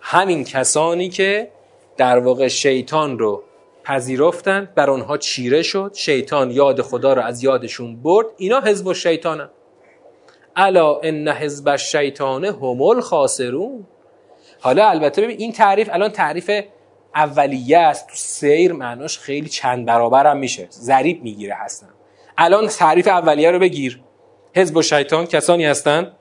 همین 0.01 0.43
کسانی 0.43 1.09
که 1.09 1.51
در 1.97 2.19
واقع 2.19 2.47
شیطان 2.47 3.19
رو 3.19 3.43
پذیرفتن 3.83 4.69
بر 4.75 4.89
آنها 4.89 5.17
چیره 5.17 5.61
شد 5.61 5.91
شیطان 5.93 6.51
یاد 6.51 6.81
خدا 6.81 7.13
رو 7.13 7.21
از 7.21 7.43
یادشون 7.43 8.01
برد 8.01 8.27
اینا 8.37 8.61
حزب 8.61 8.87
و 8.87 8.93
شیطانن 8.93 9.49
الا 10.55 10.99
ان 11.03 11.27
حزب 11.27 11.67
الشیطان 11.67 12.45
هم 12.45 12.81
الخاسرون. 12.81 13.87
حالا 14.59 14.89
البته 14.89 15.21
ببین 15.21 15.37
این 15.39 15.51
تعریف 15.51 15.89
الان 15.91 16.09
تعریف 16.09 16.51
اولیه 17.15 17.77
است. 17.77 18.07
تو 18.07 18.15
سیر 18.15 18.73
معناش 18.73 19.19
خیلی 19.19 19.49
چند 19.49 19.85
برابر 19.85 20.27
هم 20.27 20.37
میشه. 20.37 20.67
ضریب 20.71 21.23
می‌گیره 21.23 21.55
هستن 21.55 21.89
الان 22.37 22.67
تعریف 22.67 23.07
اولیه 23.07 23.51
رو 23.51 23.59
بگیر. 23.59 24.01
حزب 24.55 24.77
و 24.77 24.81
شیطان 24.81 25.25
کسانی 25.25 25.65
هستند 25.65 26.11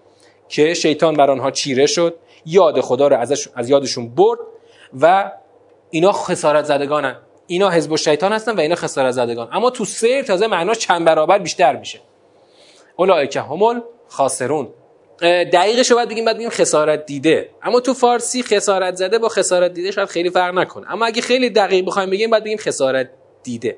که 0.49 0.74
شیطان 0.74 1.14
بر 1.14 1.30
آنها 1.30 1.51
چیره 1.51 1.86
شد 1.86 2.14
یاد 2.47 2.80
خدا 2.80 3.09
رو 3.09 3.16
ازش 3.16 3.49
از 3.55 3.70
یادشون 3.70 4.09
برد 4.09 4.38
و 5.01 5.32
اینا 5.90 6.12
خسارت 6.12 6.64
زدگانن. 6.64 7.16
اینا 7.47 7.70
حزب 7.70 7.92
و 7.92 7.97
شیطان 7.97 8.32
هستن 8.32 8.57
و 8.57 8.61
اینا 8.61 8.74
خسارت 8.74 9.11
زدگان. 9.11 9.49
اما 9.53 9.70
تو 9.70 9.84
سیر 9.84 10.22
تازه 10.22 10.47
معناش 10.47 10.78
چند 10.78 11.05
برابر 11.05 11.38
بیشتر 11.38 11.76
میشه. 11.76 12.01
اولئک 12.97 13.36
همول 13.36 13.80
خاسرون 14.09 14.68
دقیقش 15.53 15.90
رو 15.90 15.97
باید 15.97 16.09
بگیم 16.09 16.24
باید 16.24 16.36
بگیم 16.36 16.51
خسارت 16.51 17.07
دیده. 17.07 17.51
اما 17.62 17.80
تو 17.80 17.95
فارسی 17.95 18.42
خسارت 18.42 18.95
زده 18.95 19.18
با 19.18 19.28
خسارت 19.28 19.72
دیده 19.72 19.90
شاید 19.90 20.09
خیلی 20.09 20.30
فرق 20.30 20.55
نکنه. 20.55 20.92
اما 20.92 21.07
اگه 21.07 21.22
خیلی 21.22 21.51
دقیق 21.51 21.86
بخوایم 21.86 22.11
بگیم 22.11 22.30
باید 22.30 22.45
بگیم 22.45 22.59
خسارت 22.59 23.11
دیده. 23.42 23.76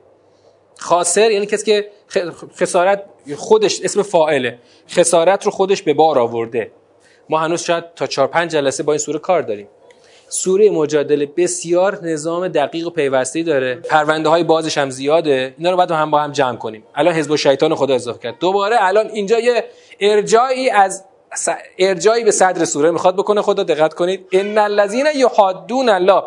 خاسر 0.79 1.31
یعنی 1.31 1.47
کسی 1.47 1.65
که 1.65 1.91
خسارت 2.57 3.03
خودش 3.37 3.81
اسم 3.81 4.03
فاعله 4.03 4.59
خسارت 4.91 5.45
رو 5.45 5.51
خودش 5.51 5.83
به 5.83 5.95
بار 5.95 6.19
آورده. 6.19 6.71
ما 7.29 7.39
هنوز 7.39 7.63
شاید 7.63 7.85
تا 7.97 8.07
چهار 8.07 8.29
پنج 8.29 8.51
جلسه 8.51 8.83
با 8.83 8.93
این 8.93 8.99
سوره 8.99 9.19
کار 9.19 9.43
داریم. 9.43 9.69
سوره 10.29 10.71
مجادله 10.71 11.27
بسیار 11.27 12.05
نظام 12.05 12.49
دقیق 12.49 12.87
و 12.87 12.91
پیوسته 12.91 13.43
داره. 13.43 13.75
پرونده 13.75 14.29
های 14.29 14.45
بازش 14.45 14.79
هم 14.79 14.91
زیاده. 14.91 15.55
اینا 15.59 15.71
رو 15.71 15.77
باید 15.77 15.91
هم 15.91 16.11
با 16.11 16.21
هم 16.21 16.33
جمع 16.33 16.57
کنیم. 16.57 16.85
الان 16.95 17.15
حزب 17.15 17.37
شیطان 17.37 17.75
خدا 17.75 17.95
اضافه 17.95 18.19
کرد. 18.19 18.39
دوباره 18.39 18.77
الان 18.81 19.07
اینجا 19.09 19.39
یه 19.39 19.65
ارجایی 20.01 20.71
از 20.71 21.05
ارجایی 21.79 22.25
به 22.25 22.31
صدر 22.31 22.65
سوره 22.65 22.91
می‌خواد 22.91 23.17
بکنه. 23.17 23.43
خدا 23.43 23.63
دقت 23.63 23.95
کنید. 23.95 24.27
ان 24.33 24.59
الذين 24.59 25.07
یحادون 25.17 25.89
الله. 25.89 26.23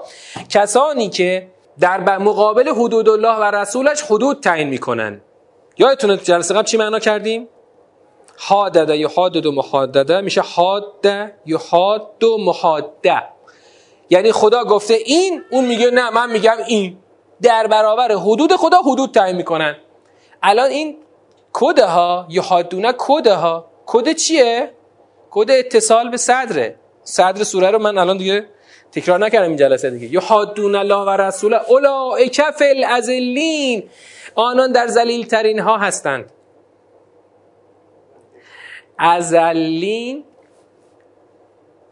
کسانی 0.49 1.09
که 1.09 1.47
در 1.79 2.17
مقابل 2.17 2.69
حدود 2.69 3.09
الله 3.09 3.35
و 3.35 3.43
رسولش 3.43 4.01
حدود 4.01 4.39
تعیین 4.39 4.67
می‌کنن. 4.67 5.21
یادتونه 5.77 6.17
جلسه 6.17 6.53
قبل 6.53 6.63
چی 6.63 6.77
معنا 6.77 6.99
کردیم؟ 6.99 7.47
حادده 8.37 8.97
یحادد 8.97 9.45
و 9.45 9.51
محادده. 9.51 10.21
میشه 10.21 10.41
حاده 10.41 11.35
یحاد 11.45 12.23
و 12.23 12.37
محاده 12.37 13.23
یعنی 14.09 14.31
خدا 14.31 14.63
گفته 14.63 14.93
این 14.93 15.41
اون 15.51 15.65
میگه 15.65 15.91
نه 15.91 16.09
من 16.09 16.31
میگم 16.31 16.57
این. 16.67 16.97
در 17.41 17.67
برابر 17.67 18.11
حدود 18.11 18.55
خدا 18.55 18.77
حدود 18.77 19.11
تعیین 19.11 19.35
می‌کنن. 19.35 19.75
الان 20.43 20.69
این 20.69 20.97
کده 21.53 21.85
ها 21.85 22.25
یحادونه 22.29 22.93
کده 22.97 23.33
ها 23.33 23.65
کد 23.85 24.13
چیه؟ 24.13 24.71
کد 25.31 25.51
اتصال 25.51 26.09
به 26.09 26.17
صدره. 26.17 26.75
صدر 27.03 27.43
سوره 27.43 27.71
رو 27.71 27.79
من 27.79 27.97
الان 27.97 28.17
دیگه 28.17 28.45
تکرار 28.91 29.19
نکردم 29.19 29.47
این 29.47 29.57
جلسه 29.57 29.89
دیگه. 29.89 30.13
یحادون 30.13 30.75
الله 30.75 31.05
و 31.05 31.09
رسول 31.09 31.53
اولئک 31.53 32.41
فی 32.41 32.65
الازلین 32.65 33.83
آنان 34.35 34.71
در 34.71 34.87
ذلیل 34.87 35.25
ترین 35.25 35.59
ها 35.59 35.77
هستند. 35.77 36.31
ازلین 38.99 40.23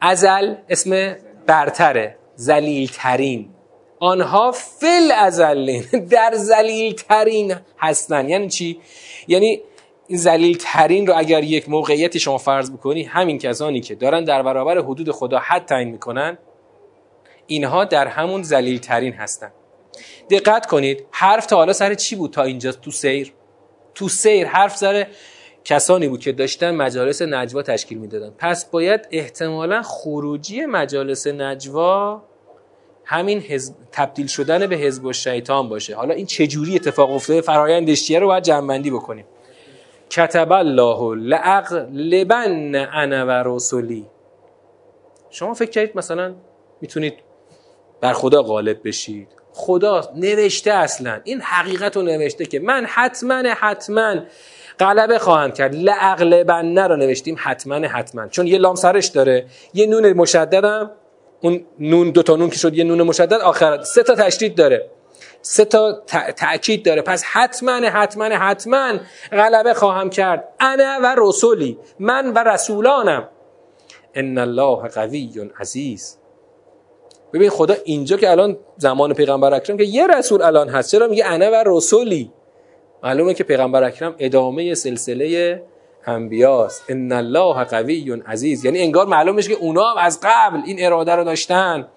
ازل 0.01 0.55
اسم 0.69 1.15
برتره 1.47 2.17
زلیل 2.35 2.89
ترین 2.93 3.49
آنها 3.99 4.51
فل 4.51 5.11
ازلین 5.11 5.83
در 6.09 6.31
زلیل 6.33 6.93
ترین 6.93 7.55
هستن 7.79 8.29
یعنی 8.29 8.49
چی؟ 8.49 8.79
یعنی 9.27 9.61
این 10.07 10.19
زلیل 10.19 10.57
ترین 10.61 11.07
رو 11.07 11.17
اگر 11.17 11.43
یک 11.43 11.69
موقعیتی 11.69 12.19
شما 12.19 12.37
فرض 12.37 12.71
بکنی 12.71 13.03
همین 13.03 13.37
کسانی 13.37 13.81
که 13.81 13.95
دارن 13.95 14.23
در 14.23 14.43
برابر 14.43 14.77
حدود 14.77 15.11
خدا 15.11 15.39
حد 15.39 15.65
تعیین 15.65 15.89
می‌کنن 15.89 16.37
اینها 17.47 17.85
در 17.85 18.07
همون 18.07 18.43
زلیل 18.43 18.79
ترین 18.79 19.13
هستن. 19.13 19.51
دقت 20.29 20.65
کنید 20.65 21.05
حرف 21.11 21.45
تا 21.45 21.55
حالا 21.55 21.73
سر 21.73 21.93
چی 21.93 22.15
بود 22.15 22.31
تا 22.31 22.43
اینجا 22.43 22.71
تو 22.71 22.91
سیر؟ 22.91 23.33
تو 23.95 24.09
سیر 24.09 24.47
حرف 24.47 24.77
سر 24.77 25.07
کسانی 25.63 26.07
بود 26.07 26.19
که 26.19 26.31
داشتن 26.31 26.75
مجالس 26.75 27.21
نجوا 27.21 27.61
تشکیل 27.61 27.97
می‌دادن. 27.97 28.33
پس 28.37 28.65
باید 28.65 29.07
احتمالا 29.11 29.81
خروجی 29.81 30.65
مجالس 30.65 31.27
نجوا 31.27 32.21
همین 33.05 33.39
حزب 33.39 33.75
تبدیل 33.91 34.27
شدن 34.27 34.67
به 34.67 34.75
حزب 34.75 35.05
و 35.05 35.13
شیطان 35.13 35.69
باشه. 35.69 35.95
حالا 35.95 36.13
این 36.13 36.25
چجوری 36.25 36.75
اتفاق 36.75 37.11
افتاده؟ 37.11 37.41
فرایندش 37.41 38.03
چیه 38.03 38.19
رو 38.19 38.27
باید 38.27 38.43
جنبندی 38.43 38.91
بکنیم. 38.91 39.25
کتب 40.09 40.51
الله 40.51 41.15
لبن 41.93 42.75
انا 42.75 43.25
و 43.25 43.43
رسولی. 43.45 44.05
شما 45.29 45.53
فکر 45.53 45.69
کردید 45.69 45.97
مثلا 45.97 46.35
می‌تونید 46.81 47.13
بر 48.01 48.13
خدا 48.13 48.43
غالب 48.43 48.87
بشید. 48.87 49.27
خدا 49.53 50.01
نوشته 50.15 50.71
اصلا. 50.71 51.21
این 51.23 51.41
حقیقت 51.41 51.95
رو 51.95 52.01
نوشته 52.01 52.45
که 52.45 52.59
من 52.59 52.85
حتما 52.89 53.43
حتما 53.57 54.15
غلبه 54.79 55.19
خواهم 55.19 55.51
کرد. 55.51 55.75
لعقلبنه 55.75 56.87
رو 56.87 56.95
نوشتیم 56.95 57.35
حتما 57.39 57.75
حتما. 57.75 58.27
چون 58.27 58.47
یه 58.47 58.57
لام 58.57 58.75
سرش 58.75 59.07
داره. 59.07 59.45
یه 59.73 59.87
نون 59.87 60.13
مشددم. 60.13 60.91
اون 61.41 61.65
نون 61.79 62.11
دو 62.11 62.23
تا 62.23 62.35
نون 62.35 62.49
که 62.49 62.57
شد 62.57 62.73
یه 62.73 62.83
نون 62.83 63.01
مشدد 63.01 63.33
آخر 63.33 63.83
سه 63.83 64.03
تا 64.03 64.15
تشدید 64.15 64.55
داره. 64.55 64.89
سه 65.41 65.65
تا 65.65 66.03
تأکید 66.35 66.85
داره. 66.85 67.01
پس 67.01 67.23
حتما 67.23 67.71
حتما 67.71 68.25
حتما 68.25 68.93
غلبه 69.31 69.73
خواهم 69.73 70.09
کرد. 70.09 70.47
انا 70.59 70.99
و 71.03 71.15
رسولی. 71.17 71.77
من 71.99 72.33
و 72.33 72.37
رسولانم. 72.43 73.29
ان 74.15 74.37
الله 74.37 74.87
قوی 74.87 75.49
عزیز. 75.59 76.16
ببین 77.33 77.49
خدا 77.49 77.75
اینجا 77.85 78.17
که 78.17 78.31
الان 78.31 78.57
زمان 78.77 79.13
پیغمبر 79.13 79.53
اکرم 79.53 79.77
که 79.77 79.83
یه 79.83 80.07
رسول 80.07 80.41
الان 80.41 80.69
هست. 80.69 80.91
چرا 80.91 81.07
میگه 81.07 81.25
انا 81.25 81.51
و 81.51 81.63
رسولی؟ 81.65 82.31
معلومه 83.03 83.33
که 83.33 83.43
پیغمبر 83.43 83.83
اکرم 83.83 84.15
ادامه 84.19 84.73
سلسله 84.73 85.63
انبیاست. 86.05 86.83
ان 86.89 87.11
الله 87.11 87.63
قوی 87.63 88.21
عزیز. 88.27 88.65
یعنی 88.65 88.79
انگار 88.79 89.05
معلوم 89.05 89.35
میشه 89.35 89.49
که 89.49 89.55
اونا 89.55 89.93
از 89.93 90.19
قبل 90.23 90.61
این 90.65 90.85
اراده 90.85 91.15
رو 91.15 91.23
داشتن 91.23 91.87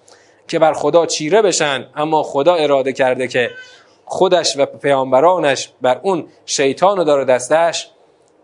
که 0.47 0.59
بر 0.59 0.73
خدا 0.73 1.05
چیره 1.05 1.41
بشن. 1.41 1.85
اما 1.95 2.23
خدا 2.23 2.55
اراده 2.55 2.93
کرده 2.93 3.27
که 3.27 3.49
خودش 4.05 4.57
و 4.57 4.65
پیامبرانش 4.65 5.71
بر 5.81 5.99
اون 6.03 6.27
شیطان 6.45 6.97
رو 6.97 7.03
داره 7.03 7.25
دستش 7.25 7.89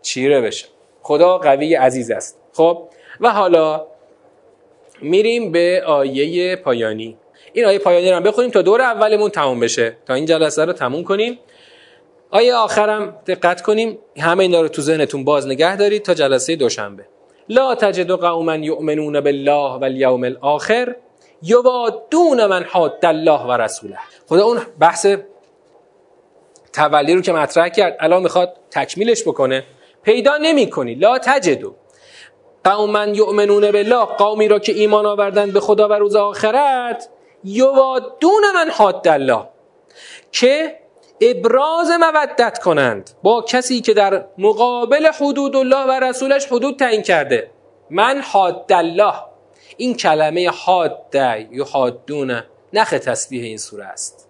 چیره 0.02 0.40
بشه. 0.40 0.66
خدا 1.02 1.38
قوی 1.38 1.74
عزیز 1.74 2.10
است. 2.10 2.38
خب؟ 2.52 2.88
و 3.20 3.32
حالا 3.32 3.86
میریم 5.00 5.52
به 5.52 5.82
آیه 5.86 6.56
پایانی. 6.56 7.16
این 7.52 7.64
آیه 7.64 7.78
پایانی 7.78 8.10
رو 8.10 8.20
بخونیم 8.20 8.50
تا 8.50 8.62
دور 8.62 8.80
اولمون 8.80 9.30
تموم 9.30 9.60
بشه. 9.60 9.96
تا 10.06 10.14
این 10.14 10.26
جلسه 10.26 10.64
رو 10.64 10.72
تموم 10.72 11.04
کنیم. 11.04 11.38
آیه 12.30 12.54
آخرم 12.54 13.16
دقت 13.26 13.62
کنیم. 13.62 13.98
همه 14.18 14.40
اینا 14.42 14.60
رو 14.60 14.68
تو 14.68 14.82
ذهنتون 14.82 15.24
باز 15.24 15.46
نگه 15.46 15.76
دارید 15.76 16.02
تا 16.02 16.14
جلسه 16.14 16.56
دوشنبه. 16.56 17.04
لا 17.48 17.74
تجد 17.74 18.10
قوما 18.10 18.56
یؤمنون 18.56 19.20
بالله 19.20 19.78
والیوم 19.78 20.24
الاخر 20.24 20.96
یوادون 21.42 22.46
من 22.46 22.64
حاد 22.64 22.98
الله 23.02 23.42
و 23.42 23.52
رسوله. 23.52 23.98
خدا 24.28 24.44
اون 24.44 24.60
بحث 24.80 25.06
تولی 26.72 27.14
رو 27.14 27.20
که 27.20 27.32
مطرح 27.32 27.68
کرد 27.68 27.96
الان 28.00 28.22
می‌خواد 28.22 28.56
تکمیلش 28.70 29.22
بکنه. 29.22 29.64
پیدا 30.02 30.36
نمی 30.36 30.70
کنی 30.70 30.94
لا 30.94 31.18
تجدو. 31.18 31.74
قوما 32.64 33.04
یؤمنون 33.04 33.70
بالله 33.70 34.04
قومی 34.04 34.48
را 34.48 34.58
که 34.58 34.72
ایمان 34.72 35.06
آوردن 35.06 35.50
به 35.50 35.60
خدا 35.60 35.88
و 35.88 35.92
روز 35.92 36.16
آخرت 36.16 37.08
یوادون 37.44 38.42
من 38.54 38.70
حاد 38.70 39.08
الله 39.08 39.48
که 40.32 40.78
ابراز 41.20 41.90
مودت 41.90 42.58
کنند 42.58 43.10
با 43.22 43.44
کسی 43.48 43.80
که 43.80 43.94
در 43.94 44.24
مقابل 44.38 45.06
حدود 45.06 45.56
الله 45.56 45.84
و 45.86 45.90
رسولش 45.90 46.46
حدود 46.46 46.78
تعیین 46.78 47.02
کرده. 47.02 47.50
من 47.90 48.20
حاد 48.20 48.72
الله. 48.72 49.14
این 49.76 49.96
کلمه 49.96 50.50
حاد 50.50 51.14
یحادون 51.50 52.42
نخ 52.72 52.90
تسبیح 52.90 53.44
این 53.44 53.58
سوره 53.58 53.84
است. 53.84 54.28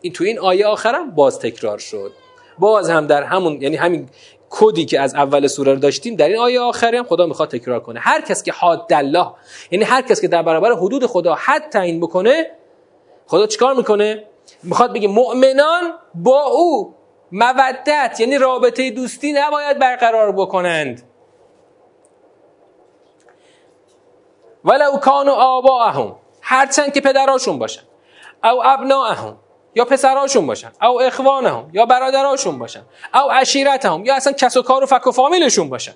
این 0.00 0.12
تو 0.12 0.24
این 0.24 0.38
آیه 0.38 0.66
آخرم 0.66 1.10
باز 1.10 1.38
تکرار 1.38 1.78
شد. 1.78 2.12
باز 2.58 2.90
هم 2.90 3.06
در 3.06 3.22
همون 3.22 3.62
یعنی 3.62 3.76
همین 3.76 4.08
کدی 4.56 4.84
که 4.84 5.00
از 5.00 5.14
اول 5.14 5.46
سوره 5.46 5.72
رو 5.72 5.78
داشتیم 5.78 6.16
در 6.16 6.28
این 6.28 6.38
آیه 6.38 6.60
آخری 6.60 6.96
هم 6.96 7.04
خدا 7.04 7.26
می‌خواد 7.26 7.50
تکرار 7.50 7.80
کنه. 7.80 8.00
هر 8.00 8.20
کس 8.20 8.42
که 8.42 8.52
حاد 8.52 8.92
الله 8.92 9.26
یعنی 9.70 9.84
هر 9.84 10.02
کس 10.02 10.20
که 10.20 10.28
در 10.28 10.42
برابر 10.42 10.72
حدود 10.72 11.06
خدا 11.06 11.34
حد 11.34 11.68
تعیین 11.68 12.00
بکنه 12.00 12.50
خدا 13.26 13.46
چیکار 13.46 13.74
می‌کنه؟ 13.74 14.24
می‌خواد 14.62 14.92
بگه 14.92 15.08
مؤمنان 15.08 15.92
با 16.14 16.42
او 16.42 16.94
مودت 17.32 18.20
یعنی 18.20 18.38
رابطه 18.38 18.90
دوستی 18.90 19.32
نباید 19.32 19.78
برقرار 19.78 20.32
بکنند. 20.32 21.02
ولو 24.64 24.96
کانوا 24.96 25.34
آباءهم 25.34 26.16
هرچند 26.40 26.92
که 26.92 27.00
پدراشون 27.00 27.58
باشن 27.58 27.82
او 28.44 28.66
ابناءهم. 28.66 29.36
یا 29.74 29.84
پسراشون 29.84 30.46
باشن 30.46 30.72
او 30.82 31.02
اخوانهم 31.02 31.70
یا 31.72 31.86
برادراشون 31.86 32.58
باشن 32.58 32.82
او 33.14 33.32
عشیرتهم 33.32 34.04
یا 34.04 34.14
اصلا 34.14 34.32
کس 34.32 34.56
و 34.56 34.62
کار 34.62 34.82
و 34.82 34.86
فک 34.86 35.06
و 35.06 35.10
فامیلشون 35.10 35.68
باشن. 35.68 35.92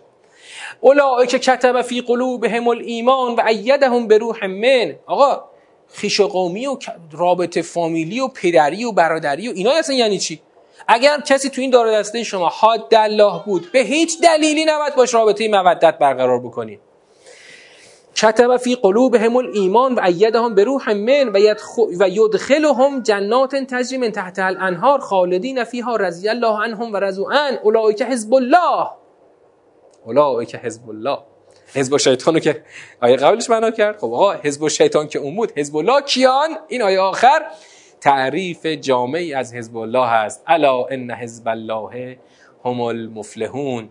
اولئک 0.81 1.31
کتب 1.31 1.83
فی 1.83 2.01
قلوبهم 2.01 2.69
الایمان 2.69 3.35
و 3.35 3.43
ایدهم 3.47 4.07
به 4.07 4.19
روح 4.19 4.47
من. 4.47 4.95
آقا 5.07 5.45
خیش 5.89 6.21
و 6.21 6.29
قومی 6.29 6.67
و 6.67 6.77
رابطه 7.13 7.63
فامیلی 7.63 8.21
و 8.21 8.29
پدری 8.29 8.85
و 8.85 8.93
برادری 8.93 9.49
و 9.49 9.53
اینا 9.55 9.71
اصلا 9.71 9.97
یعنی 9.97 10.19
چی؟ 10.19 10.41
اگر 10.89 11.21
کسی 11.21 11.51
تو 11.51 11.61
این 11.61 11.71
دار 11.71 11.99
دسته 11.99 12.23
شما 12.23 12.49
حاد 12.49 12.95
الله 12.95 13.43
بود 13.47 13.73
به 13.73 13.79
هیچ 13.79 14.21
دلیلی 14.21 14.65
نباید 14.65 14.95
باش 14.95 15.15
رابطه 15.15 15.49
مودت 15.49 15.99
برقرار 15.99 16.41
بکنید 16.41 16.88
کتب 18.23 18.57
فی 18.57 18.75
قلوبهم 18.75 19.37
الایمان 19.37 19.95
و 19.95 20.01
ایدهم 20.01 20.55
روح 20.55 20.93
من 20.93 21.29
و 22.01 22.09
یدخلهم 22.09 23.03
جنات 23.03 23.57
تجری 23.57 23.99
من 23.99 24.11
تحت 24.13 24.39
الانهار 24.39 24.99
خالدین 24.99 25.65
فیها 25.65 25.97
رضی 25.97 26.29
الله 26.29 26.63
عنهم 26.63 26.93
و 26.93 26.97
رضوا 26.97 27.33
عن 27.33 27.59
اولئک 27.63 28.03
حزب 28.03 28.35
الله. 28.35 28.91
اولئک 30.05 30.55
حزب 30.55 30.89
الله. 30.91 31.19
حزب 31.75 31.97
شیطان 31.97 32.35
رو 32.35 32.41
که 32.41 32.63
آیه 33.03 33.17
قبلش 33.17 33.51
معنا 33.51 33.71
کرد. 33.71 33.99
خب 33.99 34.05
آقا 34.05 34.33
حزب 34.33 34.69
شیطان 34.69 35.09
که 35.09 35.19
اون 35.19 35.37
بود 35.37 35.53
حزب 35.57 35.77
الله 35.77 36.03
کیان؟ 36.03 36.51
این 36.69 36.83
آیه 36.83 37.01
آخر. 37.01 37.43
تعریف 38.01 38.67
جامعی 38.67 39.35
از 39.35 39.55
حزب 39.55 39.77
الله 39.77 40.07
هست. 40.07 40.45
الا 40.47 40.85
ان 40.85 41.11
حزب 41.11 41.49
الله 41.49 42.19
هم 42.65 42.81
المفلحون. 42.81 43.89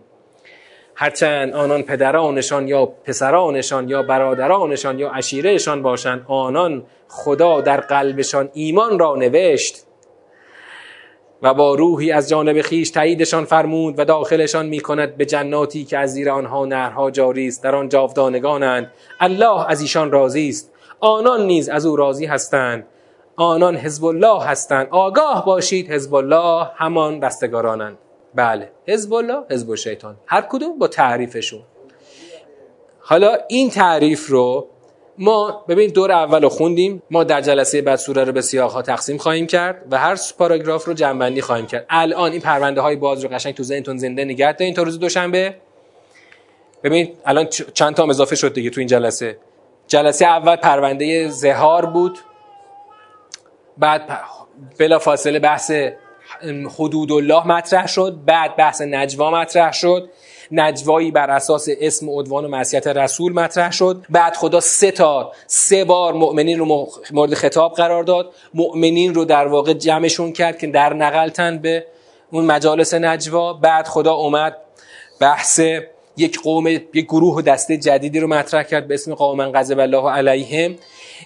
هرچند 1.00 1.54
آنان 1.54 1.82
پدرانشان 1.82 2.68
یا 2.68 2.86
پسرانشان 2.86 3.88
یا 3.88 4.02
برادرانشان 4.02 4.98
یا 4.98 5.10
عشیرهشان 5.10 5.82
باشند 5.82 6.24
آنان 6.28 6.82
خدا 7.08 7.60
در 7.60 7.80
قلبشان 7.80 8.50
ایمان 8.52 8.98
را 8.98 9.16
نوشت 9.16 9.84
و 11.42 11.54
با 11.54 11.74
روحی 11.74 12.12
از 12.12 12.28
جانب 12.28 12.62
خیش 12.62 12.90
تاییدشان 12.90 13.44
فرمود 13.44 13.98
و 13.98 14.04
داخلشان 14.04 14.66
می 14.66 14.80
کند 14.80 15.16
به 15.16 15.26
جناتی 15.26 15.84
که 15.84 15.98
از 15.98 16.12
زیر 16.12 16.30
آنها 16.30 16.64
نهرها 16.64 17.10
جاری 17.10 17.48
است 17.48 17.62
در 17.62 17.74
آن 17.74 17.88
جاودانگانند. 17.88 18.92
الله 19.20 19.70
از 19.70 19.80
ایشان 19.80 20.10
راضی 20.10 20.48
است. 20.48 20.72
آنان 21.00 21.46
نیز 21.46 21.68
از 21.68 21.86
او 21.86 21.96
راضی 21.96 22.26
هستند. 22.26 22.86
آنان 23.36 23.76
حزب 23.76 24.04
الله 24.04 24.44
هستند. 24.44 24.86
آگاه 24.90 25.44
باشید 25.46 25.90
حزب 25.90 26.14
الله 26.14 26.70
همان 26.76 27.22
رستگارانند 27.22 27.98
بله. 28.34 28.70
حزب 28.86 29.14
الله 29.14 29.44
حزب 29.50 29.74
شیطان 29.74 30.16
هر 30.26 30.40
کدوم 30.40 30.78
با 30.78 30.88
تعریفشون. 30.88 31.62
حالا 33.00 33.38
این 33.48 33.70
تعریف 33.70 34.26
رو 34.28 34.68
ما 35.18 35.64
ببین 35.68 35.90
دور 35.90 36.12
اول 36.12 36.42
رو 36.42 36.48
خوندیم. 36.48 37.02
ما 37.10 37.24
در 37.24 37.40
جلسه 37.40 37.82
بعد 37.82 37.96
سوره 37.96 38.24
رو 38.24 38.32
به 38.32 38.40
سیاق 38.40 38.72
ها 38.72 38.82
تقسیم 38.82 39.18
خواهیم 39.18 39.46
کرد 39.46 39.84
و 39.90 39.98
هر 39.98 40.18
پاراگراف 40.38 40.84
رو 40.84 40.92
جنبندی 40.94 41.40
خواهیم 41.40 41.66
کرد. 41.66 41.86
الان 41.90 42.32
این 42.32 42.40
پرونده 42.40 42.80
های 42.80 42.96
باز 42.96 43.24
رو 43.24 43.30
قشنگ 43.30 43.54
تو 43.54 43.62
ذهنتون 43.62 43.98
زنده 43.98 44.24
نگه 44.24 44.52
دارین 44.52 44.74
تا 44.74 44.82
روز 44.82 44.98
دوشنبه. 44.98 45.54
ببین 46.82 47.14
الان 47.24 47.46
چند 47.74 47.94
تا 47.94 48.04
اضافه 48.04 48.36
شد 48.36 48.54
دیگه 48.54 48.70
تو 48.70 48.80
این 48.80 48.88
جلسه. 48.88 49.38
جلسه 49.86 50.26
اول 50.26 50.56
پرونده 50.56 51.28
زهار 51.28 51.86
بود. 51.86 52.18
بعد 53.78 54.20
بلا 54.78 54.98
فاصله 54.98 55.38
بحث 55.38 55.72
حدود 56.78 57.12
الله 57.12 57.46
مطرح 57.46 57.86
شد. 57.86 58.18
بعد 58.26 58.56
بحث 58.56 58.80
نجوا 58.82 59.30
مطرح 59.30 59.72
شد. 59.72 60.10
نجوایی 60.52 61.10
بر 61.10 61.30
اساس 61.30 61.68
اسم 61.80 62.10
عنوان 62.10 62.44
و 62.44 62.48
معصیت 62.48 62.86
رسول 62.86 63.32
مطرح 63.32 63.70
شد. 63.70 64.04
بعد 64.10 64.36
خدا 64.36 64.60
سه 64.60 64.90
تا 64.90 65.32
سه 65.46 65.84
بار 65.84 66.12
مؤمنین 66.12 66.58
رو 66.58 66.88
مورد 67.12 67.34
خطاب 67.34 67.72
قرار 67.72 68.04
داد. 68.04 68.32
مؤمنین 68.54 69.14
رو 69.14 69.24
در 69.24 69.46
واقع 69.46 69.72
جمعشون 69.72 70.32
کرد 70.32 70.58
که 70.58 70.66
در 70.66 70.94
نقلتن 70.94 71.58
به 71.58 71.86
اون 72.30 72.44
مجالس 72.44 72.94
نجوا. 72.94 73.52
بعد 73.52 73.86
خدا 73.86 74.14
اومد 74.14 74.56
بحث 75.20 75.60
یک 76.16 76.40
قوم 76.40 76.66
یک 76.66 76.90
گروه 76.92 77.36
و 77.36 77.42
دسته 77.42 77.76
جدیدی 77.76 78.20
رو 78.20 78.28
مطرح 78.28 78.62
کرد 78.62 78.88
به 78.88 78.94
اسم 78.94 79.14
قوم 79.14 79.52
غضب 79.52 79.78
الله 79.78 80.10
علیهم. 80.10 80.76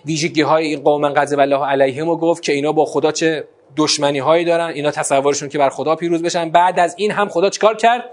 ویژگی 0.07 0.43
های 0.43 0.67
این 0.67 0.81
قوم 0.81 1.09
غضب 1.09 1.41
الله 1.41 1.67
علیهم 1.67 2.09
رو 2.09 2.17
گفت 2.17 2.43
که 2.43 2.53
اینا 2.53 2.73
با 2.73 2.85
خدا 2.85 3.13
چه 3.13 3.45
دشمنی 3.77 4.19
هایی 4.19 4.45
دارن. 4.45 4.67
اینا 4.67 4.91
تصورشون 4.91 5.49
که 5.49 5.59
بر 5.59 5.69
خدا 5.69 5.97
پیروز 5.97 6.23
بشن. 6.23 6.51
بعد 6.51 6.81
از 6.81 6.95
این 6.99 7.11
هم 7.11 7.29
خدا 7.29 7.51
چیکار 7.51 7.77
کرد؟ 7.77 8.05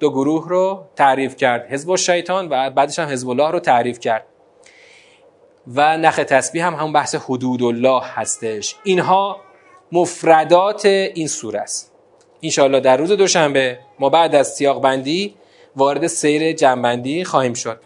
دو 0.00 0.10
گروه 0.10 0.48
رو 0.48 0.84
تعریف 0.96 1.36
کرد. 1.36 1.66
حزب 1.70 1.96
شیطان 1.96 2.48
و 2.50 2.70
بعدش 2.70 2.98
هم 2.98 3.08
حزب 3.08 3.28
الله 3.28 3.50
رو 3.50 3.60
تعریف 3.60 4.00
کرد. 4.00 4.26
و 5.74 5.96
نخ 5.96 6.16
تسبیح 6.16 6.66
هم 6.66 6.74
همون 6.74 6.92
بحث 6.92 7.14
حدود 7.14 7.62
الله 7.62 8.02
هستش. 8.04 8.76
اینها 8.84 9.40
مفردات 9.92 10.84
این 10.86 11.28
سوره 11.28 11.60
است. 11.60 11.92
انشاءالله 12.42 12.80
در 12.80 12.96
روز 12.96 13.12
دوشنبه 13.12 13.78
ما 13.98 14.08
بعد 14.08 14.34
از 14.34 14.54
سیاق 14.54 14.82
بندی 14.82 15.34
وارد 15.76 16.06
سیر 16.06 16.52
جنبندی 16.52 17.24
خواهیم 17.24 17.54
شد. 17.54 17.80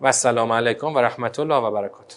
و 0.00 0.06
السلام 0.06 0.52
علیکم 0.52 0.94
و 0.94 0.98
رحمت 0.98 1.40
الله 1.40 1.56
و 1.56 1.70
برکاته. 1.70 2.16